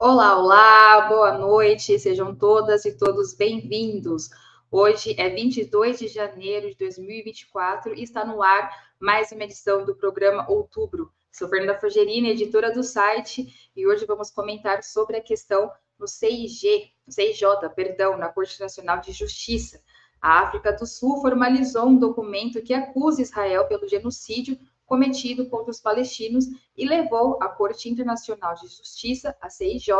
Olá, 0.00 0.38
olá, 0.38 1.08
boa 1.08 1.36
noite, 1.36 1.98
sejam 1.98 2.32
todas 2.32 2.84
e 2.84 2.96
todos 2.96 3.34
bem-vindos. 3.34 4.30
Hoje 4.70 5.12
é 5.18 5.28
22 5.28 5.98
de 5.98 6.06
janeiro 6.06 6.68
de 6.68 6.76
2024 6.76 7.92
e 7.96 8.04
está 8.04 8.24
no 8.24 8.40
ar 8.40 8.70
mais 9.00 9.32
uma 9.32 9.42
edição 9.42 9.84
do 9.84 9.96
programa 9.96 10.48
Outubro. 10.48 11.12
Sou 11.32 11.48
Fernanda 11.48 11.80
Fogerini, 11.80 12.30
editora 12.30 12.72
do 12.72 12.84
site, 12.84 13.72
e 13.74 13.88
hoje 13.88 14.06
vamos 14.06 14.30
comentar 14.30 14.84
sobre 14.84 15.16
a 15.16 15.20
questão 15.20 15.68
no 15.98 16.06
CIG, 16.06 16.92
CIJ, 17.08 17.42
perdão, 17.74 18.16
na 18.16 18.28
Corte 18.28 18.60
Nacional 18.60 19.00
de 19.00 19.10
Justiça. 19.10 19.82
A 20.22 20.42
África 20.42 20.72
do 20.72 20.86
Sul 20.86 21.20
formalizou 21.20 21.86
um 21.86 21.98
documento 21.98 22.62
que 22.62 22.72
acusa 22.72 23.20
Israel 23.20 23.66
pelo 23.66 23.88
genocídio 23.88 24.56
cometido 24.88 25.46
contra 25.50 25.70
os 25.70 25.80
palestinos 25.80 26.46
e 26.76 26.88
levou 26.88 27.38
a 27.42 27.48
Corte 27.48 27.90
Internacional 27.90 28.54
de 28.54 28.62
Justiça, 28.62 29.36
a 29.38 29.50
CIJ, 29.50 29.90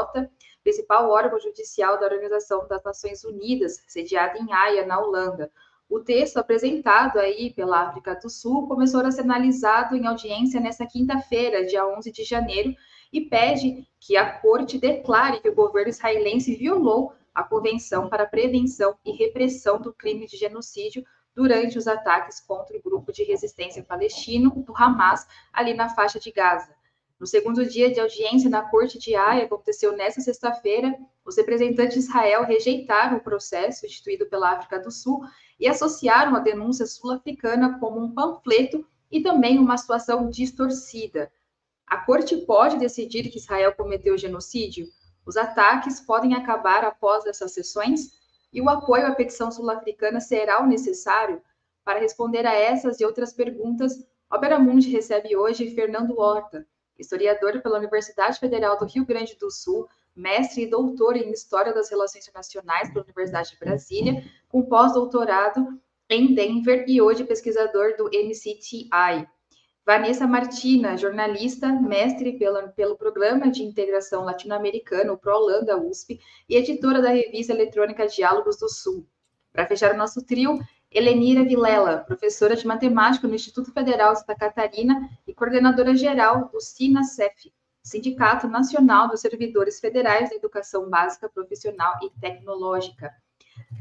principal 0.64 1.10
órgão 1.10 1.38
judicial 1.38 2.00
da 2.00 2.06
Organização 2.06 2.66
das 2.66 2.82
Nações 2.82 3.22
Unidas, 3.22 3.84
sediada 3.86 4.38
em 4.38 4.50
Haia, 4.50 4.86
na 4.86 4.98
Holanda. 4.98 5.52
O 5.90 6.00
texto 6.00 6.38
apresentado 6.38 7.18
aí 7.18 7.52
pela 7.52 7.88
África 7.88 8.14
do 8.14 8.30
Sul 8.30 8.66
começou 8.66 9.00
a 9.00 9.10
ser 9.10 9.20
analisado 9.20 9.94
em 9.94 10.06
audiência 10.06 10.58
nesta 10.58 10.86
quinta-feira, 10.86 11.66
dia 11.66 11.86
11 11.86 12.10
de 12.10 12.24
janeiro, 12.24 12.74
e 13.12 13.20
pede 13.20 13.86
que 14.00 14.16
a 14.16 14.38
corte 14.40 14.78
declare 14.78 15.40
que 15.40 15.48
o 15.50 15.54
governo 15.54 15.90
israelense 15.90 16.56
violou 16.56 17.12
a 17.34 17.42
Convenção 17.42 18.08
para 18.08 18.24
a 18.24 18.28
Prevenção 18.28 18.96
e 19.04 19.12
Repressão 19.12 19.80
do 19.80 19.92
Crime 19.92 20.26
de 20.26 20.36
Genocídio 20.36 21.04
durante 21.38 21.78
os 21.78 21.86
ataques 21.86 22.40
contra 22.40 22.76
o 22.76 22.82
grupo 22.82 23.12
de 23.12 23.22
resistência 23.22 23.80
palestino 23.84 24.50
do 24.66 24.76
Hamas, 24.76 25.24
ali 25.52 25.72
na 25.72 25.88
faixa 25.88 26.18
de 26.18 26.32
Gaza. 26.32 26.74
No 27.16 27.28
segundo 27.28 27.64
dia 27.64 27.92
de 27.92 28.00
audiência 28.00 28.50
na 28.50 28.62
Corte 28.62 28.98
de 28.98 29.14
Haia, 29.14 29.44
aconteceu 29.44 29.96
nesta 29.96 30.20
sexta-feira, 30.20 30.92
os 31.24 31.36
representantes 31.36 31.94
de 31.94 32.00
Israel 32.00 32.42
rejeitaram 32.42 33.18
o 33.18 33.20
processo 33.20 33.86
instituído 33.86 34.26
pela 34.26 34.50
África 34.50 34.80
do 34.80 34.90
Sul 34.90 35.20
e 35.60 35.68
associaram 35.68 36.34
a 36.34 36.40
denúncia 36.40 36.86
sul-africana 36.86 37.78
como 37.78 38.00
um 38.00 38.12
panfleto 38.12 38.84
e 39.08 39.20
também 39.20 39.60
uma 39.60 39.76
situação 39.76 40.28
distorcida. 40.28 41.30
A 41.86 41.98
Corte 41.98 42.36
pode 42.38 42.78
decidir 42.78 43.30
que 43.30 43.38
Israel 43.38 43.72
cometeu 43.76 44.18
genocídio? 44.18 44.88
Os 45.24 45.36
ataques 45.36 46.00
podem 46.00 46.34
acabar 46.34 46.84
após 46.84 47.26
essas 47.26 47.52
sessões? 47.52 48.17
E 48.52 48.60
o 48.60 48.68
apoio 48.68 49.06
à 49.06 49.14
petição 49.14 49.50
sul-africana 49.50 50.20
será 50.20 50.62
o 50.62 50.66
necessário? 50.66 51.42
Para 51.84 52.00
responder 52.00 52.46
a 52.46 52.54
essas 52.54 53.00
e 53.00 53.04
outras 53.04 53.32
perguntas, 53.32 54.06
Opera 54.30 54.58
Mundi 54.58 54.90
recebe 54.90 55.36
hoje 55.36 55.74
Fernando 55.74 56.18
Horta, 56.18 56.66
historiador 56.98 57.62
pela 57.62 57.78
Universidade 57.78 58.38
Federal 58.38 58.78
do 58.78 58.84
Rio 58.84 59.06
Grande 59.06 59.36
do 59.36 59.50
Sul, 59.50 59.88
mestre 60.14 60.64
e 60.64 60.66
doutor 60.66 61.16
em 61.16 61.30
História 61.30 61.72
das 61.72 61.88
Relações 61.88 62.24
Internacionais 62.24 62.92
pela 62.92 63.04
Universidade 63.04 63.50
de 63.50 63.58
Brasília, 63.58 64.24
com 64.48 64.62
pós-doutorado 64.62 65.80
em 66.10 66.34
Denver 66.34 66.84
e 66.88 67.00
hoje 67.00 67.24
pesquisador 67.24 67.96
do 67.96 68.08
NCTI. 68.08 69.28
Vanessa 69.88 70.26
Martina, 70.26 70.98
jornalista, 70.98 71.72
mestre 71.72 72.34
pela, 72.34 72.68
pelo 72.68 72.94
Programa 72.94 73.50
de 73.50 73.62
Integração 73.62 74.22
Latino-Americana, 74.22 75.14
o 75.14 75.16
ProHolanda 75.16 75.80
USP, 75.80 76.20
e 76.46 76.56
editora 76.56 77.00
da 77.00 77.08
revista 77.08 77.54
eletrônica 77.54 78.06
Diálogos 78.06 78.58
do 78.58 78.68
Sul. 78.68 79.06
Para 79.50 79.66
fechar 79.66 79.94
o 79.94 79.96
nosso 79.96 80.22
trio, 80.22 80.58
Helenira 80.92 81.42
Vilela, 81.42 82.04
professora 82.06 82.54
de 82.54 82.66
matemática 82.66 83.26
no 83.26 83.34
Instituto 83.34 83.72
Federal 83.72 84.12
de 84.12 84.18
Santa 84.18 84.34
Catarina 84.34 85.08
e 85.26 85.32
coordenadora 85.32 85.96
geral 85.96 86.50
do 86.52 86.60
SINACEF, 86.60 87.50
Sindicato 87.82 88.46
Nacional 88.46 89.08
dos 89.08 89.22
Servidores 89.22 89.80
Federais 89.80 90.28
da 90.28 90.36
Educação 90.36 90.90
Básica 90.90 91.30
Profissional 91.30 91.94
e 92.02 92.10
Tecnológica. 92.20 93.10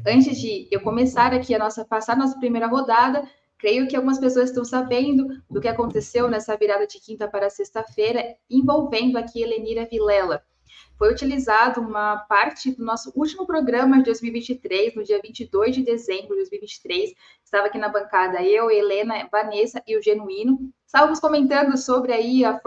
Antes 0.06 0.38
de 0.40 0.68
eu 0.70 0.80
começar 0.80 1.34
aqui 1.34 1.54
a 1.54 1.58
nossa 1.58 1.84
passar 1.84 2.14
a 2.14 2.16
nossa 2.16 2.38
primeira 2.38 2.66
rodada, 2.66 3.28
Creio 3.58 3.88
que 3.88 3.96
algumas 3.96 4.18
pessoas 4.20 4.50
estão 4.50 4.64
sabendo 4.64 5.42
do 5.50 5.60
que 5.60 5.66
aconteceu 5.66 6.28
nessa 6.28 6.56
virada 6.56 6.86
de 6.86 7.00
quinta 7.00 7.26
para 7.26 7.50
sexta-feira, 7.50 8.36
envolvendo 8.48 9.18
aqui 9.18 9.42
Helenira 9.42 9.84
Vilela. 9.84 10.44
Foi 10.96 11.12
utilizado 11.12 11.80
uma 11.80 12.18
parte 12.18 12.72
do 12.72 12.84
nosso 12.84 13.12
último 13.16 13.46
programa 13.46 13.98
de 13.98 14.04
2023, 14.04 14.94
no 14.94 15.02
dia 15.02 15.20
22 15.22 15.74
de 15.74 15.82
dezembro 15.82 16.30
de 16.30 16.36
2023. 16.36 17.14
Estava 17.44 17.66
aqui 17.66 17.78
na 17.78 17.88
bancada 17.88 18.42
eu, 18.42 18.70
Helena, 18.70 19.28
Vanessa 19.30 19.82
e 19.86 19.96
o 19.96 20.02
Genuíno. 20.02 20.58
Estávamos 20.86 21.20
comentando 21.20 21.76
sobre 21.76 22.12
aí 22.12 22.44
a, 22.44 22.60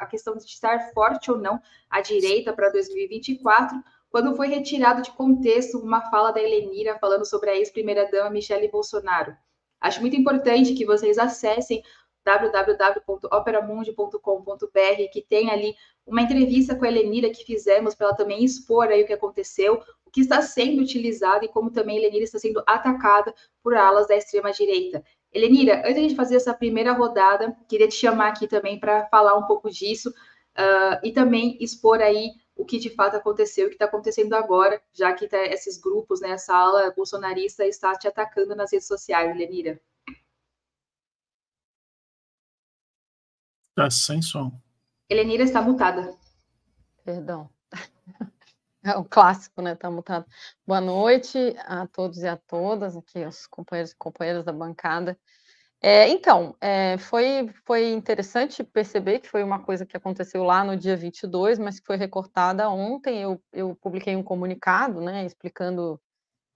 a 0.00 0.06
questão 0.06 0.36
de 0.36 0.44
estar 0.44 0.92
forte 0.92 1.30
ou 1.30 1.38
não 1.38 1.60
à 1.90 2.00
direita 2.00 2.52
para 2.52 2.70
2024, 2.70 3.82
quando 4.10 4.34
foi 4.34 4.48
retirado 4.48 5.02
de 5.02 5.10
contexto 5.12 5.78
uma 5.78 6.08
fala 6.10 6.32
da 6.32 6.40
Helenira 6.40 6.98
falando 7.00 7.24
sobre 7.24 7.50
a 7.50 7.56
ex-primeira-dama 7.56 8.30
Michele 8.30 8.68
Bolsonaro. 8.68 9.36
Acho 9.80 10.00
muito 10.00 10.16
importante 10.16 10.74
que 10.74 10.84
vocês 10.84 11.16
acessem 11.18 11.84
www.operamundi.com.br, 12.24 15.10
que 15.12 15.22
tem 15.22 15.48
ali 15.50 15.76
uma 16.04 16.22
entrevista 16.22 16.74
com 16.74 16.84
a 16.84 16.88
Helenira 16.88 17.30
que 17.30 17.44
fizemos 17.44 17.94
para 17.94 18.08
ela 18.08 18.16
também 18.16 18.44
expor 18.44 18.88
aí 18.88 19.04
o 19.04 19.06
que 19.06 19.12
aconteceu, 19.12 19.80
o 20.04 20.10
que 20.10 20.22
está 20.22 20.42
sendo 20.42 20.82
utilizado 20.82 21.44
e 21.44 21.48
como 21.48 21.70
também 21.70 21.96
a 21.96 22.00
Helenira 22.00 22.24
está 22.24 22.38
sendo 22.38 22.62
atacada 22.66 23.32
por 23.62 23.74
alas 23.74 24.08
da 24.08 24.16
extrema-direita. 24.16 25.04
Helenira, 25.32 25.82
antes 25.86 26.08
de 26.08 26.16
fazer 26.16 26.36
essa 26.36 26.54
primeira 26.54 26.92
rodada, 26.92 27.56
queria 27.68 27.88
te 27.88 27.94
chamar 27.94 28.28
aqui 28.28 28.48
também 28.48 28.80
para 28.80 29.06
falar 29.06 29.36
um 29.36 29.46
pouco 29.46 29.70
disso 29.70 30.10
uh, 30.10 30.98
e 31.04 31.12
também 31.12 31.56
expor 31.60 32.00
aí 32.00 32.30
o 32.56 32.64
que 32.64 32.78
de 32.78 32.88
fato 32.90 33.16
aconteceu, 33.16 33.66
o 33.66 33.68
que 33.68 33.74
está 33.74 33.84
acontecendo 33.84 34.34
agora, 34.34 34.82
já 34.92 35.12
que 35.12 35.28
tá, 35.28 35.44
esses 35.44 35.78
grupos, 35.78 36.20
né, 36.20 36.30
essa 36.30 36.56
ala 36.56 36.90
bolsonarista 36.90 37.66
está 37.66 37.92
te 37.92 38.08
atacando 38.08 38.56
nas 38.56 38.72
redes 38.72 38.88
sociais, 38.88 39.36
Lenira. 39.36 39.78
Está 43.70 43.90
sem 43.90 44.22
som. 44.22 44.58
Helenira 45.08 45.44
está 45.44 45.60
mutada. 45.60 46.16
Perdão. 47.04 47.50
É 48.82 48.96
um 48.96 49.02
clássico, 49.02 49.60
né? 49.60 49.72
Está 49.72 49.90
mutado. 49.90 50.24
Boa 50.64 50.80
noite 50.80 51.36
a 51.66 51.88
todos 51.88 52.18
e 52.18 52.28
a 52.28 52.36
todas, 52.36 52.96
aqui 52.96 53.18
os 53.24 53.44
companheiros 53.48 53.90
e 53.90 53.96
companheiras 53.96 54.44
da 54.44 54.52
bancada. 54.52 55.18
É, 55.82 56.08
então, 56.08 56.56
é, 56.60 56.96
foi, 56.98 57.50
foi 57.64 57.92
interessante 57.92 58.64
perceber 58.64 59.20
que 59.20 59.28
foi 59.28 59.42
uma 59.42 59.62
coisa 59.62 59.84
que 59.84 59.96
aconteceu 59.96 60.42
lá 60.42 60.64
no 60.64 60.76
dia 60.76 60.96
22, 60.96 61.58
mas 61.58 61.78
que 61.78 61.86
foi 61.86 61.96
recortada 61.96 62.68
ontem. 62.70 63.22
Eu, 63.22 63.40
eu 63.52 63.74
publiquei 63.76 64.16
um 64.16 64.22
comunicado, 64.22 65.00
né, 65.00 65.24
explicando 65.24 66.00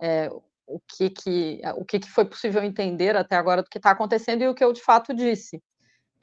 é, 0.01 0.31
o, 0.67 0.81
que, 0.81 1.11
que, 1.11 1.61
o 1.77 1.85
que, 1.85 1.99
que 2.01 2.11
foi 2.11 2.25
possível 2.25 2.63
entender 2.65 3.17
até 3.17 3.37
agora 3.37 3.63
do 3.63 3.69
que 3.69 3.79
está 3.79 3.91
acontecendo 3.91 4.43
e 4.43 4.49
o 4.49 4.55
que 4.55 4.65
eu 4.65 4.73
de 4.73 4.83
fato 4.83 5.15
disse. 5.15 5.63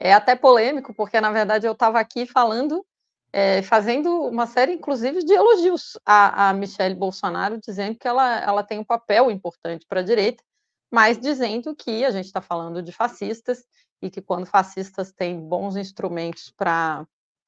É 0.00 0.12
até 0.12 0.36
polêmico, 0.36 0.94
porque 0.94 1.20
na 1.20 1.32
verdade 1.32 1.66
eu 1.66 1.72
estava 1.72 2.00
aqui 2.00 2.26
falando, 2.26 2.84
é, 3.32 3.62
fazendo 3.62 4.22
uma 4.24 4.46
série, 4.46 4.72
inclusive, 4.72 5.24
de 5.24 5.32
elogios 5.32 5.98
a, 6.04 6.50
a 6.50 6.52
Michelle 6.52 6.94
Bolsonaro, 6.94 7.58
dizendo 7.58 7.96
que 7.98 8.08
ela, 8.08 8.40
ela 8.40 8.62
tem 8.64 8.78
um 8.78 8.84
papel 8.84 9.30
importante 9.30 9.86
para 9.88 10.00
a 10.00 10.04
direita 10.04 10.42
mas 10.90 11.18
dizendo 11.18 11.74
que 11.74 12.04
a 12.04 12.10
gente 12.10 12.26
está 12.26 12.40
falando 12.40 12.82
de 12.82 12.92
fascistas 12.92 13.64
e 14.00 14.10
que 14.10 14.22
quando 14.22 14.46
fascistas 14.46 15.12
têm 15.12 15.40
bons 15.40 15.76
instrumentos 15.76 16.52
para 16.56 17.06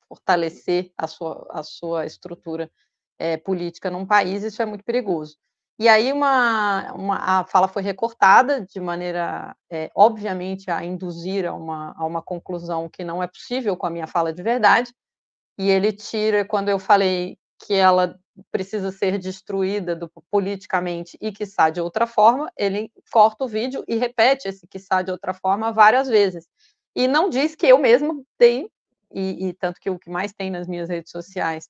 fortalecer 0.09 0.93
a 0.99 1.07
sua, 1.07 1.47
a 1.51 1.63
sua 1.63 2.07
estrutura 2.07 2.71
é, 3.19 3.37
política 3.37 3.91
num 3.91 4.05
país, 4.05 4.43
isso 4.43 4.61
é 4.61 4.67
muito 4.67 4.85
perigoso. 4.85 5.37
E 5.79 5.89
aí 5.89 6.13
uma, 6.13 6.93
uma, 6.93 7.17
a 7.17 7.45
fala 7.45 7.67
foi 7.67 7.83
recortada 7.83 8.61
de 8.61 8.79
maneira, 8.79 9.57
é, 9.71 9.91
obviamente, 9.95 10.71
a 10.71 10.85
induzir 10.85 11.47
a 11.47 11.55
uma, 11.55 11.95
a 11.97 12.05
uma 12.05 12.21
conclusão 12.21 12.89
que 12.89 13.03
não 13.03 13.23
é 13.23 13.27
possível 13.27 13.77
com 13.77 13.87
a 13.87 13.91
minha 13.91 14.07
fala 14.07 14.33
de 14.33 14.43
verdade, 14.43 14.93
e 15.59 15.71
ele 15.71 15.93
tira, 15.93 16.45
quando 16.45 16.69
eu 16.69 16.79
falei 16.79 17.39
que 17.61 17.75
ela 17.75 18.19
precisa 18.51 18.91
ser 18.91 19.19
destruída 19.19 19.95
do, 19.95 20.11
politicamente 20.31 21.17
e 21.21 21.31
que 21.31 21.43
está 21.43 21.69
de 21.69 21.81
outra 21.81 22.07
forma, 22.07 22.51
ele 22.57 22.91
corta 23.13 23.45
o 23.45 23.49
vídeo 23.49 23.85
e 23.87 23.97
repete 23.97 24.49
esse 24.49 24.67
que 24.67 24.79
está 24.79 25.03
de 25.03 25.11
outra 25.11 25.35
forma 25.35 25.71
várias 25.71 26.09
vezes. 26.09 26.49
E 26.97 27.07
não 27.07 27.29
diz 27.29 27.55
que 27.55 27.67
eu 27.67 27.79
mesmo 27.79 28.25
tenho, 28.39 28.71
e, 29.13 29.49
e 29.49 29.53
tanto 29.53 29.81
que 29.81 29.91
o 29.91 29.99
que 29.99 30.11
mais 30.11 30.33
tem 30.33 30.51
nas 30.51 30.67
minhas 30.67 30.89
redes 30.89 31.11
sociais 31.11 31.69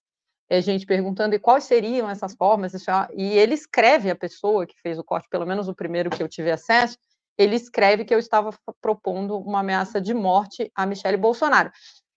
é 0.49 0.61
gente 0.61 0.85
perguntando 0.85 1.35
e 1.35 1.39
quais 1.39 1.65
seriam 1.65 2.11
essas 2.11 2.35
formas, 2.35 2.73
e 3.15 3.23
ele 3.23 3.55
escreve 3.55 4.11
a 4.11 4.17
pessoa 4.17 4.67
que 4.67 4.75
fez 4.81 4.99
o 4.99 5.05
corte, 5.05 5.29
pelo 5.31 5.47
menos 5.47 5.69
o 5.69 5.75
primeiro 5.75 6.11
que 6.11 6.23
eu 6.23 6.29
tive 6.29 6.51
acesso, 6.51 6.99
ele 7.39 7.55
escreve 7.55 8.05
que 8.05 8.13
eu 8.13 8.19
estava 8.19 8.51
propondo 8.81 9.39
uma 9.39 9.61
ameaça 9.61 10.01
de 10.01 10.13
morte 10.13 10.71
a 10.75 10.85
Michele 10.85 11.17
Bolsonaro 11.17 11.71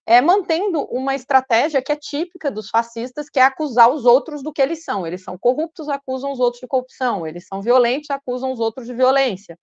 é, 0.06 0.20
mantendo 0.20 0.82
uma 0.84 1.14
estratégia 1.14 1.80
que 1.82 1.90
é 1.90 1.96
típica 1.96 2.50
dos 2.50 2.68
fascistas, 2.68 3.30
que 3.30 3.38
é 3.38 3.42
acusar 3.42 3.90
os 3.90 4.04
outros 4.04 4.42
do 4.42 4.52
que 4.52 4.60
eles 4.60 4.84
são. 4.84 5.06
Eles 5.06 5.22
são 5.22 5.38
corruptos, 5.38 5.88
acusam 5.88 6.32
os 6.32 6.40
outros 6.40 6.60
de 6.60 6.66
corrupção. 6.66 7.26
Eles 7.26 7.46
são 7.46 7.62
violentos, 7.62 8.10
acusam 8.10 8.52
os 8.52 8.60
outros 8.60 8.86
de 8.86 8.92
violência. 8.92 9.58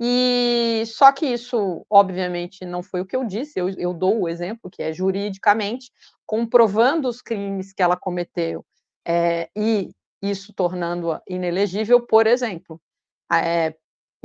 E 0.00 0.82
só 0.86 1.12
que 1.12 1.26
isso, 1.26 1.84
obviamente, 1.90 2.64
não 2.64 2.82
foi 2.82 3.00
o 3.00 3.06
que 3.06 3.16
eu 3.16 3.24
disse. 3.24 3.58
Eu, 3.58 3.68
eu 3.70 3.92
dou 3.92 4.20
o 4.20 4.28
exemplo 4.28 4.70
que 4.70 4.82
é 4.82 4.92
juridicamente 4.92 5.90
comprovando 6.24 7.08
os 7.08 7.22
crimes 7.22 7.72
que 7.72 7.82
ela 7.82 7.96
cometeu 7.96 8.64
é, 9.06 9.48
e 9.56 9.90
isso 10.20 10.52
tornando-a 10.52 11.22
inelegível, 11.28 12.04
por 12.04 12.26
exemplo. 12.26 12.80
É, 13.32 13.74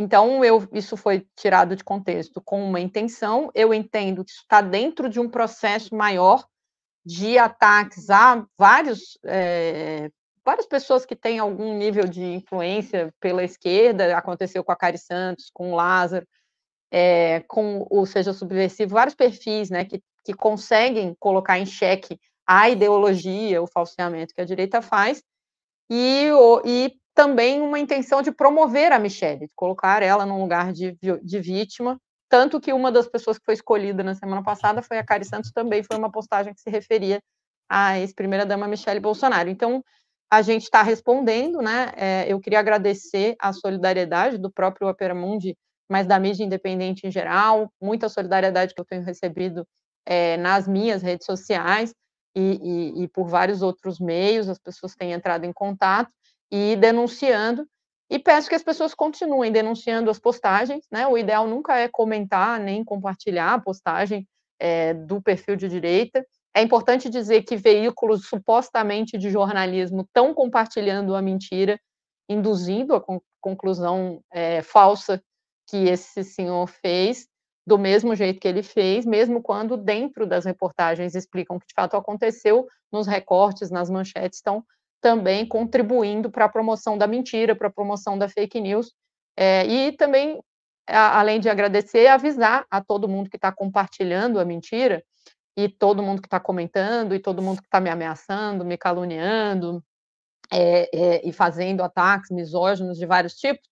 então, 0.01 0.43
eu, 0.43 0.67
isso 0.73 0.97
foi 0.97 1.27
tirado 1.35 1.75
de 1.75 1.83
contexto 1.83 2.41
com 2.41 2.63
uma 2.63 2.79
intenção. 2.79 3.51
Eu 3.53 3.71
entendo 3.71 4.25
que 4.25 4.31
está 4.31 4.59
dentro 4.59 5.07
de 5.07 5.19
um 5.19 5.29
processo 5.29 5.95
maior 5.95 6.43
de 7.05 7.37
ataques 7.37 8.09
a 8.09 8.43
vários 8.57 9.19
é, 9.23 10.09
várias 10.43 10.65
pessoas 10.65 11.05
que 11.05 11.15
têm 11.15 11.37
algum 11.37 11.77
nível 11.77 12.07
de 12.07 12.23
influência 12.23 13.13
pela 13.19 13.43
esquerda, 13.43 14.17
aconteceu 14.17 14.63
com 14.63 14.71
a 14.71 14.75
Cari 14.75 14.97
Santos, 14.97 15.51
com 15.53 15.71
o 15.71 15.75
Lázaro, 15.75 16.27
é, 16.91 17.41
com 17.41 17.85
o 17.89 18.03
Seja 18.07 18.33
Subversivo, 18.33 18.95
vários 18.95 19.13
perfis 19.13 19.69
né, 19.69 19.85
que, 19.85 20.01
que 20.25 20.33
conseguem 20.33 21.15
colocar 21.19 21.59
em 21.59 21.65
xeque 21.65 22.19
a 22.45 22.69
ideologia, 22.69 23.61
o 23.61 23.67
falseamento 23.67 24.33
que 24.33 24.41
a 24.41 24.45
direita 24.45 24.81
faz, 24.81 25.23
e, 25.91 26.27
e 26.65 27.00
também 27.13 27.61
uma 27.61 27.79
intenção 27.79 28.21
de 28.21 28.31
promover 28.31 28.91
a 28.91 28.99
Michelle, 28.99 29.41
de 29.41 29.51
colocar 29.55 30.01
ela 30.01 30.25
num 30.25 30.41
lugar 30.41 30.71
de, 30.71 30.97
de 31.23 31.39
vítima, 31.39 31.99
tanto 32.29 32.61
que 32.61 32.71
uma 32.71 32.91
das 32.91 33.07
pessoas 33.07 33.37
que 33.37 33.45
foi 33.45 33.53
escolhida 33.53 34.03
na 34.03 34.15
semana 34.15 34.41
passada 34.41 34.81
foi 34.81 34.97
a 34.97 35.03
Cari 35.03 35.25
Santos, 35.25 35.51
também 35.51 35.83
foi 35.83 35.97
uma 35.97 36.09
postagem 36.09 36.53
que 36.53 36.61
se 36.61 36.69
referia 36.69 37.19
à 37.69 37.99
ex-primeira-dama 37.99 38.67
Michelle 38.67 39.01
Bolsonaro. 39.01 39.49
Então, 39.49 39.83
a 40.31 40.41
gente 40.41 40.63
está 40.63 40.81
respondendo, 40.81 41.61
né? 41.61 41.91
É, 41.97 42.25
eu 42.31 42.39
queria 42.39 42.59
agradecer 42.59 43.35
a 43.37 43.51
solidariedade 43.51 44.37
do 44.37 44.49
próprio 44.49 44.87
Opera 44.87 45.13
Mundi, 45.13 45.57
mas 45.89 46.07
da 46.07 46.17
mídia 46.17 46.45
independente 46.45 47.05
em 47.05 47.11
geral, 47.11 47.69
muita 47.81 48.07
solidariedade 48.07 48.73
que 48.73 48.79
eu 48.79 48.85
tenho 48.85 49.03
recebido 49.03 49.67
é, 50.05 50.37
nas 50.37 50.69
minhas 50.69 51.01
redes 51.01 51.25
sociais 51.25 51.93
e, 52.33 52.39
e, 52.41 53.03
e, 53.03 53.07
por 53.09 53.27
vários 53.27 53.61
outros 53.61 53.99
meios, 53.99 54.47
as 54.47 54.57
pessoas 54.57 54.95
têm 54.95 55.11
entrado 55.11 55.43
em 55.43 55.51
contato 55.51 56.09
e 56.51 56.75
denunciando. 56.75 57.67
E 58.09 58.19
peço 58.19 58.49
que 58.49 58.55
as 58.55 58.63
pessoas 58.63 58.93
continuem 58.93 59.51
denunciando 59.51 60.09
as 60.09 60.19
postagens, 60.19 60.85
né? 60.91 61.07
O 61.07 61.17
ideal 61.17 61.47
nunca 61.47 61.77
é 61.77 61.87
comentar 61.87 62.59
nem 62.59 62.83
compartilhar 62.83 63.53
a 63.53 63.59
postagem 63.59 64.27
é, 64.59 64.93
do 64.93 65.21
perfil 65.21 65.55
de 65.55 65.69
direita, 65.69 66.25
é 66.53 66.61
importante 66.61 67.09
dizer 67.09 67.43
que 67.43 67.55
veículos 67.55 68.27
supostamente 68.27 69.17
de 69.17 69.29
jornalismo 69.29 70.01
estão 70.01 70.33
compartilhando 70.33 71.15
a 71.15 71.21
mentira, 71.21 71.79
induzindo 72.29 72.93
a 72.93 73.03
conclusão 73.39 74.21
é, 74.31 74.61
falsa 74.61 75.21
que 75.67 75.87
esse 75.87 76.23
senhor 76.23 76.67
fez, 76.67 77.27
do 77.65 77.77
mesmo 77.77 78.15
jeito 78.15 78.39
que 78.39 78.47
ele 78.47 78.63
fez, 78.63 79.05
mesmo 79.05 79.41
quando 79.41 79.77
dentro 79.77 80.27
das 80.27 80.43
reportagens 80.45 81.15
explicam 81.15 81.55
o 81.55 81.59
que 81.59 81.67
de 81.67 81.73
fato 81.73 81.95
aconteceu, 81.95 82.67
nos 82.91 83.07
recortes, 83.07 83.71
nas 83.71 83.89
manchetes, 83.89 84.39
estão 84.39 84.63
também 85.01 85.45
contribuindo 85.45 86.29
para 86.29 86.45
a 86.45 86.49
promoção 86.49 86.97
da 86.97 87.07
mentira, 87.07 87.55
para 87.55 87.67
a 87.67 87.71
promoção 87.71 88.17
da 88.17 88.29
fake 88.29 88.61
news, 88.61 88.93
é, 89.35 89.65
e 89.65 89.91
também, 89.93 90.39
a, 90.87 91.19
além 91.19 91.39
de 91.39 91.49
agradecer, 91.49 92.07
avisar 92.07 92.65
a 92.69 92.81
todo 92.81 93.09
mundo 93.09 93.29
que 93.29 93.37
está 93.37 93.51
compartilhando 93.51 94.39
a 94.39 94.45
mentira, 94.45 95.03
e 95.57 95.67
todo 95.67 96.03
mundo 96.03 96.21
que 96.21 96.27
está 96.27 96.39
comentando, 96.39 97.13
e 97.13 97.19
todo 97.19 97.41
mundo 97.41 97.61
que 97.61 97.67
está 97.67 97.81
me 97.81 97.89
ameaçando, 97.89 98.63
me 98.63 98.77
caluniando, 98.77 99.83
é, 100.51 100.89
é, 100.93 101.27
e 101.27 101.31
fazendo 101.31 101.81
ataques 101.81 102.29
misóginos 102.29 102.97
de 102.97 103.05
vários 103.05 103.35
tipos, 103.35 103.70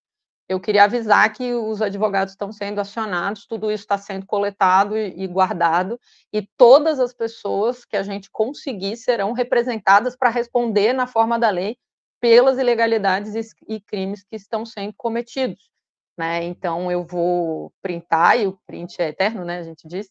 eu 0.49 0.59
queria 0.59 0.85
avisar 0.85 1.31
que 1.31 1.53
os 1.53 1.79
advogados 1.79 2.33
estão 2.33 2.51
sendo 2.51 2.81
acionados, 2.81 3.45
tudo 3.45 3.71
isso 3.71 3.83
está 3.83 3.99
sendo 3.99 4.25
coletado 4.25 4.97
e, 4.97 5.27
guardado, 5.27 5.99
e 6.33 6.41
todas 6.41 6.99
as 6.99 7.13
pessoas 7.13 7.85
que 7.85 7.95
a 7.95 8.01
gente 8.01 8.31
conseguir 8.31 8.97
serão 8.97 9.31
representadas 9.31 10.17
para 10.17 10.31
responder 10.31 10.91
na 10.91 11.05
forma 11.05 11.37
da 11.37 11.51
lei 11.51 11.77
pelas 12.19 12.57
ilegalidades 12.57 13.35
e, 13.35 13.75
e 13.75 13.79
crimes 13.79 14.23
que 14.23 14.35
estão 14.35 14.65
sendo 14.65 14.93
cometidos. 14.97 15.69
Né? 16.17 16.43
Então, 16.43 16.91
eu 16.91 17.05
vou 17.05 17.71
printar, 17.79 18.39
e 18.39 18.47
o 18.47 18.59
print 18.65 18.99
é 18.99 19.09
eterno, 19.09 19.45
né, 19.45 19.59
a 19.59 19.63
gente 19.63 19.87
disse, 19.87 20.09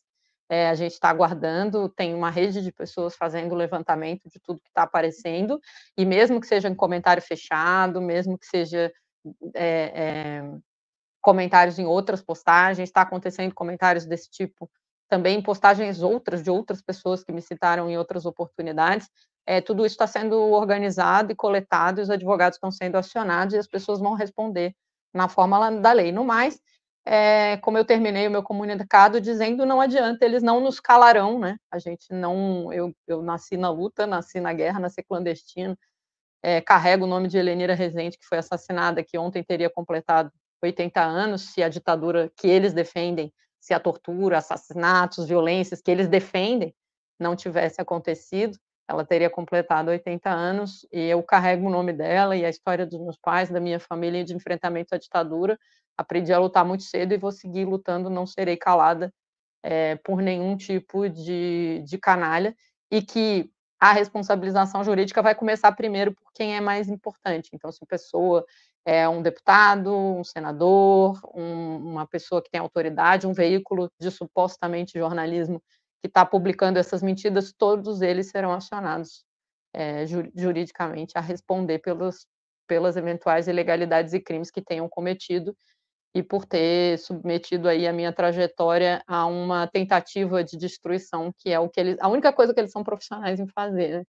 é, 0.49 0.69
a 0.69 0.75
gente 0.75 0.93
está 0.93 1.11
aguardando, 1.11 1.89
tem 1.89 2.15
uma 2.15 2.31
rede 2.31 2.63
de 2.63 2.73
pessoas 2.73 3.17
fazendo 3.17 3.53
o 3.53 3.57
levantamento 3.57 4.31
de 4.31 4.39
tudo 4.41 4.63
que 4.63 4.69
está 4.69 4.85
aparecendo, 4.85 5.61
e 5.97 6.07
mesmo 6.07 6.41
que 6.41 6.47
seja 6.47 6.69
em 6.69 6.75
comentário 6.77 7.23
fechado, 7.23 8.01
mesmo 8.01 8.39
que 8.39 8.47
seja 8.47 8.91
é, 9.55 9.93
é, 9.95 10.59
comentários 11.21 11.79
em 11.79 11.87
outras 11.87 12.23
postagens, 12.23 12.89
está 12.89 13.03
acontecendo 13.03 13.55
comentários 13.55 14.07
desse 14.07 14.31
tipo 14.31 14.71
também 15.09 15.41
postagens 15.43 16.03
outras 16.03 16.43
de 16.43 16.51
outras 16.51 16.83
pessoas 16.83 17.25
que 17.25 17.33
me 17.33 17.41
citaram 17.41 17.89
em 17.89 17.97
outras 17.97 18.27
oportunidades. 18.27 19.09
É, 19.47 19.61
tudo 19.61 19.87
isso 19.87 19.95
está 19.95 20.07
sendo 20.07 20.37
organizado 20.37 21.33
e 21.33 21.35
coletado, 21.35 22.01
e 22.01 22.03
os 22.03 22.11
advogados 22.11 22.57
estão 22.57 22.71
sendo 22.71 22.97
acionados 22.97 23.55
e 23.55 23.59
as 23.59 23.67
pessoas 23.67 23.99
vão 23.99 24.13
responder 24.13 24.75
na 25.15 25.29
forma 25.29 25.81
da 25.81 25.93
lei. 25.93 26.13
No 26.13 26.25
mais, 26.25 26.61
é, 27.07 27.57
como 27.59 27.79
eu 27.79 27.85
terminei 27.87 28.29
o 28.29 28.31
meu 28.31 28.43
comunicado 28.43 29.19
dizendo, 29.19 29.65
não 29.65 29.81
adianta, 29.81 30.23
eles 30.27 30.43
não 30.43 30.61
nos 30.61 30.79
calarão, 30.79 31.39
né? 31.39 31.57
A 31.71 31.79
gente 31.79 32.13
não, 32.13 32.71
eu, 32.71 32.95
eu 33.07 33.23
nasci 33.23 33.57
na 33.57 33.71
luta, 33.71 34.07
nasci 34.07 34.39
na 34.39 34.53
guerra, 34.53 34.79
nasci 34.79 35.03
clandestino, 35.03 35.75
é, 36.43 36.61
carrego 36.61 37.05
o 37.05 37.09
nome 37.09 37.29
de 37.29 37.39
Helenira 37.39 37.75
Rezende, 37.75 38.19
que 38.19 38.27
foi 38.27 38.39
assassinada, 38.39 39.03
que 39.03 39.19
ontem 39.19 39.43
teria 39.43 39.71
completado 39.71 40.31
80 40.63 41.01
anos, 41.01 41.53
se 41.53 41.63
a 41.63 41.69
ditadura 41.69 42.31
que 42.37 42.47
eles 42.47 42.73
defendem, 42.73 43.33
se 43.61 43.75
a 43.75 43.81
tortura, 43.81 44.39
assassinatos, 44.39 45.27
violências 45.27 45.81
que 45.81 45.91
eles 45.91 46.09
defendem 46.09 46.75
não 47.19 47.35
tivesse 47.35 47.81
acontecido, 47.81 48.59
ela 48.89 49.05
teria 49.05 49.29
completado 49.29 49.91
80 49.91 50.31
anos, 50.31 50.87
e 50.91 51.01
eu 51.01 51.23
carrego 51.23 51.67
o 51.67 51.71
nome 51.71 51.93
dela 51.93 52.35
e 52.37 52.45
a 52.45 52.49
história 52.49 52.87
dos 52.87 52.99
meus 52.99 53.19
pais, 53.19 53.51
da 53.51 53.61
minha 53.61 53.79
família 53.79 54.25
de 54.25 54.35
enfrentamento 54.35 54.95
à 54.95 54.99
ditadura, 54.99 55.59
aprendi 55.97 56.33
a 56.33 56.39
lutar 56.39 56.65
muito 56.65 56.85
cedo 56.85 57.13
e 57.13 57.19
vou 57.19 57.31
seguir 57.31 57.67
lutando, 57.67 58.09
não 58.09 58.27
serei 58.27 58.57
calada 58.57 59.13
é, 59.63 59.97
por 59.97 60.23
nenhum 60.23 60.57
tipo 60.57 61.09
de, 61.09 61.83
de 61.85 61.99
canalha, 61.99 62.55
e 62.91 63.03
que 63.03 63.51
a 63.81 63.93
responsabilização 63.93 64.83
jurídica 64.83 65.23
vai 65.23 65.35
começar 65.35 65.71
primeiro 65.73 66.13
por 66.13 66.33
quem 66.33 66.57
é 66.57 66.61
mais 66.61 66.89
importante. 66.89 67.51
Então, 67.53 67.71
se 67.71 67.79
a 67.83 67.87
pessoa 67.87 68.45
é 68.85 69.09
um 69.09 69.23
deputado, 69.23 69.95
um 69.95 70.25
senador, 70.25 71.21
um, 71.35 71.77
uma 71.77 72.07
pessoa 72.07 72.43
que 72.43 72.51
tem 72.51 72.61
autoridade, 72.61 73.27
um 73.27 73.33
veículo 73.33 73.91
de 74.01 74.11
supostamente 74.11 74.99
jornalismo 74.99 75.63
que 76.01 76.09
está 76.09 76.25
publicando 76.25 76.79
essas 76.79 77.03
mentiras, 77.03 77.53
todos 77.53 78.03
eles 78.03 78.31
serão 78.31 78.53
acionados 78.53 79.25
é, 79.73 80.07
juridicamente 80.07 81.17
a 81.17 81.21
responder 81.21 81.79
pelos, 81.81 82.27
pelas 82.67 82.97
eventuais 82.97 83.47
ilegalidades 83.47 84.13
e 84.13 84.21
crimes 84.21 84.51
que 84.51 84.63
tenham 84.63 84.89
cometido 84.89 85.57
e 86.15 86.23
por 86.23 86.45
ter 86.45 86.99
submetido 86.99 87.69
aí 87.69 87.87
a 87.87 87.93
minha 87.93 88.13
trajetória 88.13 89.03
a 89.07 89.27
uma 89.27 89.67
tentativa 89.67 90.43
de 90.43 90.57
destruição, 90.57 91.33
que 91.39 91.51
é 91.51 91.61
o 91.61 91.69
que 91.69 91.79
eles, 91.79 91.97
a 92.01 92.09
única 92.09 92.33
coisa 92.33 92.55
que 92.55 92.61
eles 92.61 92.73
são 92.73 92.83
profissionais 92.83 93.39
em 93.39 93.47
fazer. 93.49 93.99
Né? 93.99 94.05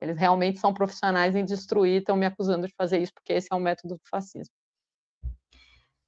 Eles 0.00 0.18
realmente 0.18 0.58
são 0.58 0.74
profissionais 0.74 1.36
em 1.36 1.44
destruir, 1.44 2.00
estão 2.00 2.16
me 2.16 2.26
acusando 2.26 2.66
de 2.66 2.74
fazer 2.74 2.98
isso, 2.98 3.12
porque 3.14 3.34
esse 3.34 3.48
é 3.50 3.54
o 3.54 3.60
método 3.60 3.94
do 3.94 4.00
fascismo. 4.10 4.52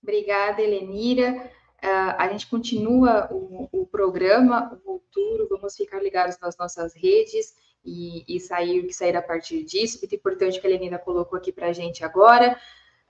Obrigada, 0.03 0.61
Helenira. 0.61 1.51
Uh, 1.83 2.15
a 2.19 2.29
gente 2.29 2.47
continua 2.47 3.29
o, 3.31 3.69
o, 3.71 3.87
programa, 3.87 4.73
o 4.73 4.99
futuro, 4.99 5.47
vamos 5.49 5.77
ficar 5.77 6.03
ligados 6.03 6.39
nas 6.41 6.57
nossas 6.57 6.95
redes 6.95 7.55
e, 7.85 8.25
e 8.27 8.41
sair 8.41 8.81
o 8.81 8.87
que 8.87 8.93
sair 8.93 9.17
a 9.17 9.23
partir 9.23 9.63
disso, 9.65 9.99
muito 10.01 10.15
importante 10.15 10.61
que 10.61 10.67
a 10.67 10.71
Helenira 10.71 10.99
colocou 10.99 11.39
aqui 11.39 11.53
para 11.53 11.69
a 11.69 11.73
gente 11.73 12.03
agora. 12.03 12.59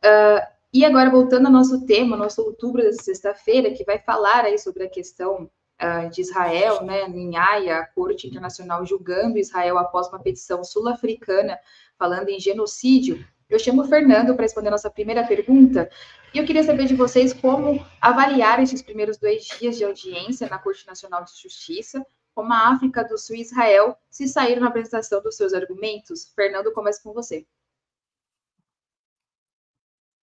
Uh, 0.05 0.55
e 0.75 0.85
agora, 0.85 1.09
voltando 1.09 1.47
ao 1.47 1.53
nosso 1.53 1.87
tema, 1.87 2.17
nosso 2.17 2.43
outubro 2.43 2.83
dessa 2.83 3.01
sexta-feira, 3.01 3.71
que 3.71 3.85
vai 3.85 4.01
falar 4.01 4.45
aí 4.45 4.59
sobre 4.59 4.83
a 4.83 4.91
questão 4.91 5.49
uh, 5.81 6.11
de 6.11 6.21
Israel, 6.21 6.83
né, 6.83 7.03
em 7.03 7.37
Haia, 7.37 7.79
a 7.79 7.87
Corte 7.87 8.27
Internacional 8.27 8.85
julgando 8.85 9.39
Israel 9.39 9.79
após 9.79 10.09
uma 10.09 10.19
petição 10.19 10.65
sul-africana 10.65 11.57
falando 11.97 12.29
em 12.29 12.41
genocídio. 12.41 13.25
Eu 13.49 13.57
chamo 13.61 13.83
o 13.83 13.89
Fernando 13.89 14.35
para 14.35 14.43
responder 14.43 14.67
a 14.67 14.73
nossa 14.73 14.91
primeira 14.91 15.25
pergunta, 15.25 15.89
e 16.35 16.39
eu 16.39 16.45
queria 16.45 16.65
saber 16.65 16.87
de 16.87 16.97
vocês 16.97 17.33
como 17.33 17.87
avaliar 18.01 18.61
esses 18.61 18.83
primeiros 18.83 19.17
dois 19.17 19.45
dias 19.45 19.77
de 19.77 19.85
audiência 19.85 20.49
na 20.49 20.59
Corte 20.59 20.85
Nacional 20.89 21.23
de 21.23 21.41
Justiça, 21.41 22.05
como 22.35 22.53
a 22.53 22.71
África 22.71 23.05
do 23.05 23.17
Sul 23.17 23.37
e 23.37 23.43
Israel 23.43 23.97
se 24.11 24.27
saíram 24.27 24.63
na 24.63 24.69
apresentação 24.71 25.23
dos 25.23 25.37
seus 25.37 25.55
argumentos. 25.55 26.33
Fernando, 26.35 26.73
começa 26.73 27.01
com 27.01 27.13
você. 27.13 27.47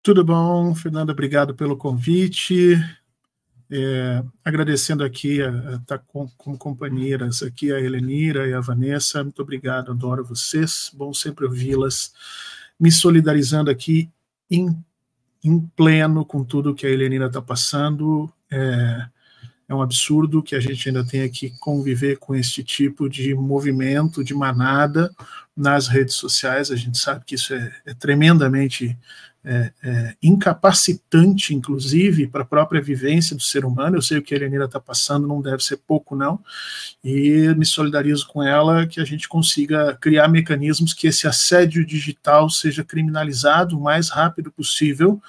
Tudo 0.08 0.24
bom, 0.24 0.74
Fernanda? 0.74 1.12
Obrigado 1.12 1.54
pelo 1.54 1.76
convite. 1.76 2.82
É, 3.70 4.24
agradecendo 4.42 5.04
aqui 5.04 5.42
a, 5.42 5.50
estar 5.50 5.98
tá 5.98 5.98
com, 5.98 6.26
com, 6.30 6.56
companheiras 6.56 7.42
aqui, 7.42 7.70
a 7.70 7.78
Helenira 7.78 8.48
e 8.48 8.54
a 8.54 8.60
Vanessa. 8.62 9.22
Muito 9.22 9.42
obrigado, 9.42 9.92
adoro 9.92 10.24
vocês. 10.24 10.90
Bom 10.94 11.12
sempre 11.12 11.44
ouvi-las. 11.44 12.14
Me 12.80 12.90
solidarizando 12.90 13.70
aqui 13.70 14.10
em 14.50 14.82
em 15.44 15.60
pleno 15.76 16.24
com 16.24 16.42
tudo 16.42 16.74
que 16.74 16.86
a 16.86 16.90
Helenina 16.90 17.26
está 17.26 17.42
passando. 17.42 18.32
É, 18.50 19.06
é 19.68 19.74
um 19.74 19.82
absurdo 19.82 20.42
que 20.42 20.54
a 20.54 20.60
gente 20.60 20.88
ainda 20.88 21.04
tenha 21.04 21.28
que 21.28 21.50
conviver 21.58 22.18
com 22.18 22.34
este 22.34 22.64
tipo 22.64 23.08
de 23.08 23.34
movimento, 23.34 24.24
de 24.24 24.34
manada 24.34 25.14
nas 25.54 25.88
redes 25.88 26.14
sociais. 26.14 26.70
A 26.70 26.76
gente 26.76 26.96
sabe 26.96 27.24
que 27.26 27.34
isso 27.34 27.52
é, 27.52 27.72
é 27.84 27.94
tremendamente 27.94 28.96
é, 29.44 29.72
é, 29.82 30.16
incapacitante, 30.22 31.54
inclusive, 31.54 32.26
para 32.26 32.42
a 32.42 32.46
própria 32.46 32.80
vivência 32.82 33.36
do 33.36 33.42
ser 33.42 33.64
humano. 33.64 33.96
Eu 33.96 34.02
sei 34.02 34.18
o 34.18 34.22
que 34.22 34.34
a 34.34 34.36
Elenira 34.36 34.64
está 34.64 34.80
passando, 34.80 35.28
não 35.28 35.40
deve 35.40 35.62
ser 35.62 35.76
pouco, 35.78 36.16
não, 36.16 36.40
e 37.04 37.54
me 37.56 37.64
solidarizo 37.64 38.26
com 38.26 38.42
ela 38.42 38.86
que 38.86 39.00
a 39.00 39.04
gente 39.04 39.28
consiga 39.28 39.96
criar 40.00 40.28
mecanismos 40.28 40.92
que 40.92 41.06
esse 41.06 41.26
assédio 41.26 41.84
digital 41.84 42.50
seja 42.50 42.82
criminalizado 42.82 43.78
o 43.78 43.82
mais 43.82 44.08
rápido 44.08 44.50
possível, 44.50 45.20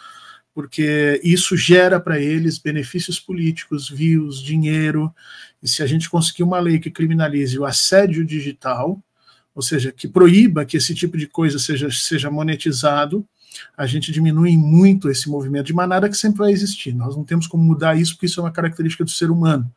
porque 0.60 1.22
isso 1.24 1.56
gera 1.56 2.02
para 2.02 2.20
eles 2.20 2.58
benefícios 2.58 3.18
políticos, 3.18 3.90
views, 3.90 4.44
dinheiro, 4.44 5.10
e 5.64 5.70
se 5.70 5.82
a 5.82 5.88
gente 5.88 6.10
conseguir 6.10 6.44
uma 6.44 6.60
lei 6.60 6.80
que 6.80 6.92
criminalize 6.92 7.58
o 7.58 7.64
assédio 7.64 8.26
digital, 8.26 9.02
ou 9.56 9.62
seja, 9.62 9.90
que 9.90 10.06
proíba 10.06 10.66
que 10.66 10.76
esse 10.76 10.94
tipo 10.94 11.18
de 11.18 11.28
coisa 11.28 11.58
seja, 11.58 11.90
seja 11.90 12.30
monetizado, 12.30 13.26
a 13.78 13.86
gente 13.86 14.12
diminui 14.12 14.58
muito 14.58 15.10
esse 15.10 15.30
movimento 15.30 15.68
de 15.68 15.74
manada 15.74 16.10
que 16.10 16.18
sempre 16.18 16.40
vai 16.40 16.52
existir. 16.52 16.94
Nós 16.94 17.16
não 17.16 17.24
temos 17.24 17.48
como 17.48 17.64
mudar 17.64 17.98
isso, 17.98 18.16
porque 18.16 18.26
isso 18.26 18.42
é 18.42 18.44
uma 18.44 18.52
característica 18.52 19.06
do 19.06 19.12
ser 19.12 19.32
humano. 19.32 19.74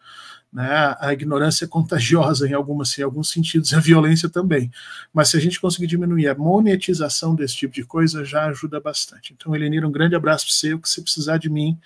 Né? 0.53 0.95
A 1.01 1.13
ignorância 1.13 1.65
é 1.65 1.69
contagiosa 1.69 2.47
em, 2.47 2.53
algumas, 2.53 2.97
em 2.99 3.03
alguns 3.03 3.31
sentidos, 3.31 3.73
a 3.73 3.81
violência 3.81 4.29
também. 4.29 4.71
Mas 5.13 5.31
se 5.31 5.37
a 5.37 5.41
gente 5.41 5.59
conseguir 5.59 5.87
diminuir 5.87 6.29
a 6.29 6.35
monetização 6.35 7.35
desse 7.35 7.57
tipo 7.57 7.75
de 7.75 7.85
coisa, 7.85 8.23
já 8.25 8.45
ajuda 8.47 8.79
bastante. 8.79 9.33
Então, 9.33 9.55
Elenira, 9.57 9.89
um 9.89 9.93
grande 9.93 10.15
abraço 10.15 10.45
para 10.47 10.55
você. 10.55 10.75
O 10.75 10.79
que 10.79 10.89
você 10.89 11.01
precisar 11.01 11.39
de 11.39 11.49
mim, 11.49 11.79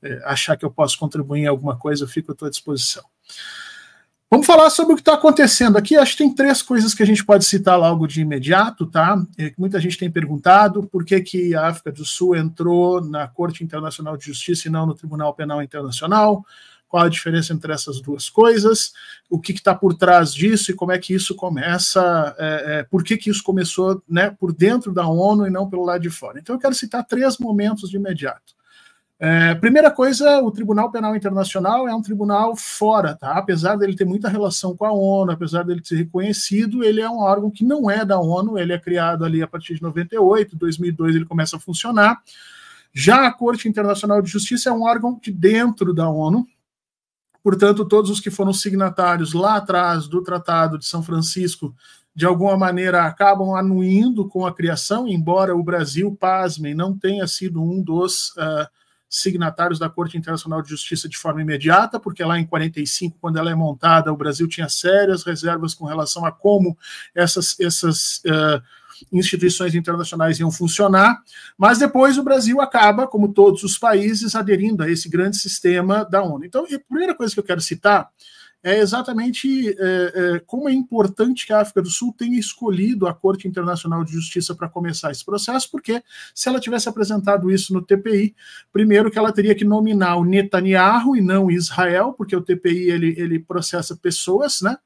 é, 0.00 0.22
achar 0.24 0.56
que 0.56 0.64
eu 0.64 0.70
posso 0.70 0.96
contribuir 0.98 1.40
em 1.40 1.46
alguma 1.46 1.76
coisa, 1.76 2.04
eu 2.04 2.08
fico 2.08 2.30
à 2.30 2.34
tua 2.34 2.48
disposição. 2.48 3.02
Vamos 4.30 4.46
falar 4.46 4.70
sobre 4.70 4.94
o 4.94 4.96
que 4.96 5.02
está 5.02 5.12
acontecendo 5.12 5.76
aqui. 5.76 5.94
Acho 5.94 6.12
que 6.12 6.18
tem 6.18 6.34
três 6.34 6.62
coisas 6.62 6.94
que 6.94 7.02
a 7.02 7.06
gente 7.06 7.22
pode 7.22 7.44
citar 7.44 7.78
logo 7.78 8.06
de 8.06 8.22
imediato, 8.22 8.86
tá? 8.86 9.20
É, 9.36 9.52
muita 9.58 9.78
gente 9.78 9.98
tem 9.98 10.10
perguntado 10.10 10.84
por 10.84 11.04
que, 11.04 11.20
que 11.20 11.54
a 11.54 11.66
África 11.66 11.92
do 11.92 12.02
Sul 12.02 12.34
entrou 12.34 13.04
na 13.04 13.28
Corte 13.28 13.62
Internacional 13.62 14.16
de 14.16 14.24
Justiça 14.24 14.68
e 14.68 14.70
não 14.70 14.86
no 14.86 14.94
Tribunal 14.94 15.34
Penal 15.34 15.62
Internacional. 15.62 16.46
Qual 16.92 17.04
a 17.04 17.08
diferença 17.08 17.54
entre 17.54 17.72
essas 17.72 18.02
duas 18.02 18.28
coisas? 18.28 18.92
O 19.30 19.40
que 19.40 19.52
está 19.52 19.74
por 19.74 19.94
trás 19.94 20.34
disso 20.34 20.70
e 20.70 20.74
como 20.74 20.92
é 20.92 20.98
que 20.98 21.14
isso 21.14 21.34
começa? 21.34 22.36
É, 22.38 22.64
é, 22.66 22.82
por 22.82 23.02
que, 23.02 23.16
que 23.16 23.30
isso 23.30 23.42
começou 23.42 24.02
né, 24.06 24.28
por 24.28 24.52
dentro 24.52 24.92
da 24.92 25.08
ONU 25.08 25.46
e 25.46 25.50
não 25.50 25.70
pelo 25.70 25.86
lado 25.86 26.02
de 26.02 26.10
fora? 26.10 26.38
Então, 26.38 26.54
eu 26.54 26.60
quero 26.60 26.74
citar 26.74 27.02
três 27.02 27.38
momentos 27.38 27.88
de 27.88 27.96
imediato. 27.96 28.52
É, 29.18 29.54
primeira 29.54 29.90
coisa, 29.90 30.42
o 30.42 30.50
Tribunal 30.50 30.90
Penal 30.90 31.16
Internacional 31.16 31.88
é 31.88 31.94
um 31.94 32.02
tribunal 32.02 32.54
fora, 32.54 33.16
tá? 33.16 33.38
Apesar 33.38 33.76
dele 33.76 33.96
ter 33.96 34.04
muita 34.04 34.28
relação 34.28 34.76
com 34.76 34.84
a 34.84 34.92
ONU, 34.92 35.32
apesar 35.32 35.62
dele 35.62 35.80
ser 35.82 35.96
reconhecido, 35.96 36.84
ele 36.84 37.00
é 37.00 37.08
um 37.08 37.20
órgão 37.20 37.50
que 37.50 37.64
não 37.64 37.90
é 37.90 38.04
da 38.04 38.20
ONU, 38.20 38.58
ele 38.58 38.74
é 38.74 38.78
criado 38.78 39.24
ali 39.24 39.42
a 39.42 39.46
partir 39.46 39.76
de 39.76 39.82
98, 39.82 40.56
2002 40.56 41.16
ele 41.16 41.24
começa 41.24 41.56
a 41.56 41.58
funcionar. 41.58 42.20
Já 42.92 43.26
a 43.26 43.32
Corte 43.32 43.66
Internacional 43.66 44.20
de 44.20 44.30
Justiça 44.30 44.68
é 44.68 44.72
um 44.72 44.82
órgão 44.82 45.18
de 45.22 45.32
dentro 45.32 45.94
da 45.94 46.06
ONU, 46.06 46.46
portanto, 47.42 47.84
todos 47.84 48.10
os 48.10 48.20
que 48.20 48.30
foram 48.30 48.52
signatários 48.52 49.32
lá 49.32 49.56
atrás 49.56 50.06
do 50.06 50.22
Tratado 50.22 50.78
de 50.78 50.86
São 50.86 51.02
Francisco, 51.02 51.74
de 52.14 52.26
alguma 52.26 52.56
maneira, 52.56 53.04
acabam 53.06 53.54
anuindo 53.54 54.28
com 54.28 54.46
a 54.46 54.54
criação, 54.54 55.08
embora 55.08 55.56
o 55.56 55.62
Brasil, 55.62 56.14
pasmem, 56.18 56.74
não 56.74 56.96
tenha 56.96 57.26
sido 57.26 57.62
um 57.62 57.82
dos. 57.82 58.30
Uh, 58.36 58.82
signatários 59.12 59.78
da 59.78 59.90
Corte 59.90 60.16
Internacional 60.16 60.62
de 60.62 60.70
Justiça 60.70 61.06
de 61.06 61.18
forma 61.18 61.42
imediata, 61.42 62.00
porque 62.00 62.24
lá 62.24 62.38
em 62.38 62.46
45, 62.46 63.18
quando 63.20 63.38
ela 63.38 63.50
é 63.50 63.54
montada, 63.54 64.10
o 64.10 64.16
Brasil 64.16 64.48
tinha 64.48 64.70
sérias 64.70 65.22
reservas 65.22 65.74
com 65.74 65.84
relação 65.84 66.24
a 66.24 66.32
como 66.32 66.78
essas, 67.14 67.60
essas 67.60 68.22
uh, 68.24 68.62
instituições 69.10 69.74
internacionais 69.74 70.38
iam 70.38 70.50
funcionar, 70.50 71.22
mas 71.56 71.78
depois 71.78 72.18
o 72.18 72.22
Brasil 72.22 72.60
acaba, 72.60 73.06
como 73.06 73.32
todos 73.32 73.62
os 73.62 73.78
países, 73.78 74.34
aderindo 74.34 74.82
a 74.82 74.90
esse 74.90 75.08
grande 75.08 75.36
sistema 75.36 76.04
da 76.04 76.22
ONU. 76.22 76.44
Então, 76.44 76.64
a 76.64 76.78
primeira 76.88 77.14
coisa 77.14 77.32
que 77.32 77.40
eu 77.40 77.44
quero 77.44 77.60
citar 77.60 78.08
é 78.62 78.78
exatamente 78.78 79.70
é, 79.70 79.74
é, 80.36 80.38
como 80.46 80.68
é 80.68 80.72
importante 80.72 81.46
que 81.46 81.52
a 81.52 81.60
África 81.60 81.82
do 81.82 81.90
Sul 81.90 82.14
tenha 82.16 82.38
escolhido 82.38 83.06
a 83.06 83.14
Corte 83.14 83.48
Internacional 83.48 84.04
de 84.04 84.12
Justiça 84.12 84.54
para 84.54 84.68
começar 84.68 85.10
esse 85.10 85.24
processo, 85.24 85.70
porque 85.70 86.02
se 86.34 86.48
ela 86.48 86.60
tivesse 86.60 86.88
apresentado 86.88 87.50
isso 87.50 87.72
no 87.74 87.82
TPI, 87.82 88.34
primeiro 88.72 89.10
que 89.10 89.18
ela 89.18 89.32
teria 89.32 89.54
que 89.54 89.64
nominar 89.64 90.16
o 90.16 90.24
Netanyahu 90.24 91.16
e 91.16 91.20
não 91.20 91.50
Israel, 91.50 92.12
porque 92.12 92.36
o 92.36 92.40
TPI 92.40 92.90
ele, 92.90 93.14
ele 93.18 93.38
processa 93.38 93.96
pessoas, 93.96 94.60
né? 94.62 94.76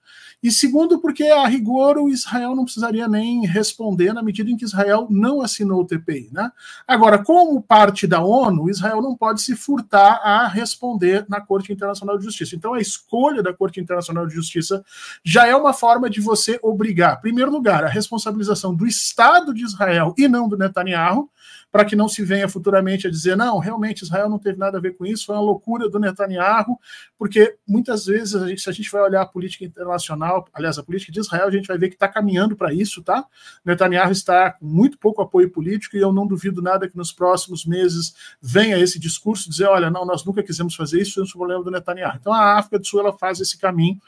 E 0.43 0.51
segundo, 0.53 1.01
porque 1.01 1.25
a 1.25 1.47
rigor 1.49 1.97
o 1.99 2.09
Israel 2.09 2.55
não 2.55 2.65
precisaria 2.65 3.09
nem 3.09 3.45
responder 3.47 4.13
na 4.13 4.23
medida 4.23 4.51
em 4.51 4.57
que 4.57 4.65
Israel 4.65 5.09
não 5.11 5.41
assinou 5.41 5.81
o 5.81 5.85
TPI. 5.85 6.29
Né? 6.31 6.53
Agora, 6.87 7.19
como 7.19 7.61
parte 7.61 8.07
da 8.07 8.23
ONU, 8.23 8.71
Israel 8.71 9.01
não 9.01 9.17
pode 9.17 9.43
se 9.43 9.57
furtar 9.57 10.21
a 10.23 10.47
responder 10.47 11.25
na 11.29 11.41
Corte 11.41 11.73
Internacional 11.73 12.19
de 12.19 12.25
Justiça. 12.25 12.55
Então, 12.55 12.75
a 12.75 12.81
escolha 12.81 13.43
da 13.43 13.53
Corte 13.53 13.66
Internacional 13.81 14.27
de 14.27 14.35
Justiça 14.35 14.85
já 15.25 15.47
é 15.47 15.55
uma 15.55 15.73
forma 15.73 16.09
de 16.09 16.21
você 16.21 16.59
obrigar, 16.63 17.19
em 17.19 17.21
primeiro 17.21 17.51
lugar, 17.51 17.85
a 17.85 17.89
responsabilização 17.89 18.75
do 18.75 18.87
Estado 18.87 19.53
de 19.53 19.65
Israel 19.65 20.15
e 20.17 20.29
não 20.29 20.49
do 20.49 20.57
Netanyahu, 20.57 21.31
para 21.71 21.85
que 21.85 21.95
não 21.95 22.09
se 22.09 22.23
venha 22.23 22.49
futuramente 22.49 23.07
a 23.07 23.11
dizer, 23.11 23.37
não, 23.37 23.59
realmente 23.59 24.03
Israel 24.03 24.29
não 24.29 24.39
teve 24.39 24.59
nada 24.59 24.79
a 24.79 24.81
ver 24.81 24.97
com 24.97 25.05
isso, 25.05 25.27
foi 25.27 25.35
uma 25.35 25.43
loucura 25.43 25.89
do 25.89 25.99
Netanyahu, 25.99 26.79
porque 27.19 27.57
muitas 27.67 28.07
vezes, 28.07 28.35
a 28.35 28.49
gente, 28.49 28.63
se 28.63 28.71
a 28.71 28.73
gente 28.73 28.91
vai 28.91 29.03
olhar 29.03 29.23
a 29.23 29.27
política 29.27 29.65
internacional, 29.65 30.47
aliás, 30.55 30.79
a 30.79 30.83
política 30.83 31.13
de 31.13 31.21
Israel, 31.21 31.47
a 31.47 31.51
gente 31.51 31.67
vai 31.67 31.77
ver 31.77 31.89
que 31.89 31.95
está 31.95 32.09
caminhando 32.09 32.57
para 32.57 32.73
isso, 32.73 33.03
tá? 33.03 33.25
Netanyahu 33.65 34.11
está 34.11 34.53
com 34.53 34.67
muito 34.67 34.99
pouco 34.99 35.21
apoio 35.21 35.51
político 35.51 35.97
e 35.97 36.01
eu 36.01 36.13
não 36.13 36.27
duvido 36.27 36.63
nada 36.63 36.89
que 36.89 36.97
nos 36.97 37.13
próximos 37.13 37.67
meses 37.67 38.15
venha 38.41 38.79
esse 38.79 38.99
discurso 38.99 39.51
dizer, 39.51 39.67
olha, 39.67 39.91
não, 39.91 40.07
nós 40.07 40.25
nunca 40.25 40.43
quisemos 40.43 40.75
fazer 40.75 41.01
isso, 41.01 41.11
isso 41.11 41.21
é 41.21 41.25
um 41.25 41.39
problema 41.39 41.63
do 41.63 41.71
Netanyahu. 41.71 42.17
Então 42.19 42.33
a 42.33 42.55
África 42.55 42.79
do 42.79 42.87
Sul 42.87 43.01
ela 43.01 43.13
faz 43.13 43.41
esse 43.41 43.59
caminho, 43.59 44.01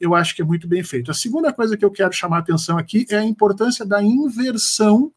eu 0.00 0.14
acho 0.14 0.34
que 0.34 0.42
é 0.42 0.44
muito 0.44 0.68
bem 0.68 0.82
feito. 0.82 1.10
A 1.10 1.14
segunda 1.14 1.52
coisa 1.52 1.76
que 1.76 1.84
eu 1.84 1.90
quero 1.90 2.12
chamar 2.12 2.36
a 2.36 2.40
atenção 2.40 2.76
aqui 2.76 3.06
é 3.08 3.16
a 3.16 3.24
importância 3.24 3.86
da 3.86 4.02
inversão 4.02 5.12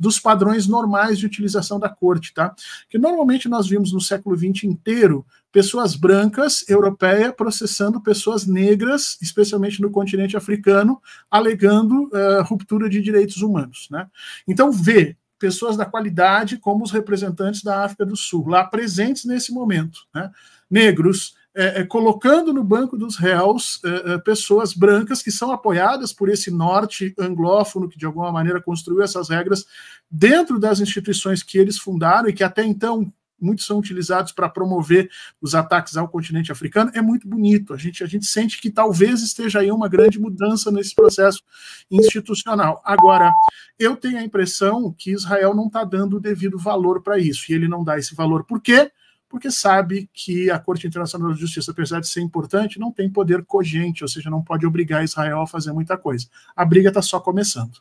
dos 0.00 0.18
padrões 0.18 0.66
normais 0.66 1.18
de 1.18 1.26
utilização 1.26 1.78
da 1.78 1.90
corte, 1.90 2.32
tá? 2.32 2.54
Que 2.88 2.96
normalmente 2.96 3.50
nós 3.50 3.68
vimos 3.68 3.92
no 3.92 4.00
século 4.00 4.34
XX 4.34 4.64
inteiro 4.64 5.26
pessoas 5.52 5.94
brancas, 5.94 6.66
europeias, 6.68 7.34
processando 7.36 8.00
pessoas 8.00 8.46
negras, 8.46 9.18
especialmente 9.20 9.82
no 9.82 9.90
continente 9.90 10.38
africano, 10.38 11.02
alegando 11.30 12.04
uh, 12.04 12.42
ruptura 12.44 12.88
de 12.88 13.02
direitos 13.02 13.42
humanos, 13.42 13.88
né? 13.90 14.06
Então, 14.48 14.72
vê 14.72 15.16
pessoas 15.38 15.76
da 15.76 15.84
qualidade 15.84 16.56
como 16.56 16.82
os 16.82 16.90
representantes 16.90 17.62
da 17.62 17.84
África 17.84 18.06
do 18.06 18.16
Sul, 18.16 18.48
lá 18.48 18.64
presentes 18.64 19.26
nesse 19.26 19.52
momento, 19.52 20.00
né? 20.14 20.30
Negros, 20.70 21.34
é, 21.54 21.80
é, 21.80 21.84
colocando 21.84 22.52
no 22.52 22.62
banco 22.62 22.96
dos 22.96 23.16
réus 23.16 23.80
é, 23.84 24.12
é, 24.12 24.18
pessoas 24.18 24.72
brancas 24.72 25.20
que 25.20 25.32
são 25.32 25.50
apoiadas 25.50 26.12
por 26.12 26.28
esse 26.28 26.50
norte 26.50 27.12
anglófono 27.18 27.88
que 27.88 27.98
de 27.98 28.06
alguma 28.06 28.30
maneira 28.30 28.62
construiu 28.62 29.02
essas 29.02 29.28
regras 29.28 29.66
dentro 30.08 30.60
das 30.60 30.78
instituições 30.78 31.42
que 31.42 31.58
eles 31.58 31.76
fundaram 31.76 32.28
e 32.28 32.32
que 32.32 32.44
até 32.44 32.64
então 32.64 33.12
muitos 33.40 33.66
são 33.66 33.78
utilizados 33.78 34.32
para 34.32 34.48
promover 34.48 35.10
os 35.40 35.54
ataques 35.54 35.96
ao 35.96 36.06
continente 36.06 36.52
africano, 36.52 36.90
é 36.94 37.00
muito 37.00 37.26
bonito. 37.26 37.72
A 37.72 37.76
gente, 37.76 38.04
a 38.04 38.06
gente 38.06 38.26
sente 38.26 38.60
que 38.60 38.70
talvez 38.70 39.22
esteja 39.22 39.60
aí 39.60 39.72
uma 39.72 39.88
grande 39.88 40.20
mudança 40.20 40.70
nesse 40.70 40.94
processo 40.94 41.42
institucional. 41.90 42.82
Agora, 42.84 43.32
eu 43.78 43.96
tenho 43.96 44.18
a 44.18 44.22
impressão 44.22 44.94
que 44.96 45.12
Israel 45.12 45.54
não 45.54 45.68
está 45.68 45.84
dando 45.84 46.18
o 46.18 46.20
devido 46.20 46.58
valor 46.58 47.02
para 47.02 47.18
isso, 47.18 47.50
e 47.50 47.54
ele 47.54 47.66
não 47.66 47.82
dá 47.82 47.98
esse 47.98 48.14
valor. 48.14 48.44
Por 48.44 48.60
quê? 48.60 48.92
Porque 49.30 49.48
sabe 49.48 50.10
que 50.12 50.50
a 50.50 50.58
Corte 50.58 50.88
Internacional 50.88 51.32
de 51.32 51.40
Justiça, 51.40 51.70
apesar 51.70 52.00
de 52.00 52.08
ser 52.08 52.20
importante, 52.20 52.80
não 52.80 52.90
tem 52.90 53.08
poder 53.08 53.44
cogente, 53.44 54.02
ou 54.02 54.08
seja, 54.08 54.28
não 54.28 54.42
pode 54.42 54.66
obrigar 54.66 55.04
Israel 55.04 55.42
a 55.42 55.46
fazer 55.46 55.72
muita 55.72 55.96
coisa. 55.96 56.26
A 56.54 56.64
briga 56.64 56.88
está 56.88 57.00
só 57.00 57.20
começando. 57.20 57.80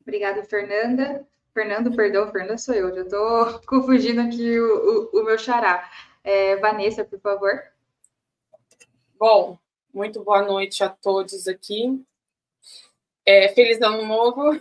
Obrigada, 0.00 0.44
Fernanda. 0.44 1.26
Fernando, 1.52 1.96
perdão, 1.96 2.30
Fernanda 2.30 2.56
sou 2.56 2.74
eu, 2.74 2.94
já 2.94 3.00
estou 3.00 3.60
confundindo 3.66 4.20
aqui 4.20 4.60
o, 4.60 5.10
o, 5.12 5.20
o 5.20 5.24
meu 5.24 5.36
xará. 5.36 5.90
É, 6.22 6.54
Vanessa, 6.56 7.04
por 7.04 7.18
favor. 7.18 7.60
Bom, 9.18 9.58
muito 9.92 10.22
boa 10.22 10.42
noite 10.42 10.84
a 10.84 10.88
todos 10.88 11.48
aqui. 11.48 12.00
É, 13.24 13.48
feliz 13.48 13.82
ano 13.82 14.06
novo. 14.06 14.60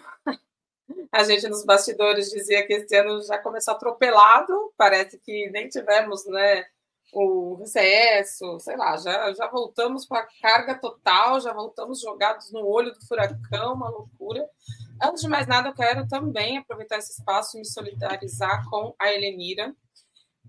A 1.11 1.23
gente 1.23 1.47
nos 1.47 1.65
bastidores 1.65 2.29
dizia 2.29 2.65
que 2.65 2.73
esse 2.73 2.95
ano 2.95 3.21
já 3.23 3.37
começou 3.37 3.73
atropelado, 3.73 4.73
parece 4.77 5.17
que 5.19 5.49
nem 5.49 5.67
tivemos 5.67 6.25
né, 6.25 6.65
o 7.13 7.55
recesso, 7.55 8.59
sei 8.59 8.75
lá, 8.75 8.97
já, 8.97 9.33
já 9.33 9.47
voltamos 9.47 10.05
com 10.05 10.15
a 10.15 10.27
carga 10.41 10.75
total, 10.75 11.39
já 11.39 11.53
voltamos 11.53 12.01
jogados 12.01 12.51
no 12.51 12.65
olho 12.65 12.91
do 12.93 13.07
furacão, 13.07 13.73
uma 13.73 13.89
loucura. 13.89 14.45
Antes 15.01 15.21
de 15.21 15.29
mais 15.29 15.47
nada, 15.47 15.69
eu 15.69 15.73
quero 15.73 16.07
também 16.07 16.57
aproveitar 16.57 16.97
esse 16.97 17.13
espaço 17.13 17.57
e 17.57 17.61
me 17.61 17.65
solidarizar 17.65 18.69
com 18.69 18.93
a 18.99 19.11
Helenira, 19.11 19.73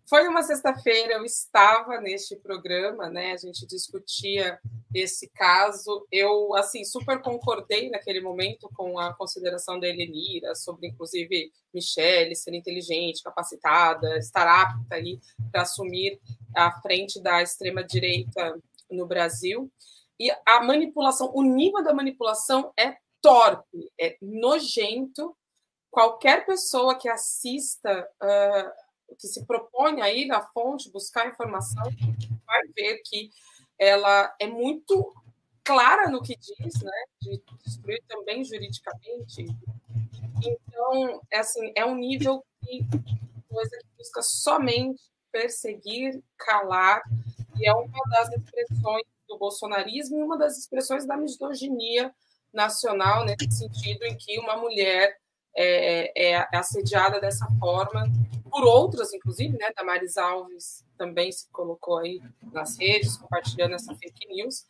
foi 0.09 0.29
uma 0.29 0.43
sexta-feira, 0.43 1.15
eu 1.15 1.25
estava 1.25 2.01
neste 2.01 2.37
programa, 2.37 3.11
né? 3.11 3.33
A 3.33 3.37
gente 3.37 3.67
discutia 3.67 4.59
esse 4.95 5.29
caso. 5.31 6.07
Eu, 6.13 6.55
assim, 6.55 6.85
super 6.85 7.21
concordei 7.21 7.91
naquele 7.91 8.21
momento 8.21 8.71
com 8.75 9.01
a 9.01 9.13
consideração 9.15 9.81
da 9.81 9.89
Helenira 9.89 10.55
sobre, 10.55 10.87
inclusive, 10.87 11.51
Michelle 11.75 12.37
ser 12.37 12.55
inteligente, 12.55 13.23
capacitada, 13.23 14.17
estar 14.19 14.47
apta 14.47 14.95
aí 14.95 15.19
para 15.51 15.63
assumir 15.63 16.21
a 16.55 16.81
frente 16.81 17.21
da 17.21 17.43
extrema-direita 17.43 18.61
no 18.89 19.07
Brasil. 19.07 19.71
E 20.21 20.31
a 20.47 20.63
manipulação, 20.63 21.33
o 21.35 21.43
nível 21.43 21.83
da 21.83 21.93
manipulação 21.93 22.73
é 22.79 22.97
torpe, 23.21 23.91
é 24.01 24.17
nojento. 24.23 25.37
Qualquer 25.91 26.47
pessoa 26.47 26.95
que 26.95 27.09
assista. 27.09 28.09
Uh, 28.23 28.86
que 29.19 29.27
se 29.27 29.45
propõe 29.45 30.03
a 30.03 30.13
ir 30.13 30.31
à 30.33 30.41
fonte, 30.41 30.91
buscar 30.91 31.29
informação, 31.29 31.85
vai 32.47 32.63
ver 32.75 33.01
que 33.05 33.31
ela 33.79 34.35
é 34.41 34.47
muito 34.47 35.15
clara 35.63 36.09
no 36.09 36.23
que 36.23 36.37
diz, 36.37 36.83
né, 36.83 37.05
de 37.21 37.43
destruir 37.65 38.03
também 38.09 38.45
juridicamente. 38.45 39.47
Então, 40.45 41.21
é 41.31 41.39
assim, 41.39 41.73
é 41.75 41.85
um 41.85 41.97
nível 41.97 42.45
que 42.65 42.81
coisa 43.49 43.71
que 43.79 43.87
busca 43.99 44.23
somente 44.23 45.03
perseguir, 45.33 46.23
calar, 46.39 47.03
e 47.59 47.69
é 47.69 47.73
uma 47.73 48.03
das 48.11 48.29
expressões 48.33 49.05
do 49.29 49.39
bolsonarismo 49.39 50.19
e 50.19 50.23
uma 50.23 50.39
das 50.39 50.59
expressões 50.59 51.07
da 51.07 51.17
misoginia 51.17 52.15
nacional, 52.53 53.25
nesse 53.25 53.51
sentido 53.51 54.05
em 54.05 54.17
que 54.17 54.39
uma 54.39 54.57
mulher 54.57 55.17
é, 55.57 56.33
é 56.33 56.49
assediada 56.57 57.21
dessa 57.21 57.47
forma 57.59 58.07
por 58.57 58.65
outras, 58.65 59.13
inclusive, 59.13 59.55
né? 59.59 59.71
Damares 59.77 60.17
Alves 60.17 60.83
também 60.97 61.31
se 61.31 61.47
colocou 61.51 61.99
aí 61.99 62.23
nas 62.55 62.79
redes, 62.79 63.19
compartilhando 63.19 63.75
essa 63.75 63.95
fake 63.95 64.27
news. 64.29 64.65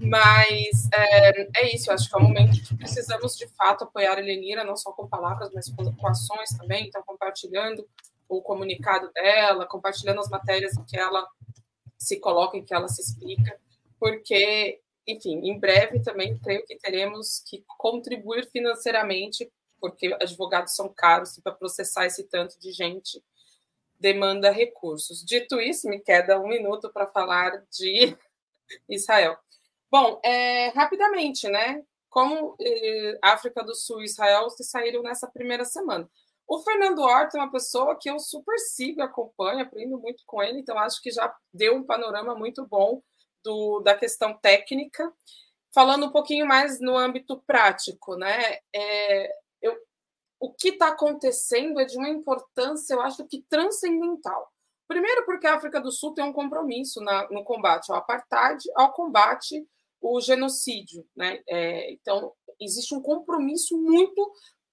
Mas 0.00 0.88
é, 0.90 1.60
é 1.60 1.74
isso, 1.74 1.90
eu 1.90 1.94
acho 1.94 2.08
que 2.08 2.16
é 2.16 2.18
um 2.18 2.22
momento 2.22 2.66
que 2.66 2.74
precisamos, 2.78 3.36
de 3.36 3.46
fato, 3.48 3.84
apoiar 3.84 4.16
a 4.16 4.20
Elenira, 4.20 4.64
não 4.64 4.74
só 4.74 4.90
com 4.92 5.06
palavras, 5.06 5.50
mas 5.52 5.68
com, 5.68 5.94
com 5.94 6.06
ações 6.08 6.48
também. 6.56 6.86
Então, 6.86 7.02
compartilhando 7.04 7.86
o 8.26 8.40
comunicado 8.40 9.12
dela, 9.12 9.66
compartilhando 9.66 10.20
as 10.20 10.30
matérias 10.30 10.74
em 10.78 10.84
que 10.84 10.96
ela 10.96 11.28
se 11.98 12.18
coloca, 12.18 12.56
em 12.56 12.64
que 12.64 12.72
ela 12.72 12.88
se 12.88 13.02
explica, 13.02 13.54
porque, 13.98 14.80
enfim, 15.06 15.40
em 15.44 15.60
breve 15.60 16.00
também 16.00 16.38
creio 16.38 16.64
que 16.64 16.78
teremos 16.78 17.42
que 17.46 17.62
contribuir 17.76 18.48
financeiramente 18.50 19.52
porque 19.80 20.14
advogados 20.20 20.74
são 20.74 20.88
caros 20.88 21.36
e 21.36 21.42
para 21.42 21.52
processar 21.52 22.06
esse 22.06 22.24
tanto 22.24 22.58
de 22.58 22.72
gente 22.72 23.22
demanda 23.98 24.50
recursos. 24.50 25.24
Dito 25.24 25.60
isso, 25.60 25.88
me 25.88 26.00
queda 26.00 26.40
um 26.40 26.48
minuto 26.48 26.90
para 26.90 27.06
falar 27.06 27.64
de 27.70 28.16
Israel. 28.88 29.36
Bom, 29.90 30.20
é, 30.24 30.68
rapidamente, 30.68 31.48
né? 31.48 31.82
Como 32.08 32.56
eh, 32.60 33.18
África 33.22 33.62
do 33.62 33.74
Sul 33.74 34.00
e 34.00 34.04
Israel 34.04 34.50
se 34.50 34.64
saíram 34.64 35.02
nessa 35.02 35.28
primeira 35.28 35.64
semana. 35.64 36.10
O 36.46 36.58
Fernando 36.58 37.02
Horta 37.02 37.38
é 37.38 37.40
uma 37.40 37.52
pessoa 37.52 37.96
que 37.96 38.10
eu 38.10 38.18
super 38.18 38.58
sigo, 38.58 39.00
acompanho, 39.02 39.60
aprendo 39.60 39.96
muito 39.98 40.24
com 40.26 40.42
ele, 40.42 40.58
então 40.58 40.76
acho 40.76 41.00
que 41.00 41.12
já 41.12 41.32
deu 41.54 41.76
um 41.76 41.84
panorama 41.84 42.34
muito 42.34 42.66
bom 42.66 43.00
do, 43.44 43.78
da 43.80 43.94
questão 43.94 44.36
técnica. 44.36 45.12
Falando 45.72 46.06
um 46.06 46.10
pouquinho 46.10 46.46
mais 46.46 46.80
no 46.80 46.96
âmbito 46.96 47.40
prático, 47.46 48.16
né? 48.16 48.58
É, 48.74 49.32
o 50.40 50.52
que 50.52 50.70
está 50.70 50.88
acontecendo 50.88 51.78
é 51.78 51.84
de 51.84 51.98
uma 51.98 52.08
importância, 52.08 52.94
eu 52.94 53.02
acho 53.02 53.26
que 53.26 53.44
transcendental. 53.48 54.50
Primeiro, 54.88 55.24
porque 55.26 55.46
a 55.46 55.54
África 55.54 55.80
do 55.80 55.92
Sul 55.92 56.14
tem 56.14 56.24
um 56.24 56.32
compromisso 56.32 57.00
na, 57.02 57.28
no 57.30 57.44
combate 57.44 57.92
ao 57.92 57.98
apartheid, 57.98 58.64
ao 58.74 58.92
combate 58.92 59.64
ao 60.02 60.20
genocídio. 60.20 61.06
Né? 61.14 61.42
É, 61.46 61.92
então, 61.92 62.32
existe 62.58 62.94
um 62.94 63.02
compromisso 63.02 63.76
muito, 63.76 64.32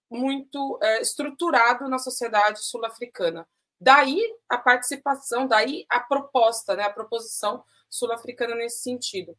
muito 0.09 0.79
é, 0.81 1.01
estruturado 1.01 1.87
na 1.89 1.99
sociedade 1.99 2.65
sul-africana. 2.65 3.47
Daí 3.79 4.19
a 4.49 4.57
participação, 4.57 5.47
daí 5.47 5.85
a 5.89 5.99
proposta, 5.99 6.75
né, 6.75 6.83
a 6.83 6.93
proposição 6.93 7.63
sul-africana 7.89 8.55
nesse 8.55 8.81
sentido. 8.81 9.37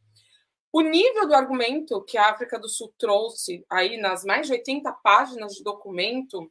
O 0.70 0.83
nível 0.83 1.26
do 1.26 1.35
argumento 1.35 2.04
que 2.04 2.18
a 2.18 2.28
África 2.28 2.59
do 2.59 2.68
Sul 2.68 2.92
trouxe 2.98 3.64
aí 3.70 3.96
nas 3.96 4.24
mais 4.24 4.46
de 4.46 4.52
80 4.52 4.92
páginas 5.02 5.54
de 5.54 5.62
documento, 5.62 6.50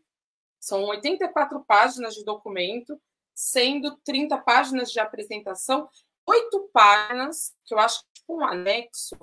são 0.60 0.84
84 0.86 1.64
páginas 1.66 2.16
de 2.16 2.24
documento, 2.24 3.00
sendo 3.36 3.96
30 4.04 4.38
páginas 4.40 4.92
de 4.92 5.00
apresentação, 5.00 5.88
oito 6.28 6.70
páginas, 6.74 7.56
que 7.64 7.74
eu 7.74 7.80
acho 7.80 8.04
tipo 8.12 8.38
um 8.38 8.44
anexo, 8.44 9.16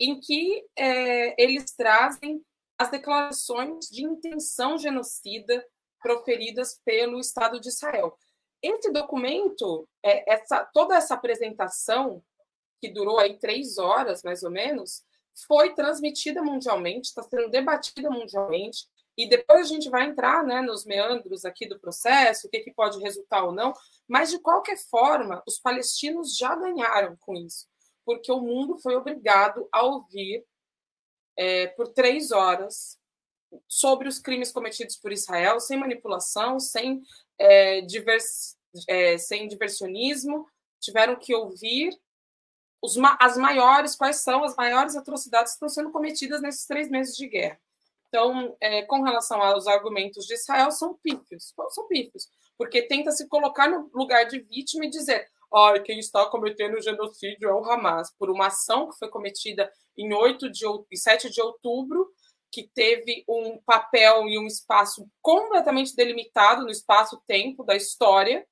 em 0.00 0.18
que 0.18 0.64
é, 0.74 1.40
eles 1.42 1.72
trazem 1.76 2.42
as 2.78 2.90
declarações 2.90 3.86
de 3.86 4.04
intenção 4.04 4.78
genocida 4.78 5.64
proferidas 6.00 6.80
pelo 6.84 7.20
Estado 7.20 7.60
de 7.60 7.68
Israel. 7.68 8.16
Esse 8.62 8.90
documento, 8.90 9.86
é, 10.02 10.32
essa, 10.32 10.64
toda 10.72 10.96
essa 10.96 11.14
apresentação 11.14 12.22
que 12.80 12.88
durou 12.88 13.18
aí 13.18 13.38
três 13.38 13.78
horas, 13.78 14.22
mais 14.22 14.42
ou 14.42 14.50
menos, 14.50 15.02
foi 15.46 15.74
transmitida 15.74 16.42
mundialmente, 16.42 17.08
está 17.08 17.22
sendo 17.22 17.48
debatida 17.48 18.10
mundialmente, 18.10 18.86
e 19.16 19.28
depois 19.28 19.66
a 19.66 19.68
gente 19.68 19.90
vai 19.90 20.06
entrar 20.06 20.44
né, 20.44 20.60
nos 20.60 20.84
meandros 20.84 21.44
aqui 21.44 21.66
do 21.66 21.78
processo, 21.78 22.46
o 22.46 22.50
que, 22.50 22.60
que 22.60 22.72
pode 22.72 23.00
resultar 23.00 23.44
ou 23.44 23.52
não, 23.52 23.72
mas 24.06 24.30
de 24.30 24.38
qualquer 24.38 24.76
forma, 24.76 25.42
os 25.46 25.58
palestinos 25.58 26.36
já 26.36 26.54
ganharam 26.54 27.16
com 27.20 27.34
isso, 27.34 27.66
porque 28.04 28.30
o 28.30 28.40
mundo 28.40 28.78
foi 28.78 28.94
obrigado 28.94 29.68
a 29.72 29.82
ouvir 29.82 30.44
é, 31.36 31.66
por 31.68 31.88
três 31.88 32.30
horas 32.30 32.98
sobre 33.66 34.08
os 34.08 34.18
crimes 34.18 34.52
cometidos 34.52 34.96
por 34.96 35.12
Israel, 35.12 35.58
sem 35.58 35.78
manipulação, 35.78 36.60
sem, 36.60 37.02
é, 37.38 37.80
divers, 37.80 38.56
é, 38.88 39.18
sem 39.18 39.48
diversionismo, 39.48 40.46
tiveram 40.80 41.16
que 41.16 41.34
ouvir 41.34 41.90
os, 42.82 42.96
as 43.18 43.36
maiores, 43.36 43.96
quais 43.96 44.22
são 44.22 44.44
as 44.44 44.54
maiores 44.56 44.96
atrocidades 44.96 45.52
que 45.52 45.56
estão 45.56 45.68
sendo 45.68 45.90
cometidas 45.90 46.40
nesses 46.40 46.66
três 46.66 46.88
meses 46.90 47.16
de 47.16 47.28
guerra. 47.28 47.60
Então, 48.08 48.56
é, 48.60 48.82
com 48.82 49.02
relação 49.02 49.42
aos 49.42 49.66
argumentos 49.66 50.26
de 50.26 50.34
Israel, 50.34 50.70
são 50.70 50.94
pífios, 50.94 51.52
são 51.70 51.86
pífios, 51.86 52.28
porque 52.56 52.82
tenta 52.82 53.10
se 53.12 53.28
colocar 53.28 53.68
no 53.68 53.90
lugar 53.92 54.24
de 54.24 54.40
vítima 54.40 54.86
e 54.86 54.90
dizer, 54.90 55.28
olha, 55.50 55.82
quem 55.82 55.98
está 55.98 56.24
cometendo 56.26 56.80
genocídio 56.80 57.48
é 57.48 57.52
o 57.52 57.64
Hamas, 57.70 58.10
por 58.18 58.30
uma 58.30 58.46
ação 58.46 58.88
que 58.88 58.98
foi 58.98 59.08
cometida 59.08 59.70
em 59.96 60.12
8 60.12 60.50
de, 60.50 60.64
em 60.90 60.96
7 60.96 61.30
de 61.30 61.40
outubro, 61.40 62.10
que 62.50 62.66
teve 62.66 63.24
um 63.28 63.58
papel 63.58 64.26
e 64.26 64.38
um 64.38 64.46
espaço 64.46 65.06
completamente 65.20 65.94
delimitado 65.94 66.62
no 66.62 66.70
espaço-tempo 66.70 67.62
da 67.62 67.76
história, 67.76 68.46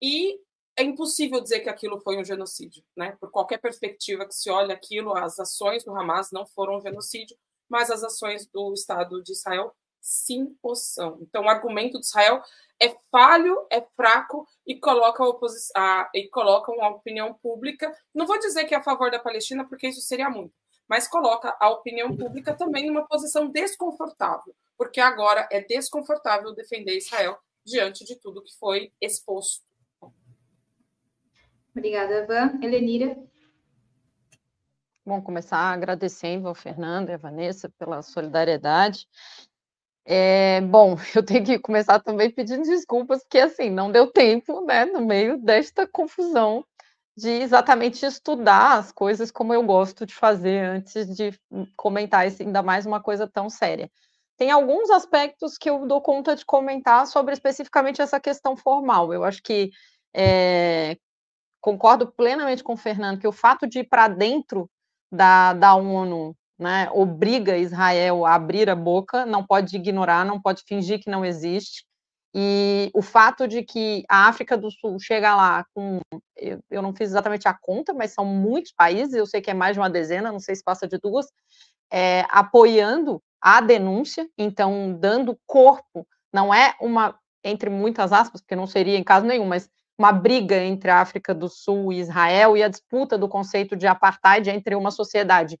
e 0.00 0.38
é 0.76 0.82
impossível 0.82 1.40
dizer 1.40 1.60
que 1.60 1.68
aquilo 1.68 2.00
foi 2.00 2.18
um 2.18 2.24
genocídio, 2.24 2.82
né? 2.96 3.16
Por 3.20 3.30
qualquer 3.30 3.58
perspectiva 3.58 4.26
que 4.26 4.34
se 4.34 4.50
olhe 4.50 4.72
aquilo, 4.72 5.16
as 5.16 5.38
ações 5.38 5.84
do 5.84 5.96
Hamas 5.96 6.30
não 6.32 6.46
foram 6.46 6.78
um 6.78 6.80
genocídio, 6.80 7.36
mas 7.68 7.90
as 7.90 8.02
ações 8.02 8.46
do 8.46 8.72
Estado 8.74 9.22
de 9.22 9.32
Israel 9.32 9.74
sim 10.00 10.54
o 10.62 10.74
são. 10.74 11.18
Então, 11.22 11.44
o 11.44 11.48
argumento 11.48 11.98
de 11.98 12.04
Israel 12.04 12.42
é 12.78 12.94
falho, 13.10 13.66
é 13.70 13.80
fraco 13.96 14.46
e 14.66 14.78
coloca 14.78 15.24
a, 15.24 15.28
oposição, 15.28 15.74
e 16.14 16.28
coloca 16.28 16.70
uma 16.72 16.90
opinião 16.90 17.32
pública. 17.34 17.90
Não 18.14 18.26
vou 18.26 18.38
dizer 18.38 18.64
que 18.64 18.74
é 18.74 18.78
a 18.78 18.82
favor 18.82 19.10
da 19.10 19.18
Palestina, 19.18 19.66
porque 19.66 19.88
isso 19.88 20.02
seria 20.02 20.28
muito, 20.28 20.52
mas 20.86 21.08
coloca 21.08 21.56
a 21.58 21.70
opinião 21.70 22.14
pública 22.14 22.54
também 22.54 22.86
em 22.86 22.90
uma 22.90 23.06
posição 23.06 23.48
desconfortável, 23.48 24.54
porque 24.76 25.00
agora 25.00 25.48
é 25.50 25.62
desconfortável 25.62 26.52
defender 26.52 26.98
Israel 26.98 27.38
diante 27.64 28.04
de 28.04 28.16
tudo 28.16 28.42
que 28.42 28.54
foi 28.58 28.92
exposto 29.00 29.64
Obrigada, 31.76 32.24
Van. 32.26 32.62
Helenira. 32.62 33.16
Bom, 35.04 35.20
começar 35.20 35.58
agradecendo 35.58 36.48
ao 36.48 36.54
Fernando 36.54 37.10
e 37.10 37.12
à 37.12 37.16
Vanessa 37.16 37.68
pela 37.78 38.00
solidariedade. 38.00 39.06
É, 40.06 40.60
bom, 40.60 40.96
eu 41.14 41.24
tenho 41.24 41.44
que 41.44 41.58
começar 41.58 41.98
também 42.00 42.30
pedindo 42.30 42.62
desculpas, 42.62 43.22
porque 43.22 43.38
assim, 43.38 43.70
não 43.70 43.90
deu 43.90 44.06
tempo, 44.06 44.64
né, 44.64 44.84
no 44.84 45.04
meio 45.04 45.36
desta 45.36 45.86
confusão, 45.86 46.64
de 47.16 47.28
exatamente 47.28 48.06
estudar 48.06 48.78
as 48.78 48.92
coisas 48.92 49.30
como 49.30 49.52
eu 49.52 49.62
gosto 49.62 50.06
de 50.06 50.14
fazer 50.14 50.64
antes 50.64 51.14
de 51.14 51.32
comentar 51.76 52.26
ainda 52.40 52.62
mais 52.62 52.86
uma 52.86 53.00
coisa 53.00 53.26
tão 53.26 53.50
séria. 53.50 53.90
Tem 54.36 54.50
alguns 54.50 54.90
aspectos 54.90 55.56
que 55.56 55.70
eu 55.70 55.86
dou 55.86 56.00
conta 56.00 56.34
de 56.34 56.44
comentar 56.44 57.06
sobre 57.06 57.34
especificamente 57.34 58.02
essa 58.02 58.18
questão 58.18 58.56
formal. 58.56 59.12
Eu 59.12 59.22
acho 59.22 59.42
que 59.42 59.70
é, 60.12 60.96
concordo 61.64 62.12
plenamente 62.12 62.62
com 62.62 62.74
o 62.74 62.76
Fernando 62.76 63.18
que 63.18 63.26
o 63.26 63.32
fato 63.32 63.66
de 63.66 63.78
ir 63.78 63.84
para 63.84 64.06
dentro 64.06 64.68
da, 65.10 65.54
da 65.54 65.74
ONU 65.74 66.36
né, 66.58 66.90
obriga 66.92 67.56
Israel 67.56 68.26
a 68.26 68.34
abrir 68.34 68.68
a 68.68 68.76
boca, 68.76 69.24
não 69.24 69.42
pode 69.42 69.74
ignorar, 69.74 70.26
não 70.26 70.38
pode 70.38 70.62
fingir 70.68 71.00
que 71.00 71.08
não 71.08 71.24
existe. 71.24 71.86
E 72.34 72.90
o 72.92 73.00
fato 73.00 73.48
de 73.48 73.62
que 73.62 74.04
a 74.10 74.28
África 74.28 74.58
do 74.58 74.70
Sul 74.70 74.98
chega 75.00 75.34
lá 75.34 75.64
com, 75.74 76.00
eu, 76.36 76.60
eu 76.70 76.82
não 76.82 76.94
fiz 76.94 77.08
exatamente 77.08 77.48
a 77.48 77.54
conta, 77.54 77.94
mas 77.94 78.12
são 78.12 78.26
muitos 78.26 78.72
países, 78.72 79.14
eu 79.14 79.24
sei 79.24 79.40
que 79.40 79.50
é 79.50 79.54
mais 79.54 79.72
de 79.72 79.80
uma 79.80 79.88
dezena, 79.88 80.30
não 80.30 80.40
sei 80.40 80.54
se 80.54 80.62
passa 80.62 80.86
de 80.86 80.98
duas, 80.98 81.28
é, 81.90 82.26
apoiando 82.28 83.22
a 83.40 83.62
denúncia, 83.62 84.28
então 84.36 84.94
dando 85.00 85.38
corpo, 85.46 86.06
não 86.30 86.52
é 86.52 86.74
uma, 86.78 87.18
entre 87.42 87.70
muitas 87.70 88.12
aspas, 88.12 88.42
porque 88.42 88.54
não 88.54 88.66
seria 88.66 88.98
em 88.98 89.04
caso 89.04 89.24
nenhum, 89.24 89.46
mas 89.46 89.70
uma 89.98 90.12
briga 90.12 90.56
entre 90.56 90.90
a 90.90 91.00
África 91.00 91.34
do 91.34 91.48
Sul 91.48 91.92
e 91.92 92.00
Israel 92.00 92.56
e 92.56 92.62
a 92.62 92.68
disputa 92.68 93.16
do 93.16 93.28
conceito 93.28 93.76
de 93.76 93.86
apartheid 93.86 94.50
entre 94.50 94.74
uma 94.74 94.90
sociedade 94.90 95.58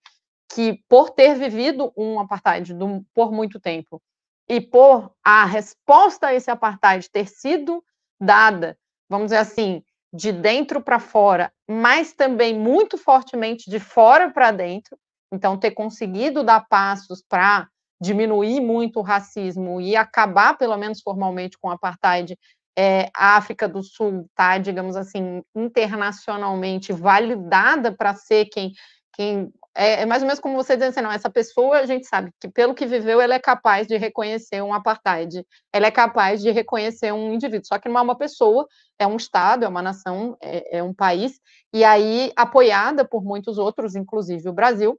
que, 0.52 0.80
por 0.88 1.10
ter 1.10 1.36
vivido 1.36 1.92
um 1.96 2.20
apartheid 2.20 2.74
do, 2.74 3.04
por 3.14 3.32
muito 3.32 3.60
tempo 3.60 4.02
e 4.48 4.60
por 4.60 5.12
a 5.24 5.44
resposta 5.44 6.28
a 6.28 6.34
esse 6.34 6.50
apartheid 6.50 7.08
ter 7.10 7.28
sido 7.28 7.82
dada, 8.20 8.76
vamos 9.08 9.26
dizer 9.26 9.38
assim, 9.38 9.82
de 10.12 10.30
dentro 10.30 10.80
para 10.80 11.00
fora, 11.00 11.52
mas 11.68 12.12
também 12.12 12.56
muito 12.56 12.96
fortemente 12.96 13.68
de 13.68 13.80
fora 13.80 14.30
para 14.30 14.50
dentro, 14.50 14.96
então 15.32 15.58
ter 15.58 15.72
conseguido 15.72 16.44
dar 16.44 16.66
passos 16.68 17.22
para 17.28 17.68
diminuir 18.00 18.60
muito 18.60 19.00
o 19.00 19.02
racismo 19.02 19.80
e 19.80 19.96
acabar, 19.96 20.56
pelo 20.56 20.76
menos 20.76 21.00
formalmente, 21.00 21.58
com 21.58 21.68
o 21.68 21.72
apartheid, 21.72 22.38
é, 22.76 23.10
a 23.14 23.36
África 23.36 23.68
do 23.68 23.82
Sul 23.82 24.26
está, 24.28 24.58
digamos 24.58 24.96
assim, 24.96 25.42
internacionalmente 25.54 26.92
validada 26.92 27.92
para 27.92 28.14
ser 28.14 28.46
quem, 28.46 28.72
quem 29.12 29.52
é, 29.76 30.02
é, 30.02 30.06
mais 30.06 30.22
ou 30.22 30.26
menos 30.26 30.40
como 30.40 30.54
você 30.54 30.74
dizendo 30.74 30.90
assim, 30.90 31.00
não, 31.00 31.10
essa 31.10 31.28
pessoa, 31.28 31.78
a 31.78 31.86
gente 31.86 32.06
sabe 32.06 32.30
que 32.40 32.48
pelo 32.48 32.74
que 32.74 32.86
viveu, 32.86 33.20
ela 33.20 33.34
é 33.34 33.40
capaz 33.40 33.86
de 33.86 33.96
reconhecer 33.96 34.62
um 34.62 34.72
apartheid, 34.72 35.44
ela 35.72 35.86
é 35.86 35.90
capaz 35.90 36.40
de 36.40 36.50
reconhecer 36.50 37.12
um 37.12 37.32
indivíduo, 37.32 37.66
só 37.66 37.78
que 37.78 37.88
não 37.88 37.98
é 37.98 38.02
uma 38.02 38.16
pessoa, 38.16 38.66
é 38.98 39.06
um 39.06 39.16
Estado, 39.16 39.64
é 39.64 39.68
uma 39.68 39.82
nação, 39.82 40.36
é, 40.40 40.78
é 40.78 40.82
um 40.82 40.94
país, 40.94 41.40
e 41.72 41.82
aí 41.84 42.32
apoiada 42.36 43.04
por 43.04 43.24
muitos 43.24 43.58
outros, 43.58 43.96
inclusive 43.96 44.48
o 44.48 44.52
Brasil, 44.52 44.98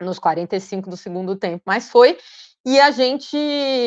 nos 0.00 0.20
45 0.20 0.90
do 0.90 0.96
segundo 0.96 1.34
tempo, 1.34 1.62
mas 1.66 1.90
foi, 1.90 2.16
e 2.64 2.78
a 2.78 2.92
gente, 2.92 3.36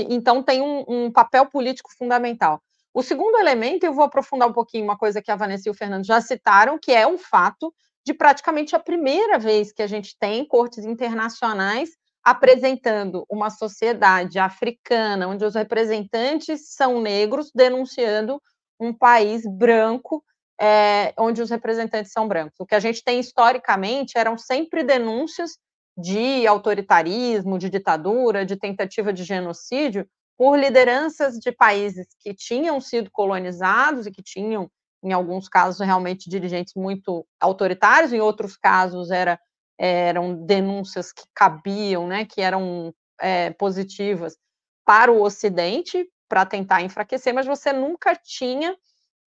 então, 0.09 0.43
tem 0.43 0.61
um, 0.61 0.83
um 0.87 1.11
papel 1.11 1.45
político 1.45 1.89
fundamental. 1.97 2.61
O 2.93 3.01
segundo 3.01 3.37
elemento, 3.37 3.85
eu 3.85 3.93
vou 3.93 4.03
aprofundar 4.03 4.49
um 4.49 4.53
pouquinho 4.53 4.83
uma 4.83 4.97
coisa 4.97 5.21
que 5.21 5.31
a 5.31 5.35
Vanessa 5.35 5.69
e 5.69 5.71
o 5.71 5.73
Fernando 5.73 6.05
já 6.05 6.19
citaram, 6.19 6.77
que 6.77 6.91
é 6.91 7.07
um 7.07 7.17
fato 7.17 7.73
de 8.05 8.13
praticamente 8.13 8.75
a 8.75 8.79
primeira 8.79 9.39
vez 9.39 9.71
que 9.71 9.81
a 9.81 9.87
gente 9.87 10.17
tem 10.19 10.45
cortes 10.45 10.83
internacionais 10.83 11.91
apresentando 12.23 13.25
uma 13.29 13.49
sociedade 13.49 14.37
africana 14.37 15.27
onde 15.27 15.43
os 15.43 15.55
representantes 15.55 16.73
são 16.73 17.01
negros 17.01 17.51
denunciando 17.53 18.41
um 18.79 18.93
país 18.93 19.43
branco 19.45 20.23
é, 20.59 21.13
onde 21.17 21.41
os 21.41 21.49
representantes 21.49 22.11
são 22.11 22.27
brancos. 22.27 22.59
O 22.59 22.65
que 22.65 22.75
a 22.75 22.79
gente 22.79 23.03
tem 23.03 23.19
historicamente 23.19 24.17
eram 24.17 24.37
sempre 24.37 24.83
denúncias 24.83 25.57
de 25.97 26.45
autoritarismo, 26.45 27.57
de 27.57 27.69
ditadura, 27.69 28.45
de 28.45 28.55
tentativa 28.55 29.11
de 29.11 29.23
genocídio 29.23 30.07
por 30.41 30.57
lideranças 30.57 31.37
de 31.37 31.51
países 31.51 32.07
que 32.19 32.33
tinham 32.33 32.81
sido 32.81 33.11
colonizados 33.11 34.07
e 34.07 34.11
que 34.11 34.23
tinham 34.23 34.67
em 35.03 35.13
alguns 35.13 35.47
casos 35.47 35.85
realmente 35.85 36.27
dirigentes 36.27 36.73
muito 36.75 37.27
autoritários, 37.39 38.11
em 38.11 38.21
outros 38.21 38.57
casos 38.57 39.11
era, 39.11 39.39
eram 39.77 40.43
denúncias 40.43 41.13
que 41.13 41.21
cabiam, 41.31 42.07
né, 42.07 42.25
que 42.25 42.41
eram 42.41 42.91
é, 43.21 43.51
positivas 43.51 44.35
para 44.83 45.11
o 45.11 45.21
Ocidente, 45.21 46.09
para 46.27 46.43
tentar 46.43 46.81
enfraquecer, 46.81 47.35
mas 47.35 47.45
você 47.45 47.71
nunca 47.71 48.15
tinha 48.15 48.75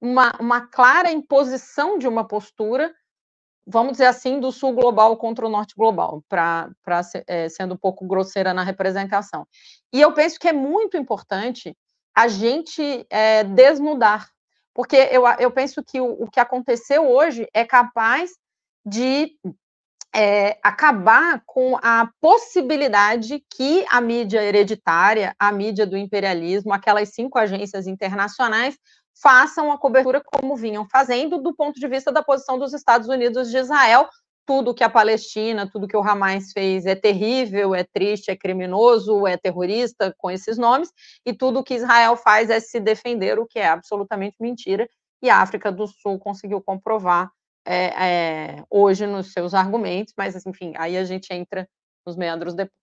uma, 0.00 0.36
uma 0.40 0.66
clara 0.66 1.12
imposição 1.12 1.96
de 1.96 2.08
uma 2.08 2.26
postura, 2.26 2.92
vamos 3.66 3.92
dizer 3.92 4.06
assim, 4.06 4.40
do 4.40 4.52
sul 4.52 4.72
global 4.72 5.16
contra 5.16 5.46
o 5.46 5.50
norte 5.50 5.74
global, 5.76 6.22
para 6.28 6.70
é, 7.26 7.48
sendo 7.48 7.74
um 7.74 7.78
pouco 7.78 8.06
grosseira 8.06 8.52
na 8.52 8.62
representação. 8.62 9.46
E 9.92 10.00
eu 10.00 10.12
penso 10.12 10.38
que 10.38 10.48
é 10.48 10.52
muito 10.52 10.96
importante 10.96 11.76
a 12.14 12.28
gente 12.28 13.06
é, 13.10 13.42
desnudar 13.44 14.28
porque 14.74 14.96
eu, 14.96 15.24
eu 15.38 15.50
penso 15.52 15.82
que 15.84 16.00
o, 16.00 16.24
o 16.24 16.30
que 16.30 16.40
aconteceu 16.40 17.08
hoje 17.08 17.48
é 17.54 17.64
capaz 17.64 18.32
de 18.84 19.30
é, 20.12 20.58
acabar 20.62 21.42
com 21.46 21.76
a 21.76 22.10
possibilidade 22.20 23.42
que 23.48 23.84
a 23.88 24.00
mídia 24.00 24.42
hereditária, 24.42 25.34
a 25.38 25.52
mídia 25.52 25.86
do 25.86 25.96
imperialismo, 25.96 26.72
aquelas 26.72 27.10
cinco 27.14 27.38
agências 27.38 27.86
internacionais, 27.86 28.76
façam 29.20 29.70
a 29.72 29.78
cobertura 29.78 30.22
como 30.24 30.56
vinham 30.56 30.86
fazendo, 30.88 31.38
do 31.38 31.54
ponto 31.54 31.78
de 31.78 31.88
vista 31.88 32.10
da 32.10 32.22
posição 32.22 32.58
dos 32.58 32.72
Estados 32.72 33.08
Unidos 33.08 33.50
de 33.50 33.58
Israel 33.58 34.08
tudo 34.46 34.74
que 34.74 34.84
a 34.84 34.90
Palestina, 34.90 35.68
tudo 35.70 35.88
que 35.88 35.96
o 35.96 36.02
Hamas 36.02 36.52
fez 36.52 36.86
é 36.86 36.94
terrível, 36.94 37.74
é 37.74 37.82
triste, 37.82 38.30
é 38.30 38.36
criminoso, 38.36 39.26
é 39.26 39.36
terrorista, 39.36 40.14
com 40.18 40.30
esses 40.30 40.58
nomes, 40.58 40.92
e 41.24 41.32
tudo 41.32 41.64
que 41.64 41.74
Israel 41.74 42.16
faz 42.16 42.50
é 42.50 42.60
se 42.60 42.78
defender, 42.78 43.38
o 43.38 43.46
que 43.46 43.58
é 43.58 43.66
absolutamente 43.66 44.36
mentira, 44.40 44.88
e 45.22 45.30
a 45.30 45.38
África 45.38 45.72
do 45.72 45.86
Sul 45.86 46.18
conseguiu 46.18 46.60
comprovar 46.60 47.30
é, 47.66 47.84
é, 47.86 48.64
hoje 48.68 49.06
nos 49.06 49.32
seus 49.32 49.54
argumentos, 49.54 50.12
mas, 50.16 50.44
enfim, 50.44 50.74
aí 50.76 50.96
a 50.98 51.04
gente 51.04 51.32
entra 51.32 51.66
nos 52.06 52.16
meandros 52.16 52.54
depois. 52.54 52.74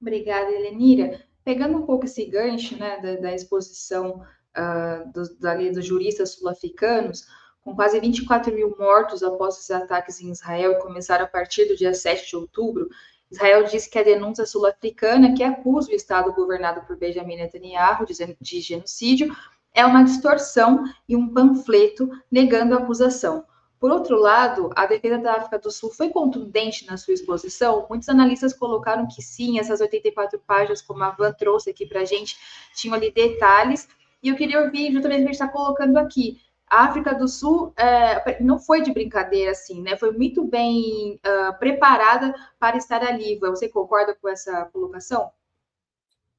Obrigada, 0.00 0.50
Helenira. 0.50 1.20
Pegando 1.44 1.78
um 1.78 1.86
pouco 1.86 2.04
esse 2.04 2.24
gancho 2.26 2.78
né, 2.78 3.00
da, 3.00 3.16
da 3.16 3.34
exposição 3.34 4.24
uh, 4.56 5.12
dos, 5.12 5.30
dos 5.30 5.84
juristas 5.84 6.34
sul-africanos, 6.34 7.26
com 7.62 7.74
quase 7.74 8.00
24 8.00 8.52
mil 8.54 8.74
mortos 8.78 9.22
após 9.22 9.58
os 9.58 9.70
ataques 9.70 10.20
em 10.20 10.30
Israel 10.30 10.72
e 10.72 10.80
começaram 10.80 11.24
a 11.24 11.28
partir 11.28 11.66
do 11.66 11.76
dia 11.76 11.94
7 11.94 12.28
de 12.28 12.36
outubro, 12.36 12.88
Israel 13.30 13.64
disse 13.64 13.88
que 13.88 13.98
a 13.98 14.02
denúncia 14.02 14.44
sul-africana, 14.44 15.34
que 15.34 15.42
acusa 15.42 15.90
o 15.90 15.94
Estado 15.94 16.32
governado 16.32 16.82
por 16.82 16.96
Benjamin 16.96 17.36
Netanyahu 17.36 18.04
de, 18.04 18.36
de 18.38 18.60
genocídio, 18.60 19.34
é 19.74 19.86
uma 19.86 20.04
distorção 20.04 20.84
e 21.08 21.16
um 21.16 21.32
panfleto 21.32 22.10
negando 22.30 22.74
a 22.74 22.78
acusação. 22.78 23.46
Por 23.80 23.90
outro 23.90 24.16
lado, 24.16 24.70
a 24.76 24.86
defesa 24.86 25.18
da 25.18 25.32
África 25.32 25.58
do 25.58 25.70
Sul 25.70 25.90
foi 25.90 26.10
contundente 26.10 26.86
na 26.86 26.96
sua 26.96 27.14
exposição. 27.14 27.84
Muitos 27.88 28.08
analistas 28.08 28.52
colocaram 28.52 29.08
que 29.08 29.20
sim, 29.20 29.58
essas 29.58 29.80
84 29.80 30.38
páginas, 30.46 30.80
como 30.80 31.02
a 31.02 31.10
Van 31.10 31.32
trouxe 31.32 31.70
aqui 31.70 31.84
para 31.84 32.02
a 32.02 32.04
gente, 32.04 32.36
tinham 32.76 32.94
ali 32.94 33.10
detalhes. 33.10 33.88
E 34.22 34.28
eu 34.28 34.36
queria 34.36 34.60
ouvir 34.60 34.92
justamente 34.92 35.20
o 35.20 35.24
que 35.24 35.30
a 35.30 35.32
gente 35.32 35.42
está 35.42 35.48
colocando 35.48 35.96
aqui 35.98 36.40
a 36.72 36.84
África 36.86 37.14
do 37.14 37.28
Sul 37.28 37.74
é, 37.76 38.42
não 38.42 38.58
foi 38.58 38.80
de 38.80 38.90
brincadeira 38.90 39.50
assim, 39.50 39.82
né? 39.82 39.94
Foi 39.94 40.10
muito 40.10 40.42
bem 40.42 41.16
uh, 41.16 41.58
preparada 41.58 42.34
para 42.58 42.78
estar 42.78 43.02
ali. 43.02 43.38
Você 43.38 43.68
concorda 43.68 44.14
com 44.14 44.26
essa 44.26 44.64
colocação? 44.72 45.30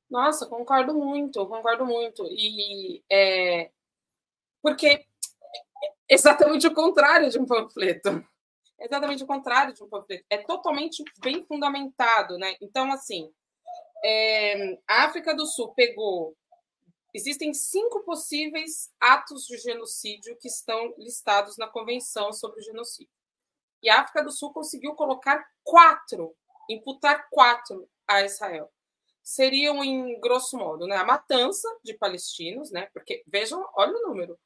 Nossa, 0.10 0.48
concordo 0.48 0.96
muito, 0.96 1.46
concordo 1.46 1.86
muito. 1.86 2.26
E 2.32 3.04
é, 3.12 3.70
porque 4.60 4.88
é 4.88 5.06
exatamente 6.10 6.66
o 6.66 6.74
contrário 6.74 7.30
de 7.30 7.38
um 7.38 7.46
panfleto. 7.46 8.26
É 8.80 8.86
exatamente 8.86 9.24
o 9.24 9.28
contrário 9.28 9.72
de 9.72 9.84
um 9.84 9.88
panfleto. 9.88 10.26
É 10.32 10.40
totalmente 10.40 11.04
bem 11.20 11.44
fundamentado, 11.44 12.40
né? 12.40 12.56
Então, 12.60 12.92
assim, 12.92 13.32
é, 14.04 14.80
a 14.90 15.04
África 15.04 15.36
do 15.36 15.46
Sul 15.46 15.76
pegou 15.76 16.36
Existem 17.14 17.54
cinco 17.54 18.00
possíveis 18.04 18.92
atos 19.00 19.46
de 19.46 19.58
genocídio 19.58 20.36
que 20.38 20.48
estão 20.48 20.96
listados 20.98 21.58
na 21.58 21.68
Convenção 21.68 22.34
sobre 22.34 22.60
o 22.60 22.64
Genocídio. 22.64 23.14
E 23.84 23.90
a 23.90 24.02
África 24.02 24.24
do 24.24 24.32
Sul 24.32 24.52
conseguiu 24.52 24.96
colocar 24.96 25.46
quatro, 25.64 26.36
imputar 26.68 27.28
quatro 27.30 27.88
a 28.08 28.24
Israel. 28.24 28.72
Seriam, 29.22 29.84
em 29.84 30.20
grosso 30.20 30.58
modo, 30.58 30.88
né, 30.88 30.96
a 30.98 31.06
matança 31.06 31.68
de 31.84 31.94
palestinos, 31.94 32.72
né, 32.72 32.90
porque 32.94 33.24
vejam, 33.28 33.64
olha 33.76 33.96
o 33.96 34.08
número. 34.08 34.40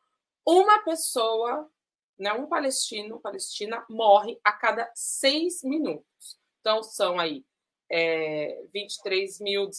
Uma 0.45 0.79
pessoa, 0.79 1.71
né, 2.19 2.33
um 2.33 2.47
palestino, 2.47 3.19
palestina, 3.21 3.85
morre 3.89 4.39
a 4.43 4.51
cada 4.51 4.91
seis 4.93 5.63
minutos. 5.63 6.37
Então, 6.59 6.83
são 6.83 7.17
aí 7.17 7.45
é, 7.89 8.63
23, 8.73 9.39
mil, 9.39 9.69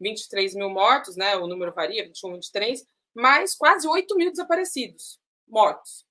23 0.00 0.54
mil 0.54 0.70
mortos, 0.70 1.16
né? 1.16 1.36
O 1.36 1.46
número 1.46 1.72
varia, 1.72 2.04
21, 2.04 2.34
23, 2.34 2.86
mas 3.14 3.54
quase 3.54 3.86
8 3.86 4.16
mil 4.16 4.30
desaparecidos, 4.30 5.20
mortos. 5.46 6.06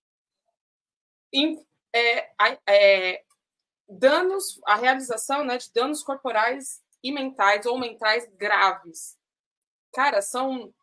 Em, 1.33 1.65
é, 1.93 2.29
é, 2.67 3.23
danos, 3.87 4.59
a 4.65 4.75
realização 4.75 5.43
né, 5.43 5.57
de 5.57 5.71
danos 5.73 6.03
corporais 6.03 6.81
e 7.03 7.11
mentais 7.11 7.65
ou 7.65 7.79
mentais 7.79 8.27
graves. 8.35 9.17
Cara, 9.93 10.21
são 10.21 10.73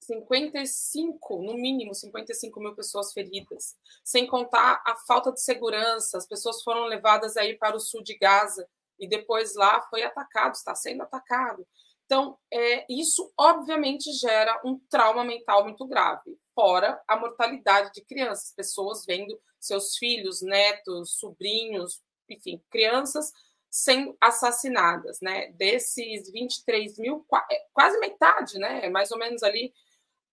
55, 0.00 1.42
no 1.42 1.54
mínimo 1.54 1.94
55 1.94 2.60
mil 2.60 2.74
pessoas 2.74 3.12
feridas, 3.12 3.76
sem 4.02 4.26
contar 4.26 4.82
a 4.86 4.96
falta 5.06 5.32
de 5.32 5.40
segurança. 5.40 6.18
As 6.18 6.26
pessoas 6.26 6.62
foram 6.62 6.84
levadas 6.84 7.36
aí 7.36 7.56
para 7.56 7.76
o 7.76 7.80
sul 7.80 8.02
de 8.02 8.16
Gaza 8.16 8.68
e 9.04 9.08
depois 9.08 9.54
lá 9.54 9.80
foi 9.88 10.02
atacado, 10.02 10.54
está 10.54 10.74
sendo 10.74 11.02
atacado. 11.02 11.66
Então, 12.04 12.38
é, 12.52 12.84
isso 12.88 13.32
obviamente 13.38 14.12
gera 14.12 14.60
um 14.64 14.78
trauma 14.90 15.24
mental 15.24 15.64
muito 15.64 15.86
grave, 15.86 16.38
fora 16.54 17.00
a 17.08 17.16
mortalidade 17.16 17.92
de 17.92 18.04
crianças, 18.04 18.52
pessoas 18.54 19.04
vendo 19.06 19.38
seus 19.58 19.96
filhos, 19.96 20.42
netos, 20.42 21.18
sobrinhos, 21.18 22.02
enfim, 22.28 22.62
crianças 22.70 23.32
sendo 23.70 24.16
assassinadas, 24.20 25.18
né? 25.20 25.50
Desses 25.52 26.30
23 26.30 26.98
mil, 26.98 27.26
é, 27.50 27.66
quase 27.72 27.98
metade, 27.98 28.58
né? 28.58 28.88
Mais 28.88 29.10
ou 29.10 29.18
menos 29.18 29.42
ali 29.42 29.72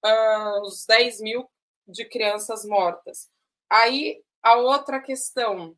uh, 0.06 0.62
uns 0.62 0.86
10 0.86 1.22
mil 1.22 1.50
de 1.88 2.06
crianças 2.06 2.66
mortas. 2.66 3.30
Aí 3.70 4.22
a 4.44 4.56
outra 4.58 5.02
questão 5.02 5.76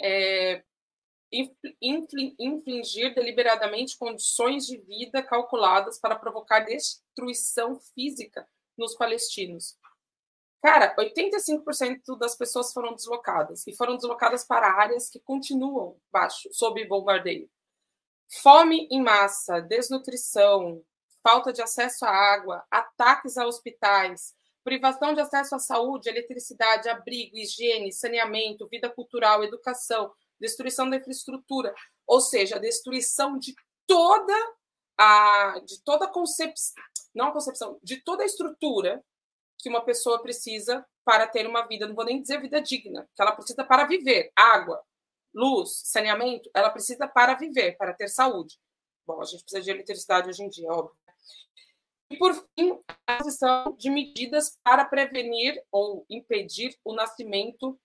é 0.00 0.62
infligir 2.38 3.14
deliberadamente 3.14 3.96
condições 3.96 4.66
de 4.66 4.78
vida 4.78 5.22
calculadas 5.22 5.98
para 5.98 6.16
provocar 6.16 6.60
destruição 6.60 7.78
física 7.94 8.48
nos 8.76 8.94
palestinos. 8.94 9.76
Cara, 10.62 10.94
85% 10.96 12.18
das 12.18 12.36
pessoas 12.36 12.72
foram 12.72 12.94
deslocadas 12.94 13.66
e 13.66 13.74
foram 13.74 13.96
deslocadas 13.96 14.44
para 14.44 14.70
áreas 14.70 15.08
que 15.08 15.18
continuam 15.20 15.96
baixo, 16.12 16.50
sob 16.52 16.86
bombardeio. 16.86 17.48
Fome 18.42 18.86
em 18.90 19.02
massa, 19.02 19.60
desnutrição, 19.60 20.84
falta 21.22 21.52
de 21.52 21.62
acesso 21.62 22.04
à 22.04 22.10
água, 22.10 22.64
ataques 22.70 23.38
a 23.38 23.46
hospitais, 23.46 24.34
privação 24.62 25.14
de 25.14 25.20
acesso 25.20 25.54
à 25.54 25.58
saúde, 25.58 26.10
eletricidade, 26.10 26.88
abrigo, 26.88 27.36
higiene, 27.36 27.92
saneamento, 27.92 28.68
vida 28.68 28.90
cultural, 28.90 29.42
educação, 29.42 30.12
destruição 30.40 30.88
da 30.88 30.96
infraestrutura, 30.96 31.74
ou 32.06 32.20
seja, 32.20 32.56
a 32.56 32.60
destruição 32.60 33.38
de 33.38 33.54
toda 33.86 34.34
a 34.98 35.60
de 35.64 35.82
toda 35.82 36.06
a 36.06 36.08
concepção, 36.08 36.82
não 37.14 37.28
a 37.28 37.32
concepção, 37.32 37.78
de 37.82 38.02
toda 38.02 38.22
a 38.22 38.26
estrutura 38.26 39.02
que 39.58 39.68
uma 39.68 39.84
pessoa 39.84 40.22
precisa 40.22 40.86
para 41.04 41.26
ter 41.26 41.46
uma 41.46 41.66
vida, 41.66 41.86
não 41.86 41.94
vou 41.94 42.04
nem 42.04 42.20
dizer 42.20 42.40
vida 42.40 42.60
digna, 42.60 43.08
que 43.14 43.22
ela 43.22 43.32
precisa 43.32 43.64
para 43.64 43.84
viver, 43.84 44.32
água, 44.34 44.82
luz, 45.34 45.82
saneamento, 45.84 46.50
ela 46.54 46.70
precisa 46.70 47.06
para 47.06 47.34
viver, 47.34 47.76
para 47.76 47.94
ter 47.94 48.08
saúde. 48.08 48.58
Bom, 49.06 49.20
a 49.20 49.24
gente 49.24 49.42
precisa 49.42 49.62
de 49.62 49.70
eletricidade 49.70 50.28
hoje 50.28 50.42
em 50.42 50.48
dia, 50.48 50.70
óbvio. 50.70 50.96
E, 52.10 52.16
por 52.16 52.34
fim, 52.34 52.78
a 53.06 53.18
posição 53.18 53.76
de 53.78 53.88
medidas 53.88 54.58
para 54.64 54.84
prevenir 54.84 55.62
ou 55.70 56.04
impedir 56.10 56.76
o 56.84 56.92
nascimento 56.92 57.78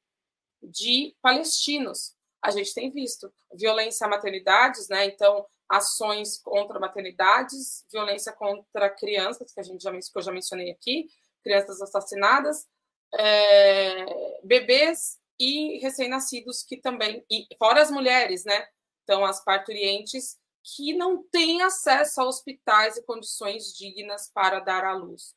de 0.63 1.15
palestinos, 1.21 2.14
a 2.45 2.51
gente 2.51 2.73
tem 2.73 2.91
visto 2.91 3.31
violência 3.53 4.05
a 4.05 4.09
maternidades, 4.09 4.87
né? 4.87 5.05
Então, 5.05 5.45
ações 5.67 6.37
contra 6.37 6.79
maternidades, 6.79 7.85
violência 7.91 8.31
contra 8.31 8.89
crianças, 8.89 9.51
que 9.51 9.59
a 9.59 9.63
gente 9.63 9.81
já, 9.81 9.91
que 9.91 10.17
eu 10.17 10.21
já 10.21 10.31
mencionei 10.31 10.71
aqui, 10.71 11.09
crianças 11.43 11.81
assassinadas, 11.81 12.67
é, 13.13 14.39
bebês 14.43 15.19
e 15.39 15.79
recém-nascidos 15.79 16.63
que 16.63 16.77
também, 16.77 17.25
e 17.29 17.47
fora 17.57 17.81
as 17.81 17.91
mulheres, 17.91 18.45
né? 18.45 18.67
Então, 19.03 19.25
as 19.25 19.43
parturientes 19.43 20.37
que 20.63 20.93
não 20.93 21.23
têm 21.23 21.61
acesso 21.61 22.21
a 22.21 22.25
hospitais 22.25 22.97
e 22.97 23.03
condições 23.03 23.73
dignas 23.75 24.31
para 24.33 24.59
dar 24.59 24.83
à 24.83 24.93
luz. 24.93 25.35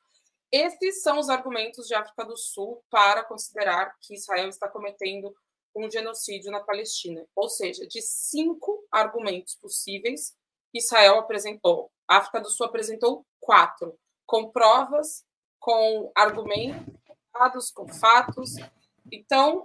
Esses 0.51 1.03
são 1.03 1.19
os 1.19 1.29
argumentos 1.29 1.87
de 1.87 1.95
África 1.95 2.25
do 2.25 2.37
Sul 2.37 2.83
para 2.91 3.23
considerar 3.23 3.95
que 4.01 4.15
Israel 4.15 4.49
está 4.49 4.67
cometendo 4.67 5.35
um 5.75 5.91
genocídio 5.91 6.51
na 6.51 6.61
Palestina. 6.61 7.25
Ou 7.35 7.49
seja, 7.49 7.87
de 7.87 8.01
cinco 8.03 8.87
argumentos 8.91 9.55
possíveis, 9.55 10.37
Israel 10.75 11.19
apresentou, 11.19 11.91
a 12.07 12.19
África 12.19 12.41
do 12.41 12.51
Sul 12.51 12.67
apresentou 12.67 13.25
quatro, 13.41 13.99
com 14.27 14.51
provas, 14.51 15.25
com 15.59 16.11
argumentos, 16.15 17.71
com 17.75 17.87
fatos. 17.89 18.57
Então, 19.11 19.65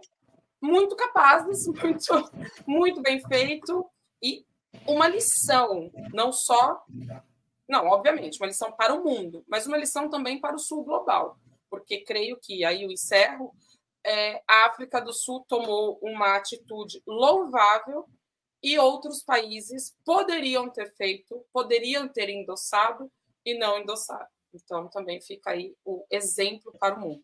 muito 0.62 0.96
capazes, 0.96 1.68
muito, 1.68 2.32
muito 2.66 3.02
bem 3.02 3.22
feito 3.28 3.86
e 4.22 4.46
uma 4.88 5.08
lição, 5.08 5.92
não 6.14 6.32
só, 6.32 6.84
não, 7.68 7.88
obviamente, 7.88 8.40
uma 8.40 8.48
lição 8.48 8.72
para 8.72 8.94
o 8.94 9.04
mundo, 9.04 9.44
mas 9.48 9.68
uma 9.68 9.78
lição 9.78 10.10
também 10.10 10.40
para 10.40 10.56
o 10.56 10.60
sul 10.60 10.84
global, 10.84 11.38
porque 11.70 12.00
creio 12.00 12.40
que 12.42 12.64
aí 12.66 12.84
eu 12.84 12.92
encerro 12.92 13.54
é, 14.06 14.42
a 14.48 14.66
África 14.66 15.00
do 15.00 15.14
Sul 15.14 15.46
tomou 15.48 15.98
uma 16.02 16.36
atitude 16.36 17.02
louvável 17.08 18.08
e 18.62 18.78
outros 18.78 19.24
países 19.24 19.96
poderiam 20.06 20.70
ter 20.70 20.94
feito, 20.96 21.46
poderiam 21.52 22.08
ter 22.08 22.30
endossado 22.30 23.12
e 23.46 23.58
não 23.58 23.80
endossaram. 23.80 24.28
Então, 24.54 24.88
também 24.88 25.20
fica 25.20 25.52
aí 25.52 25.76
o 25.84 26.06
exemplo 26.10 26.72
para 26.80 26.96
o 26.96 27.00
mundo. 27.00 27.24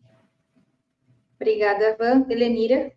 Obrigada, 1.36 1.96
Van. 1.96 2.26
Helenira? 2.28 2.92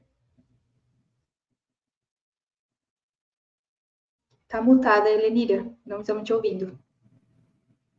Está 4.43 4.61
mutada, 4.61 5.09
Helenira. 5.09 5.65
Não 5.85 6.01
estamos 6.01 6.23
te 6.23 6.33
ouvindo. 6.33 6.77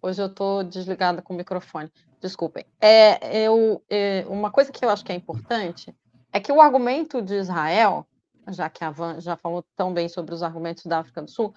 Hoje 0.05 0.21
eu 0.21 0.27
estou 0.27 0.62
desligada 0.62 1.23
com 1.23 1.33
o 1.33 1.37
microfone. 1.37 1.90
Desculpem. 2.21 2.67
É, 2.79 3.47
eu, 3.47 3.83
é, 3.88 4.23
uma 4.29 4.51
coisa 4.51 4.71
que 4.71 4.85
eu 4.85 4.90
acho 4.90 5.03
que 5.03 5.11
é 5.11 5.14
importante 5.14 5.97
é 6.31 6.38
que 6.38 6.53
o 6.53 6.61
argumento 6.61 7.23
de 7.23 7.37
Israel, 7.37 8.07
já 8.49 8.69
que 8.69 8.85
a 8.85 8.90
Van 8.90 9.19
já 9.19 9.35
falou 9.35 9.64
tão 9.75 9.95
bem 9.95 10.07
sobre 10.07 10.35
os 10.35 10.43
argumentos 10.43 10.85
da 10.85 10.99
África 10.99 11.23
do 11.23 11.31
Sul, 11.31 11.55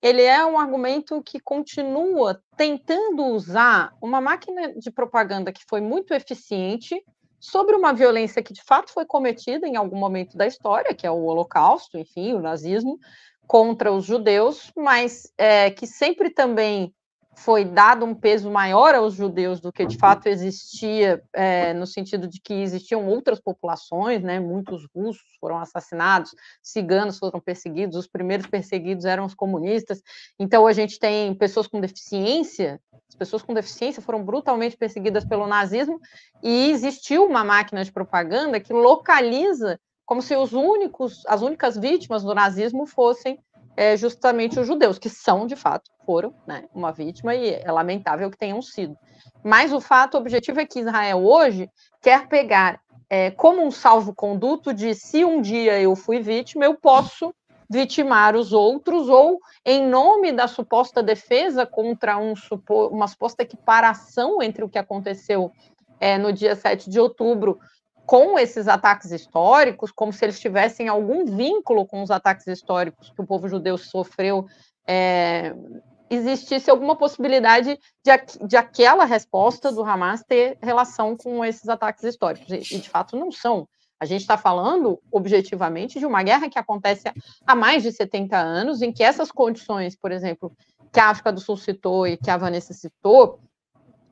ele 0.00 0.22
é 0.22 0.46
um 0.46 0.56
argumento 0.56 1.20
que 1.24 1.40
continua 1.40 2.40
tentando 2.56 3.24
usar 3.24 3.92
uma 4.00 4.20
máquina 4.20 4.72
de 4.74 4.92
propaganda 4.92 5.50
que 5.50 5.64
foi 5.68 5.80
muito 5.80 6.14
eficiente 6.14 7.04
sobre 7.40 7.74
uma 7.74 7.92
violência 7.92 8.44
que 8.44 8.52
de 8.52 8.62
fato 8.62 8.92
foi 8.92 9.06
cometida 9.06 9.66
em 9.66 9.74
algum 9.74 9.98
momento 9.98 10.36
da 10.36 10.46
história, 10.46 10.94
que 10.94 11.04
é 11.04 11.10
o 11.10 11.24
Holocausto, 11.24 11.98
enfim, 11.98 12.32
o 12.32 12.40
nazismo, 12.40 12.96
contra 13.44 13.92
os 13.92 14.04
judeus, 14.04 14.70
mas 14.76 15.32
é, 15.36 15.68
que 15.72 15.84
sempre 15.84 16.30
também 16.30 16.94
foi 17.38 17.64
dado 17.64 18.04
um 18.04 18.14
peso 18.14 18.50
maior 18.50 18.94
aos 18.94 19.14
judeus 19.14 19.60
do 19.60 19.72
que 19.72 19.86
de 19.86 19.96
fato 19.96 20.26
existia, 20.26 21.22
é, 21.32 21.72
no 21.72 21.86
sentido 21.86 22.26
de 22.26 22.40
que 22.40 22.52
existiam 22.52 23.06
outras 23.06 23.40
populações, 23.40 24.22
né? 24.22 24.40
Muitos 24.40 24.86
russos 24.94 25.36
foram 25.40 25.58
assassinados, 25.58 26.34
ciganos 26.60 27.18
foram 27.18 27.40
perseguidos, 27.40 27.96
os 27.96 28.08
primeiros 28.08 28.46
perseguidos 28.46 29.04
eram 29.04 29.24
os 29.24 29.34
comunistas. 29.34 30.02
Então 30.38 30.66
a 30.66 30.72
gente 30.72 30.98
tem 30.98 31.32
pessoas 31.34 31.68
com 31.68 31.80
deficiência, 31.80 32.80
as 33.08 33.14
pessoas 33.14 33.42
com 33.42 33.54
deficiência 33.54 34.02
foram 34.02 34.24
brutalmente 34.24 34.76
perseguidas 34.76 35.24
pelo 35.24 35.46
nazismo 35.46 36.00
e 36.42 36.70
existiu 36.70 37.24
uma 37.24 37.44
máquina 37.44 37.84
de 37.84 37.92
propaganda 37.92 38.58
que 38.58 38.72
localiza 38.72 39.78
como 40.04 40.22
se 40.22 40.34
os 40.34 40.54
únicos, 40.54 41.22
as 41.26 41.42
únicas 41.42 41.76
vítimas 41.76 42.24
do 42.24 42.34
nazismo 42.34 42.86
fossem 42.86 43.38
é, 43.78 43.96
justamente 43.96 44.58
os 44.58 44.66
judeus, 44.66 44.98
que 44.98 45.08
são, 45.08 45.46
de 45.46 45.54
fato, 45.54 45.88
foram 46.04 46.34
né, 46.44 46.64
uma 46.74 46.90
vítima 46.90 47.32
e 47.32 47.54
é 47.54 47.70
lamentável 47.70 48.28
que 48.28 48.36
tenham 48.36 48.60
sido. 48.60 48.98
Mas 49.44 49.72
o 49.72 49.80
fato 49.80 50.18
objetivo 50.18 50.58
é 50.58 50.66
que 50.66 50.80
Israel 50.80 51.24
hoje 51.24 51.70
quer 52.02 52.26
pegar 52.26 52.80
é, 53.08 53.30
como 53.30 53.64
um 53.64 53.70
salvo-conduto 53.70 54.74
de 54.74 54.96
se 54.96 55.24
um 55.24 55.40
dia 55.40 55.80
eu 55.80 55.94
fui 55.94 56.18
vítima, 56.18 56.64
eu 56.64 56.74
posso 56.74 57.32
vitimar 57.70 58.34
os 58.34 58.52
outros, 58.52 59.08
ou 59.08 59.38
em 59.64 59.86
nome 59.86 60.32
da 60.32 60.48
suposta 60.48 61.00
defesa 61.00 61.64
contra 61.64 62.18
um, 62.18 62.34
uma 62.90 63.06
suposta 63.06 63.44
equiparação 63.44 64.42
entre 64.42 64.64
o 64.64 64.68
que 64.68 64.78
aconteceu 64.78 65.52
é, 66.00 66.18
no 66.18 66.32
dia 66.32 66.56
7 66.56 66.90
de 66.90 66.98
outubro 66.98 67.60
com 68.08 68.38
esses 68.38 68.66
ataques 68.66 69.12
históricos, 69.12 69.92
como 69.92 70.14
se 70.14 70.24
eles 70.24 70.40
tivessem 70.40 70.88
algum 70.88 71.26
vínculo 71.26 71.84
com 71.84 72.02
os 72.02 72.10
ataques 72.10 72.46
históricos 72.46 73.10
que 73.10 73.20
o 73.20 73.26
povo 73.26 73.46
judeu 73.50 73.76
sofreu, 73.76 74.46
é, 74.86 75.54
existisse 76.08 76.70
alguma 76.70 76.96
possibilidade 76.96 77.78
de, 78.02 78.46
de 78.46 78.56
aquela 78.56 79.04
resposta 79.04 79.70
do 79.70 79.84
Hamas 79.84 80.24
ter 80.26 80.56
relação 80.62 81.14
com 81.18 81.44
esses 81.44 81.68
ataques 81.68 82.02
históricos. 82.02 82.50
E, 82.50 82.76
e 82.76 82.80
de 82.80 82.88
fato 82.88 83.14
não 83.14 83.30
são. 83.30 83.68
A 84.00 84.06
gente 84.06 84.22
está 84.22 84.38
falando, 84.38 84.98
objetivamente, 85.12 85.98
de 85.98 86.06
uma 86.06 86.22
guerra 86.22 86.48
que 86.48 86.58
acontece 86.58 87.12
há 87.46 87.54
mais 87.54 87.82
de 87.82 87.92
70 87.92 88.38
anos, 88.38 88.80
em 88.80 88.90
que 88.90 89.02
essas 89.02 89.30
condições, 89.30 89.94
por 89.94 90.12
exemplo, 90.12 90.50
que 90.90 90.98
a 90.98 91.10
África 91.10 91.30
do 91.30 91.40
Sul 91.40 91.58
citou 91.58 92.06
e 92.06 92.16
que 92.16 92.30
a 92.30 92.38
Vanessa 92.38 92.72
citou, 92.72 93.38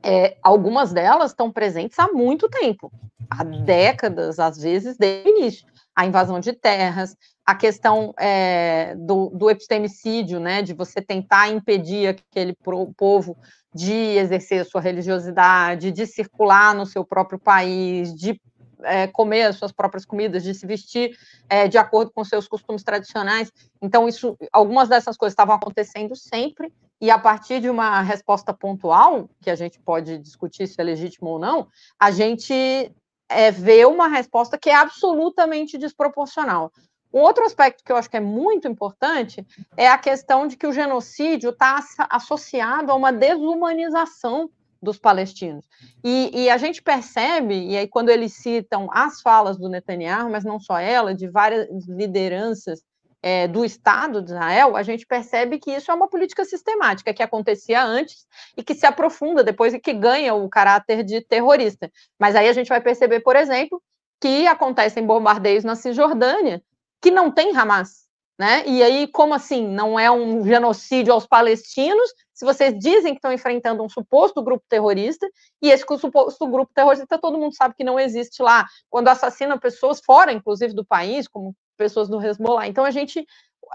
é, 0.03 0.37
algumas 0.41 0.93
delas 0.93 1.31
estão 1.31 1.51
presentes 1.51 1.97
há 1.99 2.07
muito 2.07 2.49
tempo, 2.49 2.91
há 3.29 3.43
décadas, 3.43 4.39
às 4.39 4.57
vezes, 4.57 4.97
desde 4.97 5.29
o 5.29 5.37
início. 5.37 5.67
A 5.95 6.05
invasão 6.05 6.39
de 6.39 6.53
terras, 6.53 7.15
a 7.45 7.55
questão 7.55 8.13
é, 8.19 8.93
do, 8.95 9.29
do 9.29 9.49
epistemicídio, 9.49 10.39
né, 10.39 10.61
de 10.61 10.73
você 10.73 11.01
tentar 11.01 11.49
impedir 11.49 12.07
aquele 12.07 12.55
povo 12.95 13.35
de 13.73 13.93
exercer 13.93 14.65
sua 14.65 14.81
religiosidade, 14.81 15.91
de 15.91 16.05
circular 16.05 16.75
no 16.75 16.85
seu 16.85 17.03
próprio 17.03 17.39
país, 17.39 18.13
de 18.13 18.39
é, 18.83 19.07
comer 19.07 19.43
as 19.43 19.55
suas 19.55 19.71
próprias 19.71 20.05
comidas, 20.05 20.43
de 20.43 20.53
se 20.53 20.65
vestir 20.65 21.17
é, 21.49 21.67
de 21.67 21.77
acordo 21.77 22.11
com 22.11 22.23
seus 22.23 22.47
costumes 22.47 22.83
tradicionais. 22.83 23.51
Então, 23.81 24.07
isso, 24.07 24.37
algumas 24.51 24.87
dessas 24.89 25.17
coisas 25.17 25.33
estavam 25.33 25.55
acontecendo 25.55 26.15
sempre, 26.15 26.71
e 26.99 27.11
a 27.11 27.19
partir 27.19 27.61
de 27.61 27.69
uma 27.69 28.01
resposta 28.01 28.53
pontual, 28.53 29.29
que 29.41 29.49
a 29.49 29.55
gente 29.55 29.79
pode 29.79 30.17
discutir 30.17 30.67
se 30.67 30.79
é 30.79 30.83
legítimo 30.83 31.29
ou 31.29 31.39
não, 31.39 31.67
a 31.99 32.09
gente 32.11 32.91
é, 33.29 33.51
vê 33.51 33.85
uma 33.85 34.07
resposta 34.07 34.57
que 34.57 34.69
é 34.69 34.75
absolutamente 34.75 35.77
desproporcional. 35.77 36.71
Um 37.13 37.19
outro 37.19 37.45
aspecto 37.45 37.83
que 37.83 37.91
eu 37.91 37.95
acho 37.95 38.09
que 38.09 38.17
é 38.17 38.21
muito 38.21 38.67
importante 38.67 39.45
é 39.75 39.87
a 39.87 39.97
questão 39.97 40.47
de 40.47 40.57
que 40.57 40.67
o 40.67 40.73
genocídio 40.73 41.51
está 41.51 41.79
associado 42.09 42.91
a 42.91 42.95
uma 42.95 43.13
desumanização 43.13 44.49
dos 44.81 44.99
palestinos. 44.99 45.65
E, 46.03 46.29
e, 46.33 46.49
a 46.49 46.57
gente 46.57 46.83
percebe, 46.83 47.55
e 47.55 47.77
aí 47.77 47.87
quando 47.87 48.09
eles 48.09 48.33
citam 48.33 48.87
as 48.91 49.21
falas 49.21 49.57
do 49.57 49.69
Netanyahu, 49.69 50.29
mas 50.29 50.43
não 50.43 50.59
só 50.59 50.77
ela, 50.77 51.15
de 51.15 51.27
várias 51.27 51.67
lideranças 51.87 52.83
é, 53.21 53.47
do 53.47 53.65
Estado 53.65 54.21
de 54.21 54.31
Israel, 54.31 54.75
a 54.75 54.83
gente 54.83 55.05
percebe 55.05 55.57
que 55.59 55.71
isso 55.71 55.91
é 55.91 55.93
uma 55.93 56.07
política 56.07 56.45
sistemática 56.45 57.13
que 57.13 57.23
acontecia 57.23 57.83
antes 57.83 58.25
e 58.55 58.63
que 58.63 58.75
se 58.75 58.85
aprofunda 58.85 59.43
depois 59.43 59.73
e 59.73 59.79
que 59.79 59.93
ganha 59.93 60.33
o 60.33 60.47
caráter 60.49 61.03
de 61.03 61.21
terrorista. 61.21 61.91
Mas 62.19 62.35
aí 62.35 62.47
a 62.47 62.53
gente 62.53 62.69
vai 62.69 62.81
perceber, 62.81 63.21
por 63.21 63.35
exemplo, 63.35 63.81
que 64.21 64.47
acontecem 64.47 65.05
bombardeios 65.05 65.63
na 65.63 65.75
Cisjordânia 65.75 66.61
que 67.01 67.11
não 67.11 67.31
tem 67.31 67.55
Hamas. 67.55 68.07
Né? 68.39 68.63
E 68.67 68.83
aí, 68.83 69.07
como 69.07 69.33
assim? 69.33 69.67
Não 69.67 69.99
é 69.99 70.11
um 70.11 70.45
genocídio 70.45 71.11
aos 71.11 71.25
palestinos, 71.25 72.07
se 72.31 72.45
vocês 72.45 72.77
dizem 72.77 73.13
que 73.13 73.17
estão 73.17 73.33
enfrentando 73.33 73.81
um 73.81 73.89
suposto 73.89 74.43
grupo 74.43 74.63
terrorista, 74.69 75.27
e 75.59 75.71
esse 75.71 75.83
suposto 75.97 76.45
grupo 76.45 76.71
terrorista 76.71 77.17
todo 77.17 77.39
mundo 77.39 77.55
sabe 77.55 77.73
que 77.75 77.83
não 77.83 77.99
existe 77.99 78.43
lá, 78.43 78.67
quando 78.91 79.07
assassina 79.07 79.59
pessoas 79.59 79.99
fora, 80.05 80.31
inclusive, 80.31 80.71
do 80.75 80.85
país, 80.85 81.27
como 81.27 81.55
pessoas 81.77 82.09
do 82.09 82.21
Hezbollah. 82.21 82.67
Então, 82.67 82.83
a 82.83 82.91
gente, 82.91 83.25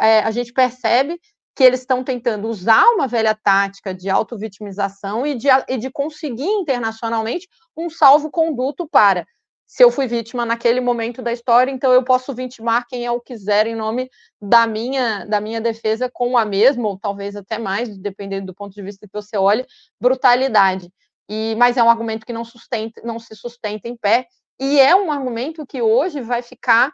é, 0.01 0.21
a 0.21 0.31
gente 0.31 0.53
percebe 0.53 1.19
que 1.55 1.63
eles 1.63 1.81
estão 1.81 2.03
tentando 2.03 2.49
usar 2.49 2.85
uma 2.95 3.07
velha 3.07 3.35
tática 3.35 3.95
de 3.95 4.11
autovitimização 4.11 5.27
e 5.27 5.35
de, 5.35 5.49
e 5.69 5.77
de 5.77 5.91
conseguir 5.91 6.49
internacionalmente 6.49 7.47
um 7.77 7.89
salvo-conduto 7.89 8.89
para 8.89 9.27
se 9.73 9.83
eu 9.83 9.91
fui 9.91 10.07
vítima 10.07 10.45
naquele 10.45 10.83
momento 10.83 11.23
da 11.23 11.33
história, 11.33 11.71
então 11.71 11.95
eu 11.95 12.05
posso 12.05 12.35
vitimar 12.35 12.87
quem 12.87 13.07
eu 13.07 13.19
quiser 13.19 13.67
em 13.67 13.75
nome 13.75 14.11
da 14.39 14.67
minha 14.67 15.25
da 15.25 15.41
minha 15.41 15.63
defesa 15.63 16.11
com 16.13 16.37
a 16.37 16.45
mesma 16.45 16.87
ou 16.87 16.99
talvez 16.99 17.35
até 17.35 17.57
mais, 17.59 17.97
dependendo 17.97 18.49
do 18.49 18.55
ponto 18.55 18.75
de 18.75 18.83
vista 18.83 19.07
que 19.07 19.13
você 19.15 19.39
olhe, 19.39 19.65
brutalidade. 19.99 20.93
E 21.27 21.55
mas 21.57 21.79
é 21.79 21.83
um 21.83 21.89
argumento 21.89 22.27
que 22.27 22.35
não 22.35 22.45
sustenta, 22.45 23.01
não 23.03 23.19
se 23.19 23.35
sustenta 23.35 23.89
em 23.89 23.97
pé 23.97 24.27
e 24.61 24.79
é 24.79 24.95
um 24.95 25.11
argumento 25.11 25.67
que 25.67 25.81
hoje 25.81 26.21
vai 26.21 26.43
ficar, 26.43 26.93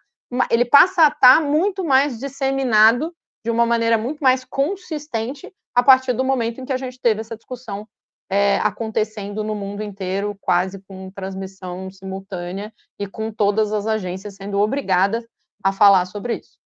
ele 0.50 0.64
passa 0.64 1.04
a 1.04 1.08
estar 1.08 1.40
muito 1.40 1.84
mais 1.84 2.18
disseminado 2.18 3.14
de 3.44 3.50
uma 3.50 3.64
maneira 3.64 3.96
muito 3.96 4.20
mais 4.20 4.44
consistente 4.44 5.52
a 5.74 5.82
partir 5.82 6.12
do 6.12 6.24
momento 6.24 6.60
em 6.60 6.64
que 6.64 6.72
a 6.72 6.76
gente 6.76 7.00
teve 7.00 7.20
essa 7.20 7.36
discussão 7.36 7.88
é, 8.30 8.58
acontecendo 8.58 9.42
no 9.42 9.54
mundo 9.54 9.82
inteiro, 9.82 10.36
quase 10.40 10.80
com 10.86 11.10
transmissão 11.10 11.90
simultânea 11.90 12.72
e 12.98 13.06
com 13.06 13.32
todas 13.32 13.72
as 13.72 13.86
agências 13.86 14.34
sendo 14.34 14.58
obrigadas 14.58 15.24
a 15.62 15.72
falar 15.72 16.04
sobre 16.04 16.36
isso. 16.36 16.58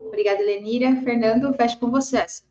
Obrigada, 0.00 0.42
Lenira. 0.42 0.96
Fernando, 1.02 1.52
fecho 1.54 1.78
com 1.78 1.90
vocês. 1.90 2.44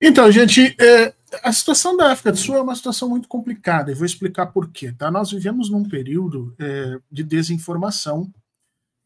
Então, 0.00 0.30
gente, 0.30 0.76
é, 0.80 1.14
a 1.42 1.52
situação 1.52 1.96
da 1.96 2.12
África 2.12 2.32
do 2.32 2.38
Sul 2.38 2.56
é 2.56 2.60
uma 2.60 2.74
situação 2.74 3.08
muito 3.08 3.28
complicada 3.28 3.90
e 3.90 3.94
vou 3.94 4.06
explicar 4.06 4.46
por 4.46 4.70
quê. 4.70 4.92
Tá? 4.92 5.10
Nós 5.10 5.30
vivemos 5.30 5.70
num 5.70 5.88
período 5.88 6.54
é, 6.58 6.98
de 7.10 7.22
desinformação 7.22 8.32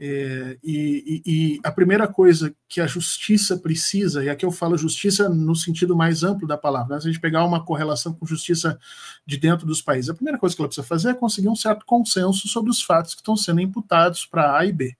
é, 0.00 0.56
e, 0.62 1.22
e, 1.26 1.60
a 1.64 1.72
primeira 1.72 2.06
coisa 2.06 2.54
que 2.68 2.80
a 2.80 2.86
justiça 2.86 3.58
precisa, 3.58 4.22
e 4.22 4.28
aqui 4.28 4.46
eu 4.46 4.52
falo 4.52 4.78
justiça 4.78 5.28
no 5.28 5.56
sentido 5.56 5.96
mais 5.96 6.22
amplo 6.22 6.46
da 6.46 6.56
palavra, 6.56 6.94
né? 6.94 7.00
se 7.00 7.08
a 7.08 7.10
gente 7.10 7.20
pegar 7.20 7.44
uma 7.44 7.64
correlação 7.64 8.14
com 8.14 8.24
justiça 8.24 8.78
de 9.26 9.36
dentro 9.36 9.66
dos 9.66 9.82
países, 9.82 10.08
a 10.08 10.14
primeira 10.14 10.38
coisa 10.38 10.54
que 10.54 10.62
ela 10.62 10.68
precisa 10.68 10.86
fazer 10.86 11.10
é 11.10 11.14
conseguir 11.14 11.48
um 11.48 11.56
certo 11.56 11.84
consenso 11.84 12.46
sobre 12.46 12.70
os 12.70 12.80
fatos 12.80 13.12
que 13.12 13.20
estão 13.20 13.36
sendo 13.36 13.60
imputados 13.60 14.24
para 14.24 14.56
A 14.56 14.64
e 14.64 14.72
B. 14.72 14.96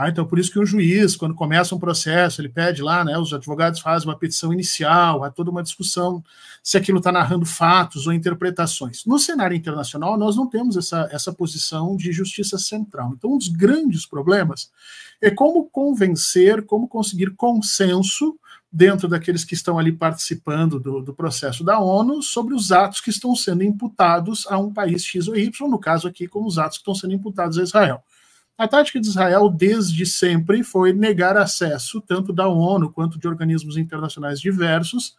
Ah, 0.00 0.08
então, 0.08 0.24
por 0.24 0.38
isso 0.38 0.52
que 0.52 0.60
o 0.60 0.64
juiz, 0.64 1.16
quando 1.16 1.34
começa 1.34 1.74
um 1.74 1.78
processo, 1.78 2.40
ele 2.40 2.48
pede 2.48 2.80
lá, 2.82 3.04
né, 3.04 3.18
os 3.18 3.34
advogados 3.34 3.80
fazem 3.80 4.08
uma 4.08 4.16
petição 4.16 4.52
inicial, 4.52 5.24
há 5.24 5.30
toda 5.30 5.50
uma 5.50 5.60
discussão 5.60 6.22
se 6.62 6.78
aquilo 6.78 6.98
está 6.98 7.10
narrando 7.10 7.44
fatos 7.44 8.06
ou 8.06 8.12
interpretações. 8.12 9.04
No 9.04 9.18
cenário 9.18 9.56
internacional, 9.56 10.16
nós 10.16 10.36
não 10.36 10.46
temos 10.46 10.76
essa, 10.76 11.08
essa 11.10 11.32
posição 11.32 11.96
de 11.96 12.12
justiça 12.12 12.58
central. 12.58 13.12
Então, 13.18 13.32
um 13.32 13.38
dos 13.38 13.48
grandes 13.48 14.06
problemas 14.06 14.70
é 15.20 15.32
como 15.32 15.64
convencer, 15.68 16.64
como 16.64 16.86
conseguir 16.86 17.34
consenso 17.34 18.38
dentro 18.70 19.08
daqueles 19.08 19.44
que 19.44 19.54
estão 19.54 19.80
ali 19.80 19.90
participando 19.90 20.78
do, 20.78 21.02
do 21.02 21.12
processo 21.12 21.64
da 21.64 21.80
ONU 21.80 22.22
sobre 22.22 22.54
os 22.54 22.70
atos 22.70 23.00
que 23.00 23.10
estão 23.10 23.34
sendo 23.34 23.64
imputados 23.64 24.46
a 24.48 24.58
um 24.58 24.72
país 24.72 25.04
X 25.04 25.26
ou 25.26 25.36
Y, 25.36 25.68
no 25.68 25.78
caso 25.80 26.06
aqui, 26.06 26.28
como 26.28 26.46
os 26.46 26.56
atos 26.56 26.78
que 26.78 26.82
estão 26.82 26.94
sendo 26.94 27.14
imputados 27.14 27.58
a 27.58 27.64
Israel. 27.64 28.00
A 28.58 28.66
tática 28.66 29.00
de 29.00 29.06
Israel, 29.06 29.48
desde 29.48 30.04
sempre, 30.04 30.64
foi 30.64 30.92
negar 30.92 31.36
acesso, 31.36 32.00
tanto 32.00 32.32
da 32.32 32.48
ONU 32.48 32.92
quanto 32.92 33.16
de 33.16 33.28
organismos 33.28 33.76
internacionais 33.76 34.40
diversos, 34.40 35.16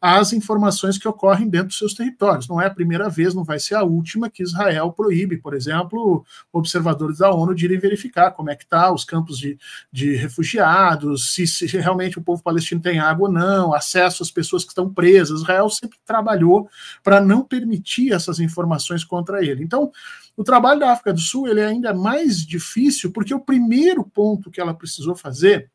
às 0.00 0.32
informações 0.32 0.98
que 0.98 1.06
ocorrem 1.06 1.48
dentro 1.48 1.68
dos 1.68 1.78
seus 1.78 1.94
territórios. 1.94 2.48
Não 2.48 2.60
é 2.60 2.66
a 2.66 2.74
primeira 2.74 3.08
vez, 3.08 3.34
não 3.34 3.44
vai 3.44 3.60
ser 3.60 3.76
a 3.76 3.84
última 3.84 4.28
que 4.28 4.42
Israel 4.42 4.90
proíbe, 4.90 5.36
por 5.36 5.54
exemplo, 5.54 6.26
observadores 6.52 7.18
da 7.18 7.30
ONU 7.30 7.54
de 7.54 7.66
irem 7.66 7.78
verificar 7.78 8.32
como 8.32 8.50
é 8.50 8.56
que 8.56 8.64
está 8.64 8.92
os 8.92 9.04
campos 9.04 9.38
de, 9.38 9.56
de 9.92 10.16
refugiados, 10.16 11.32
se, 11.32 11.46
se, 11.46 11.66
realmente 11.76 12.18
o 12.18 12.22
povo 12.22 12.42
palestino 12.42 12.80
tem 12.80 12.98
água 12.98 13.28
ou 13.28 13.32
não, 13.32 13.72
acesso 13.72 14.24
às 14.24 14.30
pessoas 14.32 14.64
que 14.64 14.72
estão 14.72 14.92
presas. 14.92 15.42
Israel 15.42 15.70
sempre 15.70 16.00
trabalhou 16.04 16.68
para 17.04 17.20
não 17.20 17.44
permitir 17.44 18.12
essas 18.12 18.40
informações 18.40 19.04
contra 19.04 19.40
ele. 19.46 19.62
Então, 19.62 19.92
o 20.36 20.44
trabalho 20.44 20.80
da 20.80 20.92
África 20.92 21.12
do 21.12 21.20
Sul 21.20 21.48
ele 21.48 21.60
é 21.60 21.66
ainda 21.66 21.92
mais 21.92 22.44
difícil, 22.46 23.12
porque 23.12 23.34
o 23.34 23.40
primeiro 23.40 24.04
ponto 24.04 24.50
que 24.50 24.60
ela 24.60 24.74
precisou 24.74 25.14
fazer 25.14 25.70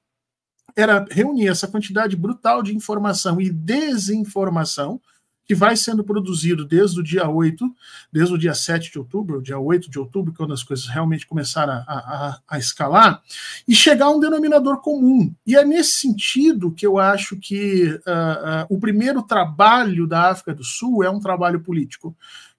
era 0.76 1.06
reunir 1.10 1.48
essa 1.48 1.68
quantidade 1.68 2.16
brutal 2.16 2.62
de 2.62 2.76
informação 2.76 3.42
e 3.42 3.50
desinformação 3.50 5.02
que 5.48 5.56
vai 5.56 5.78
sendo 5.78 6.04
produzido 6.04 6.66
desde 6.66 7.00
o 7.00 7.04
dia 7.04 7.28
8, 7.28 7.66
desde 8.12 8.34
o 8.34 8.38
dia 8.38 8.54
7 8.54 8.92
de 8.92 9.00
outubro, 9.00 9.38
o 9.38 9.42
dia 9.42 9.58
8 9.58 9.90
de 9.90 9.98
outubro, 9.98 10.34
quando 10.36 10.54
as 10.54 10.62
coisas 10.62 10.88
realmente 10.88 11.26
começaram 11.26 11.72
a, 11.72 11.84
a, 11.88 12.40
a, 12.50 12.60
escalar, 12.60 13.24
e 13.66 13.74
chegar 13.74 14.08
a 14.08 14.12
um 14.12 14.20
denominador 14.20 14.82
comum. 14.82 15.34
E 15.46 15.56
é 15.56 15.64
nesse 15.64 16.02
sentido 16.02 16.74
que 16.74 16.86
eu 16.86 17.00
acho 17.00 17.38
que 17.38 17.86
uh, 17.86 17.94
uh, 17.96 18.76
o 18.76 18.78
primeiro 18.78 19.24
trabalho 19.24 20.06
da 20.06 20.32
África 20.32 20.54
do 20.54 20.66
Sul 20.66 21.02
é 21.02 21.10
um 21.10 21.20
trabalho 21.20 21.62
político 21.62 22.14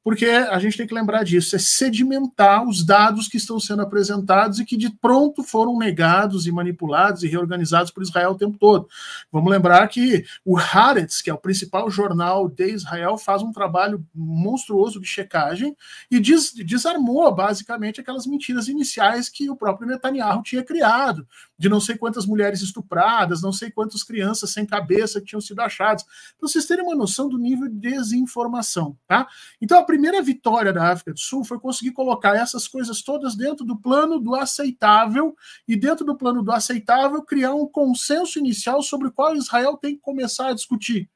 porque 0.08 0.24
a 0.24 0.58
gente 0.58 0.74
tem 0.74 0.86
que 0.86 0.94
lembrar 0.94 1.22
disso, 1.22 1.54
é 1.54 1.58
sedimentar 1.58 2.66
os 2.66 2.82
dados 2.82 3.28
que 3.28 3.36
estão 3.36 3.60
sendo 3.60 3.82
apresentados 3.82 4.58
e 4.58 4.64
que 4.64 4.74
de 4.74 4.88
pronto 4.88 5.42
foram 5.42 5.78
negados 5.78 6.46
e 6.46 6.50
manipulados 6.50 7.22
e 7.22 7.28
reorganizados 7.28 7.90
por 7.90 8.02
Israel 8.02 8.30
o 8.30 8.34
tempo 8.34 8.56
todo. 8.56 8.88
Vamos 9.30 9.50
lembrar 9.50 9.86
que 9.88 10.24
o 10.46 10.56
Haaretz, 10.56 11.20
que 11.20 11.28
é 11.28 11.34
o 11.34 11.36
principal 11.36 11.90
jornal 11.90 12.48
de 12.48 12.72
Israel, 12.72 13.18
faz 13.18 13.42
um 13.42 13.52
trabalho 13.52 14.02
monstruoso 14.14 14.98
de 14.98 15.06
checagem 15.06 15.76
e 16.10 16.18
des 16.18 16.54
desarmou 16.54 17.30
basicamente 17.34 18.00
aquelas 18.00 18.26
mentiras 18.26 18.66
iniciais 18.66 19.28
que 19.28 19.50
o 19.50 19.56
próprio 19.56 19.88
Netanyahu 19.88 20.42
tinha 20.42 20.64
criado, 20.64 21.28
de 21.58 21.68
não 21.68 21.82
sei 21.82 21.98
quantas 21.98 22.24
mulheres 22.24 22.62
estupradas, 22.62 23.42
não 23.42 23.52
sei 23.52 23.70
quantas 23.70 24.02
crianças 24.02 24.48
sem 24.52 24.64
cabeça 24.64 25.20
que 25.20 25.26
tinham 25.26 25.40
sido 25.42 25.60
achadas, 25.60 26.04
para 26.04 26.48
vocês 26.48 26.64
terem 26.64 26.86
uma 26.86 26.96
noção 26.96 27.28
do 27.28 27.36
nível 27.36 27.68
de 27.68 27.74
desinformação, 27.74 28.96
tá? 29.06 29.28
Então, 29.60 29.78
a 29.78 29.84
primeira 29.98 30.22
vitória 30.22 30.72
da 30.72 30.92
África 30.92 31.12
do 31.12 31.18
Sul 31.18 31.44
foi 31.44 31.58
conseguir 31.58 31.90
colocar 31.90 32.36
essas 32.36 32.68
coisas 32.68 33.02
todas 33.02 33.34
dentro 33.34 33.64
do 33.64 33.76
plano 33.76 34.20
do 34.20 34.36
aceitável 34.36 35.34
e 35.66 35.74
dentro 35.74 36.06
do 36.06 36.16
plano 36.16 36.40
do 36.40 36.52
aceitável 36.52 37.20
criar 37.20 37.52
um 37.52 37.66
consenso 37.66 38.38
inicial 38.38 38.80
sobre 38.80 39.10
qual 39.10 39.34
Israel 39.34 39.76
tem 39.76 39.96
que 39.96 40.00
começar 40.00 40.50
a 40.50 40.54
discutir. 40.54 41.10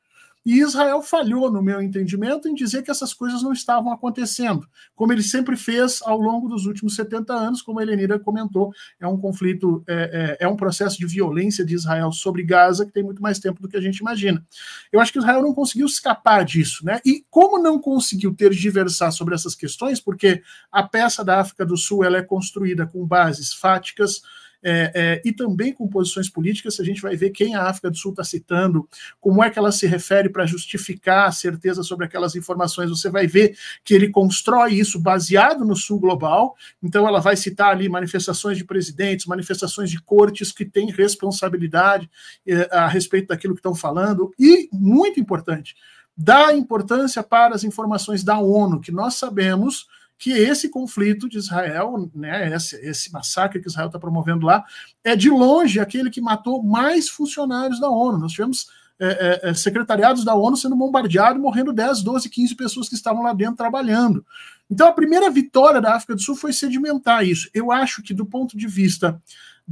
E 0.44 0.60
Israel 0.60 1.02
falhou, 1.02 1.50
no 1.50 1.62
meu 1.62 1.80
entendimento, 1.80 2.48
em 2.48 2.54
dizer 2.54 2.82
que 2.82 2.90
essas 2.90 3.14
coisas 3.14 3.42
não 3.42 3.52
estavam 3.52 3.92
acontecendo, 3.92 4.66
como 4.94 5.12
ele 5.12 5.22
sempre 5.22 5.56
fez 5.56 6.00
ao 6.02 6.18
longo 6.18 6.48
dos 6.48 6.66
últimos 6.66 6.96
70 6.96 7.32
anos, 7.32 7.62
como 7.62 7.78
a 7.78 7.82
Helenira 7.82 8.18
comentou, 8.18 8.72
é 8.98 9.06
um 9.06 9.16
conflito, 9.16 9.84
é, 9.86 10.38
é, 10.40 10.44
é, 10.44 10.48
um 10.48 10.56
processo 10.56 10.98
de 10.98 11.06
violência 11.06 11.64
de 11.64 11.74
Israel 11.74 12.10
sobre 12.10 12.42
Gaza 12.42 12.84
que 12.84 12.92
tem 12.92 13.02
muito 13.02 13.22
mais 13.22 13.38
tempo 13.38 13.62
do 13.62 13.68
que 13.68 13.76
a 13.76 13.80
gente 13.80 13.98
imagina. 13.98 14.44
Eu 14.92 15.00
acho 15.00 15.12
que 15.12 15.18
Israel 15.18 15.42
não 15.42 15.54
conseguiu 15.54 15.86
escapar 15.86 16.44
disso, 16.44 16.84
né? 16.84 17.00
E 17.04 17.24
como 17.30 17.58
não 17.58 17.78
conseguiu 17.78 18.34
tergiversar 18.34 19.12
sobre 19.12 19.34
essas 19.34 19.54
questões, 19.54 20.00
porque 20.00 20.42
a 20.70 20.82
peça 20.82 21.24
da 21.24 21.40
África 21.40 21.64
do 21.64 21.76
Sul 21.76 22.04
ela 22.04 22.18
é 22.18 22.22
construída 22.22 22.86
com 22.86 23.06
bases 23.06 23.52
fáticas, 23.52 24.22
é, 24.62 24.92
é, 24.94 25.22
e 25.24 25.32
também 25.32 25.72
com 25.72 25.88
posições 25.88 26.28
políticas, 26.28 26.78
a 26.78 26.84
gente 26.84 27.02
vai 27.02 27.16
ver 27.16 27.30
quem 27.30 27.54
a 27.54 27.68
África 27.68 27.90
do 27.90 27.96
Sul 27.96 28.12
está 28.12 28.22
citando, 28.22 28.88
como 29.20 29.42
é 29.42 29.50
que 29.50 29.58
ela 29.58 29.72
se 29.72 29.86
refere 29.86 30.28
para 30.28 30.46
justificar 30.46 31.28
a 31.28 31.32
certeza 31.32 31.82
sobre 31.82 32.06
aquelas 32.06 32.36
informações, 32.36 32.90
você 32.90 33.10
vai 33.10 33.26
ver 33.26 33.56
que 33.84 33.94
ele 33.94 34.08
constrói 34.08 34.74
isso 34.74 35.00
baseado 35.00 35.64
no 35.64 35.74
Sul 35.74 35.98
global, 35.98 36.56
então 36.82 37.06
ela 37.06 37.20
vai 37.20 37.36
citar 37.36 37.70
ali 37.70 37.88
manifestações 37.88 38.56
de 38.56 38.64
presidentes, 38.64 39.26
manifestações 39.26 39.90
de 39.90 40.00
cortes 40.00 40.52
que 40.52 40.64
têm 40.64 40.90
responsabilidade 40.90 42.10
é, 42.46 42.68
a 42.70 42.86
respeito 42.86 43.28
daquilo 43.28 43.54
que 43.54 43.60
estão 43.60 43.74
falando, 43.74 44.32
e, 44.38 44.68
muito 44.72 45.18
importante, 45.18 45.74
dá 46.16 46.54
importância 46.54 47.22
para 47.22 47.54
as 47.54 47.64
informações 47.64 48.22
da 48.22 48.38
ONU, 48.38 48.80
que 48.80 48.92
nós 48.92 49.14
sabemos 49.14 49.86
que 50.22 50.30
esse 50.30 50.68
conflito 50.68 51.28
de 51.28 51.36
Israel, 51.36 52.08
né, 52.14 52.54
esse, 52.54 52.76
esse 52.76 53.12
massacre 53.12 53.60
que 53.60 53.66
Israel 53.66 53.88
está 53.88 53.98
promovendo 53.98 54.46
lá, 54.46 54.64
é 55.02 55.16
de 55.16 55.28
longe 55.28 55.80
aquele 55.80 56.10
que 56.10 56.20
matou 56.20 56.62
mais 56.62 57.08
funcionários 57.08 57.80
da 57.80 57.90
ONU. 57.90 58.18
Nós 58.18 58.30
tivemos 58.30 58.68
é, 59.00 59.40
é, 59.44 59.50
é 59.50 59.54
secretariados 59.54 60.24
da 60.24 60.32
ONU 60.32 60.56
sendo 60.56 60.76
bombardeados, 60.76 61.42
morrendo 61.42 61.72
10, 61.72 62.04
12, 62.04 62.28
15 62.28 62.54
pessoas 62.54 62.88
que 62.88 62.94
estavam 62.94 63.24
lá 63.24 63.32
dentro 63.32 63.56
trabalhando. 63.56 64.24
Então, 64.70 64.86
a 64.86 64.92
primeira 64.92 65.28
vitória 65.28 65.80
da 65.80 65.96
África 65.96 66.14
do 66.14 66.22
Sul 66.22 66.36
foi 66.36 66.52
sedimentar 66.52 67.26
isso. 67.26 67.50
Eu 67.52 67.72
acho 67.72 68.00
que, 68.00 68.14
do 68.14 68.24
ponto 68.24 68.56
de 68.56 68.68
vista 68.68 69.20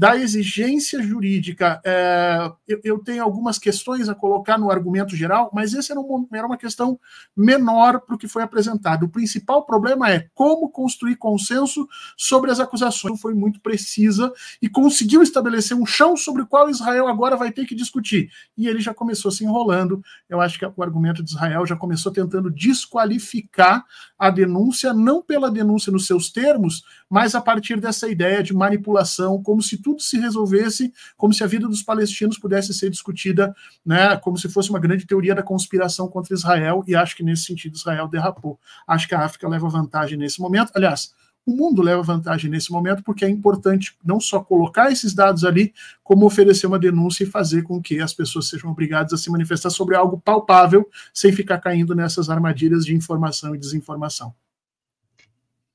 da 0.00 0.16
exigência 0.16 1.02
jurídica, 1.02 1.78
é, 1.84 2.50
eu, 2.66 2.80
eu, 2.82 2.98
tenho 3.00 3.22
algumas 3.22 3.58
questões 3.58 4.08
a 4.08 4.14
colocar 4.14 4.56
no 4.56 4.70
argumento 4.70 5.14
geral, 5.14 5.50
mas 5.52 5.74
esse 5.74 5.92
era, 5.92 6.00
um, 6.00 6.26
era 6.32 6.46
uma 6.46 6.56
questão 6.56 6.98
menor 7.36 8.00
para 8.00 8.14
o 8.14 8.18
que 8.18 8.26
foi 8.26 8.42
apresentado. 8.42 9.02
O 9.02 9.10
principal 9.10 9.66
problema 9.66 10.10
é 10.10 10.26
como 10.34 10.70
construir 10.70 11.16
consenso 11.16 11.86
sobre 12.16 12.50
as 12.50 12.58
acusações. 12.58 13.20
Foi 13.20 13.34
muito 13.34 13.60
precisa 13.60 14.32
e 14.62 14.70
conseguiu 14.70 15.22
estabelecer 15.22 15.76
um 15.76 15.84
chão 15.84 16.16
sobre 16.16 16.40
o 16.40 16.46
qual 16.46 16.70
Israel 16.70 17.06
agora 17.06 17.36
vai 17.36 17.52
ter 17.52 17.66
que 17.66 17.74
discutir. 17.74 18.30
E 18.56 18.66
ele 18.66 18.80
já 18.80 18.94
começou 18.94 19.30
se 19.30 19.44
enrolando. 19.44 20.02
Eu 20.30 20.40
acho 20.40 20.58
que 20.58 20.64
o 20.64 20.82
argumento 20.82 21.22
de 21.22 21.28
Israel 21.28 21.66
já 21.66 21.76
começou 21.76 22.10
tentando 22.10 22.50
desqualificar 22.50 23.84
a 24.18 24.30
denúncia, 24.30 24.94
não 24.94 25.20
pela 25.20 25.50
denúncia 25.50 25.92
nos 25.92 26.06
seus 26.06 26.30
termos, 26.32 26.84
mas 27.10 27.34
a 27.34 27.40
partir 27.42 27.78
dessa 27.78 28.08
ideia 28.08 28.42
de 28.42 28.54
manipulação, 28.54 29.42
como 29.42 29.60
se 29.60 29.76
tudo 29.76 29.89
se 29.98 30.18
resolvesse, 30.18 30.92
como 31.16 31.32
se 31.32 31.42
a 31.42 31.46
vida 31.46 31.68
dos 31.68 31.82
palestinos 31.82 32.38
pudesse 32.38 32.72
ser 32.74 32.90
discutida, 32.90 33.54
né, 33.84 34.16
como 34.16 34.38
se 34.38 34.48
fosse 34.48 34.70
uma 34.70 34.78
grande 34.78 35.06
teoria 35.06 35.34
da 35.34 35.42
conspiração 35.42 36.08
contra 36.08 36.34
Israel, 36.34 36.84
e 36.86 36.94
acho 36.94 37.16
que 37.16 37.22
nesse 37.22 37.44
sentido 37.44 37.76
Israel 37.76 38.08
derrapou. 38.08 38.58
Acho 38.86 39.08
que 39.08 39.14
a 39.14 39.24
África 39.24 39.48
leva 39.48 39.68
vantagem 39.68 40.18
nesse 40.18 40.40
momento. 40.40 40.72
Aliás, 40.74 41.12
o 41.46 41.52
mundo 41.56 41.82
leva 41.82 42.02
vantagem 42.02 42.50
nesse 42.50 42.70
momento, 42.70 43.02
porque 43.02 43.24
é 43.24 43.28
importante 43.28 43.96
não 44.04 44.20
só 44.20 44.40
colocar 44.40 44.92
esses 44.92 45.14
dados 45.14 45.44
ali, 45.44 45.72
como 46.02 46.26
oferecer 46.26 46.66
uma 46.66 46.78
denúncia 46.78 47.24
e 47.24 47.26
fazer 47.26 47.62
com 47.62 47.80
que 47.80 48.00
as 48.00 48.12
pessoas 48.12 48.48
sejam 48.48 48.70
obrigadas 48.70 49.12
a 49.12 49.16
se 49.16 49.30
manifestar 49.30 49.70
sobre 49.70 49.96
algo 49.96 50.20
palpável, 50.20 50.88
sem 51.12 51.32
ficar 51.32 51.58
caindo 51.58 51.94
nessas 51.94 52.28
armadilhas 52.28 52.84
de 52.84 52.94
informação 52.94 53.54
e 53.54 53.58
desinformação. 53.58 54.34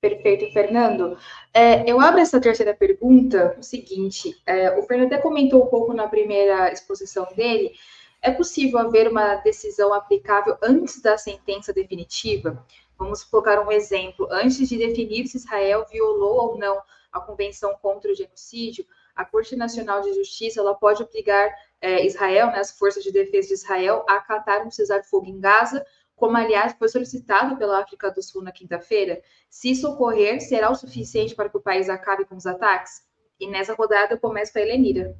Perfeito, 0.05 0.53
Fernando. 0.53 1.17
É, 1.51 1.89
eu 1.89 1.99
abro 1.99 2.19
essa 2.19 2.39
terceira 2.39 2.75
pergunta 2.75 3.55
o 3.57 3.63
seguinte: 3.63 4.39
é, 4.45 4.77
o 4.77 4.83
Fernando 4.83 5.07
até 5.07 5.17
comentou 5.17 5.63
um 5.63 5.67
pouco 5.67 5.95
na 5.95 6.07
primeira 6.07 6.71
exposição 6.71 7.27
dele. 7.35 7.73
É 8.21 8.29
possível 8.29 8.77
haver 8.77 9.07
uma 9.09 9.37
decisão 9.37 9.91
aplicável 9.91 10.59
antes 10.61 11.01
da 11.01 11.17
sentença 11.17 11.73
definitiva? 11.73 12.63
Vamos 12.99 13.23
colocar 13.23 13.59
um 13.65 13.71
exemplo. 13.71 14.27
Antes 14.29 14.69
de 14.69 14.77
definir 14.77 15.25
se 15.25 15.37
Israel 15.37 15.87
violou 15.91 16.51
ou 16.51 16.57
não 16.59 16.79
a 17.11 17.19
Convenção 17.19 17.75
contra 17.81 18.11
o 18.11 18.15
Genocídio, 18.15 18.85
a 19.15 19.25
Corte 19.25 19.55
Nacional 19.55 20.01
de 20.01 20.13
Justiça 20.13 20.59
ela 20.59 20.75
pode 20.75 21.01
obrigar 21.01 21.49
é, 21.81 22.05
Israel, 22.05 22.47
né, 22.51 22.59
as 22.59 22.77
forças 22.77 23.03
de 23.03 23.11
defesa 23.11 23.47
de 23.47 23.53
Israel, 23.55 24.05
a 24.07 24.17
acatar 24.17 24.67
um 24.67 24.69
cessar-fogo 24.69 25.25
em 25.25 25.39
Gaza 25.39 25.83
como 26.15 26.37
aliás 26.37 26.73
foi 26.73 26.87
solicitado 26.87 27.57
pela 27.57 27.81
África 27.81 28.09
do 28.09 28.21
Sul 28.23 28.41
na 28.41 28.51
quinta-feira, 28.51 29.21
se 29.49 29.71
isso 29.71 29.89
ocorrer, 29.89 30.39
será 30.41 30.71
o 30.71 30.75
suficiente 30.75 31.35
para 31.35 31.49
que 31.49 31.57
o 31.57 31.61
país 31.61 31.89
acabe 31.89 32.25
com 32.25 32.35
os 32.35 32.45
ataques? 32.45 33.03
E 33.39 33.47
nessa 33.47 33.73
rodada 33.73 34.13
eu 34.13 34.19
começo 34.19 34.53
com 34.53 34.59
a 34.59 34.61
Helenira. 34.61 35.17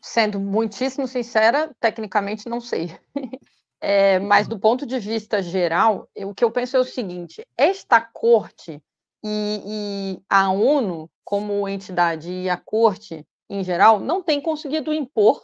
Sendo 0.00 0.38
muitíssimo 0.38 1.06
sincera, 1.08 1.74
tecnicamente 1.80 2.48
não 2.48 2.60
sei. 2.60 2.96
É, 3.84 4.20
mas 4.20 4.46
do 4.46 4.56
ponto 4.60 4.86
de 4.86 4.96
vista 5.00 5.42
geral, 5.42 6.08
eu, 6.14 6.28
o 6.28 6.34
que 6.36 6.44
eu 6.44 6.52
penso 6.52 6.76
é 6.76 6.78
o 6.78 6.84
seguinte: 6.84 7.44
esta 7.56 8.00
corte 8.00 8.80
e, 9.24 9.60
e 9.66 10.22
a 10.30 10.52
ONU, 10.52 11.10
como 11.24 11.68
entidade, 11.68 12.30
e 12.30 12.48
a 12.48 12.56
corte 12.56 13.26
em 13.50 13.64
geral, 13.64 13.98
não 13.98 14.22
tem 14.22 14.40
conseguido 14.40 14.94
impor 14.94 15.42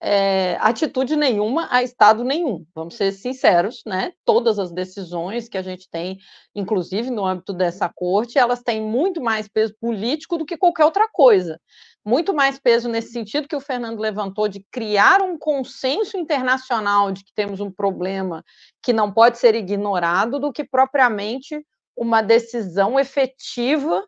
é, 0.00 0.56
atitude 0.60 1.16
nenhuma 1.16 1.66
a 1.70 1.82
Estado 1.82 2.22
nenhum. 2.22 2.64
Vamos 2.74 2.94
ser 2.94 3.12
sinceros, 3.12 3.82
né? 3.84 4.12
Todas 4.24 4.58
as 4.58 4.70
decisões 4.70 5.48
que 5.48 5.58
a 5.58 5.62
gente 5.62 5.88
tem, 5.90 6.18
inclusive 6.54 7.10
no 7.10 7.26
âmbito 7.26 7.52
dessa 7.52 7.88
corte, 7.88 8.38
elas 8.38 8.62
têm 8.62 8.80
muito 8.80 9.20
mais 9.20 9.48
peso 9.48 9.74
político 9.80 10.38
do 10.38 10.46
que 10.46 10.56
qualquer 10.56 10.84
outra 10.84 11.08
coisa. 11.12 11.60
Muito 12.04 12.32
mais 12.32 12.58
peso 12.58 12.88
nesse 12.88 13.12
sentido 13.12 13.48
que 13.48 13.56
o 13.56 13.60
Fernando 13.60 13.98
levantou 13.98 14.48
de 14.48 14.64
criar 14.70 15.20
um 15.20 15.36
consenso 15.36 16.16
internacional 16.16 17.10
de 17.10 17.24
que 17.24 17.34
temos 17.34 17.60
um 17.60 17.70
problema 17.70 18.44
que 18.82 18.92
não 18.92 19.12
pode 19.12 19.38
ser 19.38 19.54
ignorado, 19.56 20.38
do 20.38 20.52
que 20.52 20.64
propriamente 20.64 21.60
uma 21.96 22.22
decisão 22.22 23.00
efetiva. 23.00 24.06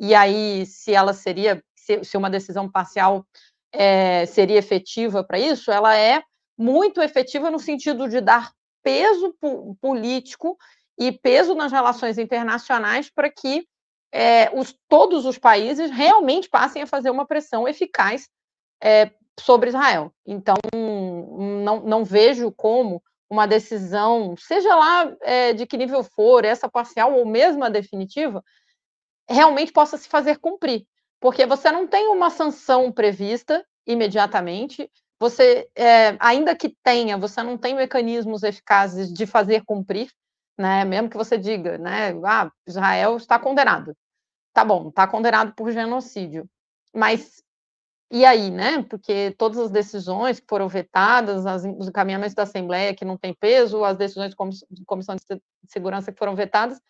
E 0.00 0.14
aí, 0.14 0.66
se 0.66 0.92
ela 0.92 1.12
seria, 1.14 1.62
se, 1.76 2.02
se 2.02 2.16
uma 2.16 2.28
decisão 2.28 2.68
parcial 2.68 3.24
é, 3.72 4.26
seria 4.26 4.58
efetiva 4.58 5.22
para 5.22 5.38
isso, 5.38 5.70
ela 5.70 5.96
é 5.96 6.22
muito 6.56 7.00
efetiva 7.00 7.50
no 7.50 7.58
sentido 7.58 8.08
de 8.08 8.20
dar 8.20 8.52
peso 8.82 9.34
político 9.80 10.56
e 10.98 11.12
peso 11.12 11.54
nas 11.54 11.70
relações 11.70 12.18
internacionais 12.18 13.10
para 13.10 13.30
que 13.30 13.66
é, 14.12 14.50
os, 14.58 14.74
todos 14.88 15.26
os 15.26 15.38
países 15.38 15.90
realmente 15.90 16.48
passem 16.48 16.82
a 16.82 16.86
fazer 16.86 17.10
uma 17.10 17.26
pressão 17.26 17.68
eficaz 17.68 18.28
é, 18.82 19.10
sobre 19.38 19.68
Israel. 19.68 20.12
Então, 20.26 20.56
não, 20.72 21.80
não 21.80 22.04
vejo 22.04 22.50
como 22.52 23.02
uma 23.30 23.46
decisão, 23.46 24.34
seja 24.38 24.74
lá 24.74 25.14
é, 25.20 25.52
de 25.52 25.66
que 25.66 25.76
nível 25.76 26.02
for, 26.02 26.44
essa 26.44 26.68
parcial 26.68 27.12
ou 27.12 27.26
mesmo 27.26 27.62
a 27.62 27.68
definitiva, 27.68 28.42
realmente 29.28 29.70
possa 29.70 29.98
se 29.98 30.08
fazer 30.08 30.38
cumprir 30.38 30.86
porque 31.20 31.46
você 31.46 31.70
não 31.70 31.86
tem 31.86 32.08
uma 32.08 32.30
sanção 32.30 32.92
prevista 32.92 33.64
imediatamente, 33.86 34.90
você, 35.20 35.68
é, 35.74 36.16
ainda 36.20 36.54
que 36.54 36.68
tenha, 36.82 37.18
você 37.18 37.42
não 37.42 37.58
tem 37.58 37.74
mecanismos 37.74 38.42
eficazes 38.42 39.12
de 39.12 39.26
fazer 39.26 39.64
cumprir, 39.64 40.10
né? 40.56 40.84
Mesmo 40.84 41.10
que 41.10 41.16
você 41.16 41.36
diga, 41.36 41.76
né? 41.78 42.10
Ah, 42.24 42.50
Israel 42.66 43.16
está 43.16 43.38
condenado. 43.38 43.96
Tá 44.52 44.64
bom, 44.64 44.88
está 44.88 45.06
condenado 45.08 45.54
por 45.54 45.72
genocídio. 45.72 46.48
Mas 46.94 47.42
e 48.10 48.24
aí, 48.24 48.50
né? 48.50 48.82
Porque 48.84 49.34
todas 49.36 49.58
as 49.58 49.70
decisões 49.70 50.40
que 50.40 50.46
foram 50.48 50.68
vetadas, 50.68 51.44
as, 51.46 51.64
os 51.64 51.88
encaminhamentos 51.88 52.34
da 52.34 52.44
Assembleia 52.44 52.94
que 52.94 53.04
não 53.04 53.18
tem 53.18 53.34
peso, 53.34 53.84
as 53.84 53.98
decisões 53.98 54.34
de 54.70 54.84
comissão 54.86 55.16
de 55.16 55.42
segurança 55.66 56.10
que 56.12 56.18
foram 56.18 56.34
vetadas, 56.34 56.80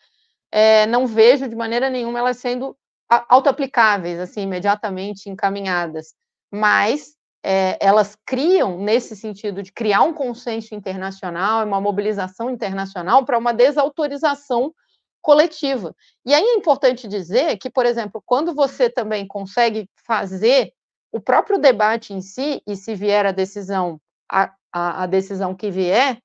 é, 0.51 0.85
não 0.87 1.05
vejo 1.05 1.47
de 1.49 1.55
maneira 1.55 1.89
nenhuma 1.89 2.19
elas 2.19 2.37
sendo 2.37 2.77
autoaplicáveis, 3.09 4.19
assim, 4.19 4.41
imediatamente 4.41 5.29
encaminhadas, 5.29 6.13
mas 6.51 7.15
é, 7.43 7.77
elas 7.79 8.17
criam, 8.25 8.77
nesse 8.77 9.15
sentido 9.15 9.63
de 9.63 9.71
criar 9.71 10.01
um 10.03 10.13
consenso 10.13 10.75
internacional, 10.75 11.65
uma 11.65 11.81
mobilização 11.81 12.49
internacional 12.49 13.25
para 13.25 13.37
uma 13.37 13.53
desautorização 13.53 14.73
coletiva. 15.21 15.95
E 16.25 16.33
aí 16.33 16.43
é 16.43 16.55
importante 16.55 17.07
dizer 17.07 17.57
que, 17.57 17.69
por 17.69 17.85
exemplo, 17.85 18.21
quando 18.25 18.53
você 18.53 18.89
também 18.89 19.25
consegue 19.25 19.89
fazer 20.05 20.71
o 21.11 21.19
próprio 21.19 21.57
debate 21.57 22.13
em 22.13 22.21
si, 22.21 22.61
e 22.67 22.75
se 22.75 22.93
vier 22.93 23.25
a 23.25 23.31
decisão, 23.31 23.99
a, 24.31 24.53
a, 24.71 25.03
a 25.03 25.05
decisão 25.07 25.55
que 25.55 25.71
vier, 25.71 26.19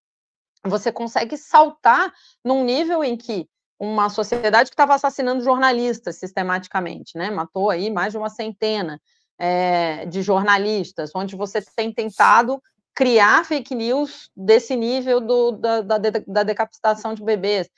você 0.65 0.93
consegue 0.93 1.37
saltar 1.37 2.13
num 2.45 2.65
nível 2.65 3.03
em 3.03 3.17
que 3.17 3.49
uma 3.79 4.09
sociedade 4.09 4.71
que 4.71 4.75
estava 4.75 4.95
assassinando 4.95 5.43
jornalistas 5.43 6.17
sistematicamente, 6.17 7.17
né? 7.19 7.31
Matou 7.31 7.71
aí 7.71 7.91
mais 7.91 8.13
de 8.13 8.19
uma 8.19 8.29
centena 8.29 9.01
é, 9.39 10.07
de 10.07 10.23
jornalistas, 10.23 11.11
onde 11.15 11.37
você 11.37 11.61
tem 11.77 11.93
tentado 11.93 12.63
criar 12.95 13.45
fake 13.45 13.75
news 13.75 14.31
desse 14.37 14.77
nível 14.77 15.21
do, 15.21 15.53
da, 15.53 15.81
da, 15.81 15.99
da 16.27 16.43
decapitação 16.45 17.15
de 17.15 17.25
bebês. 17.25 17.69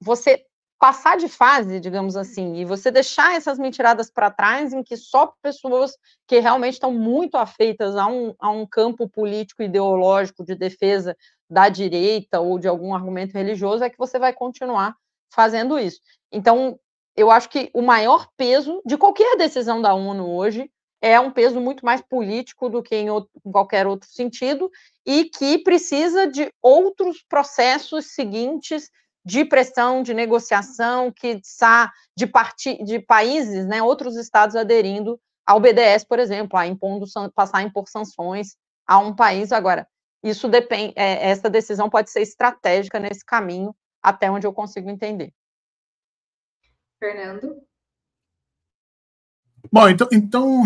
Você 0.00 0.44
passar 0.78 1.16
de 1.16 1.26
fase, 1.26 1.80
digamos 1.80 2.16
assim, 2.16 2.56
e 2.56 2.64
você 2.66 2.90
deixar 2.90 3.34
essas 3.34 3.58
mentiradas 3.58 4.10
para 4.10 4.30
trás, 4.30 4.74
em 4.74 4.82
que 4.82 4.96
só 4.96 5.32
pessoas 5.40 5.96
que 6.26 6.38
realmente 6.38 6.74
estão 6.74 6.92
muito 6.92 7.36
afeitas 7.36 7.96
a 7.96 8.06
um, 8.06 8.34
a 8.38 8.50
um 8.50 8.66
campo 8.66 9.08
político 9.08 9.62
ideológico 9.62 10.44
de 10.44 10.54
defesa 10.54 11.16
da 11.48 11.70
direita 11.70 12.40
ou 12.40 12.58
de 12.58 12.68
algum 12.68 12.94
argumento 12.94 13.32
religioso 13.32 13.84
é 13.84 13.90
que 13.90 13.96
você 13.96 14.18
vai 14.18 14.34
continuar 14.34 14.94
fazendo 15.30 15.78
isso. 15.78 16.00
Então, 16.32 16.78
eu 17.16 17.30
acho 17.30 17.48
que 17.48 17.70
o 17.72 17.82
maior 17.82 18.28
peso 18.36 18.82
de 18.84 18.96
qualquer 18.96 19.36
decisão 19.36 19.80
da 19.80 19.94
ONU 19.94 20.28
hoje 20.28 20.70
é 21.00 21.18
um 21.20 21.30
peso 21.30 21.60
muito 21.60 21.84
mais 21.84 22.00
político 22.00 22.68
do 22.68 22.82
que 22.82 22.96
em, 22.96 23.10
outro, 23.10 23.30
em 23.44 23.52
qualquer 23.52 23.86
outro 23.86 24.08
sentido 24.08 24.70
e 25.04 25.24
que 25.24 25.58
precisa 25.58 26.26
de 26.26 26.52
outros 26.62 27.22
processos 27.28 28.14
seguintes 28.14 28.90
de 29.24 29.44
pressão, 29.44 30.02
de 30.02 30.14
negociação, 30.14 31.12
que 31.12 31.28
está 31.28 31.92
de, 32.16 32.26
de 32.84 32.98
países, 33.00 33.66
né, 33.66 33.82
outros 33.82 34.16
estados 34.16 34.54
aderindo 34.54 35.18
ao 35.44 35.60
BDS, 35.60 36.04
por 36.04 36.18
exemplo, 36.18 36.58
a 36.58 36.66
impondo, 36.66 37.06
passar 37.34 37.58
a 37.58 37.62
impor 37.62 37.88
sanções 37.88 38.56
a 38.86 38.98
um 38.98 39.14
país. 39.14 39.52
Agora, 39.52 39.86
isso 40.22 40.48
depende, 40.48 40.92
é, 40.96 41.28
essa 41.28 41.48
decisão 41.48 41.90
pode 41.90 42.10
ser 42.10 42.20
estratégica 42.20 42.98
nesse 42.98 43.24
caminho, 43.24 43.74
até 44.06 44.30
onde 44.30 44.46
eu 44.46 44.52
consigo 44.52 44.88
entender. 44.88 45.34
Fernando? 47.00 47.60
Bom, 49.72 49.88
então, 49.88 50.08
então 50.12 50.62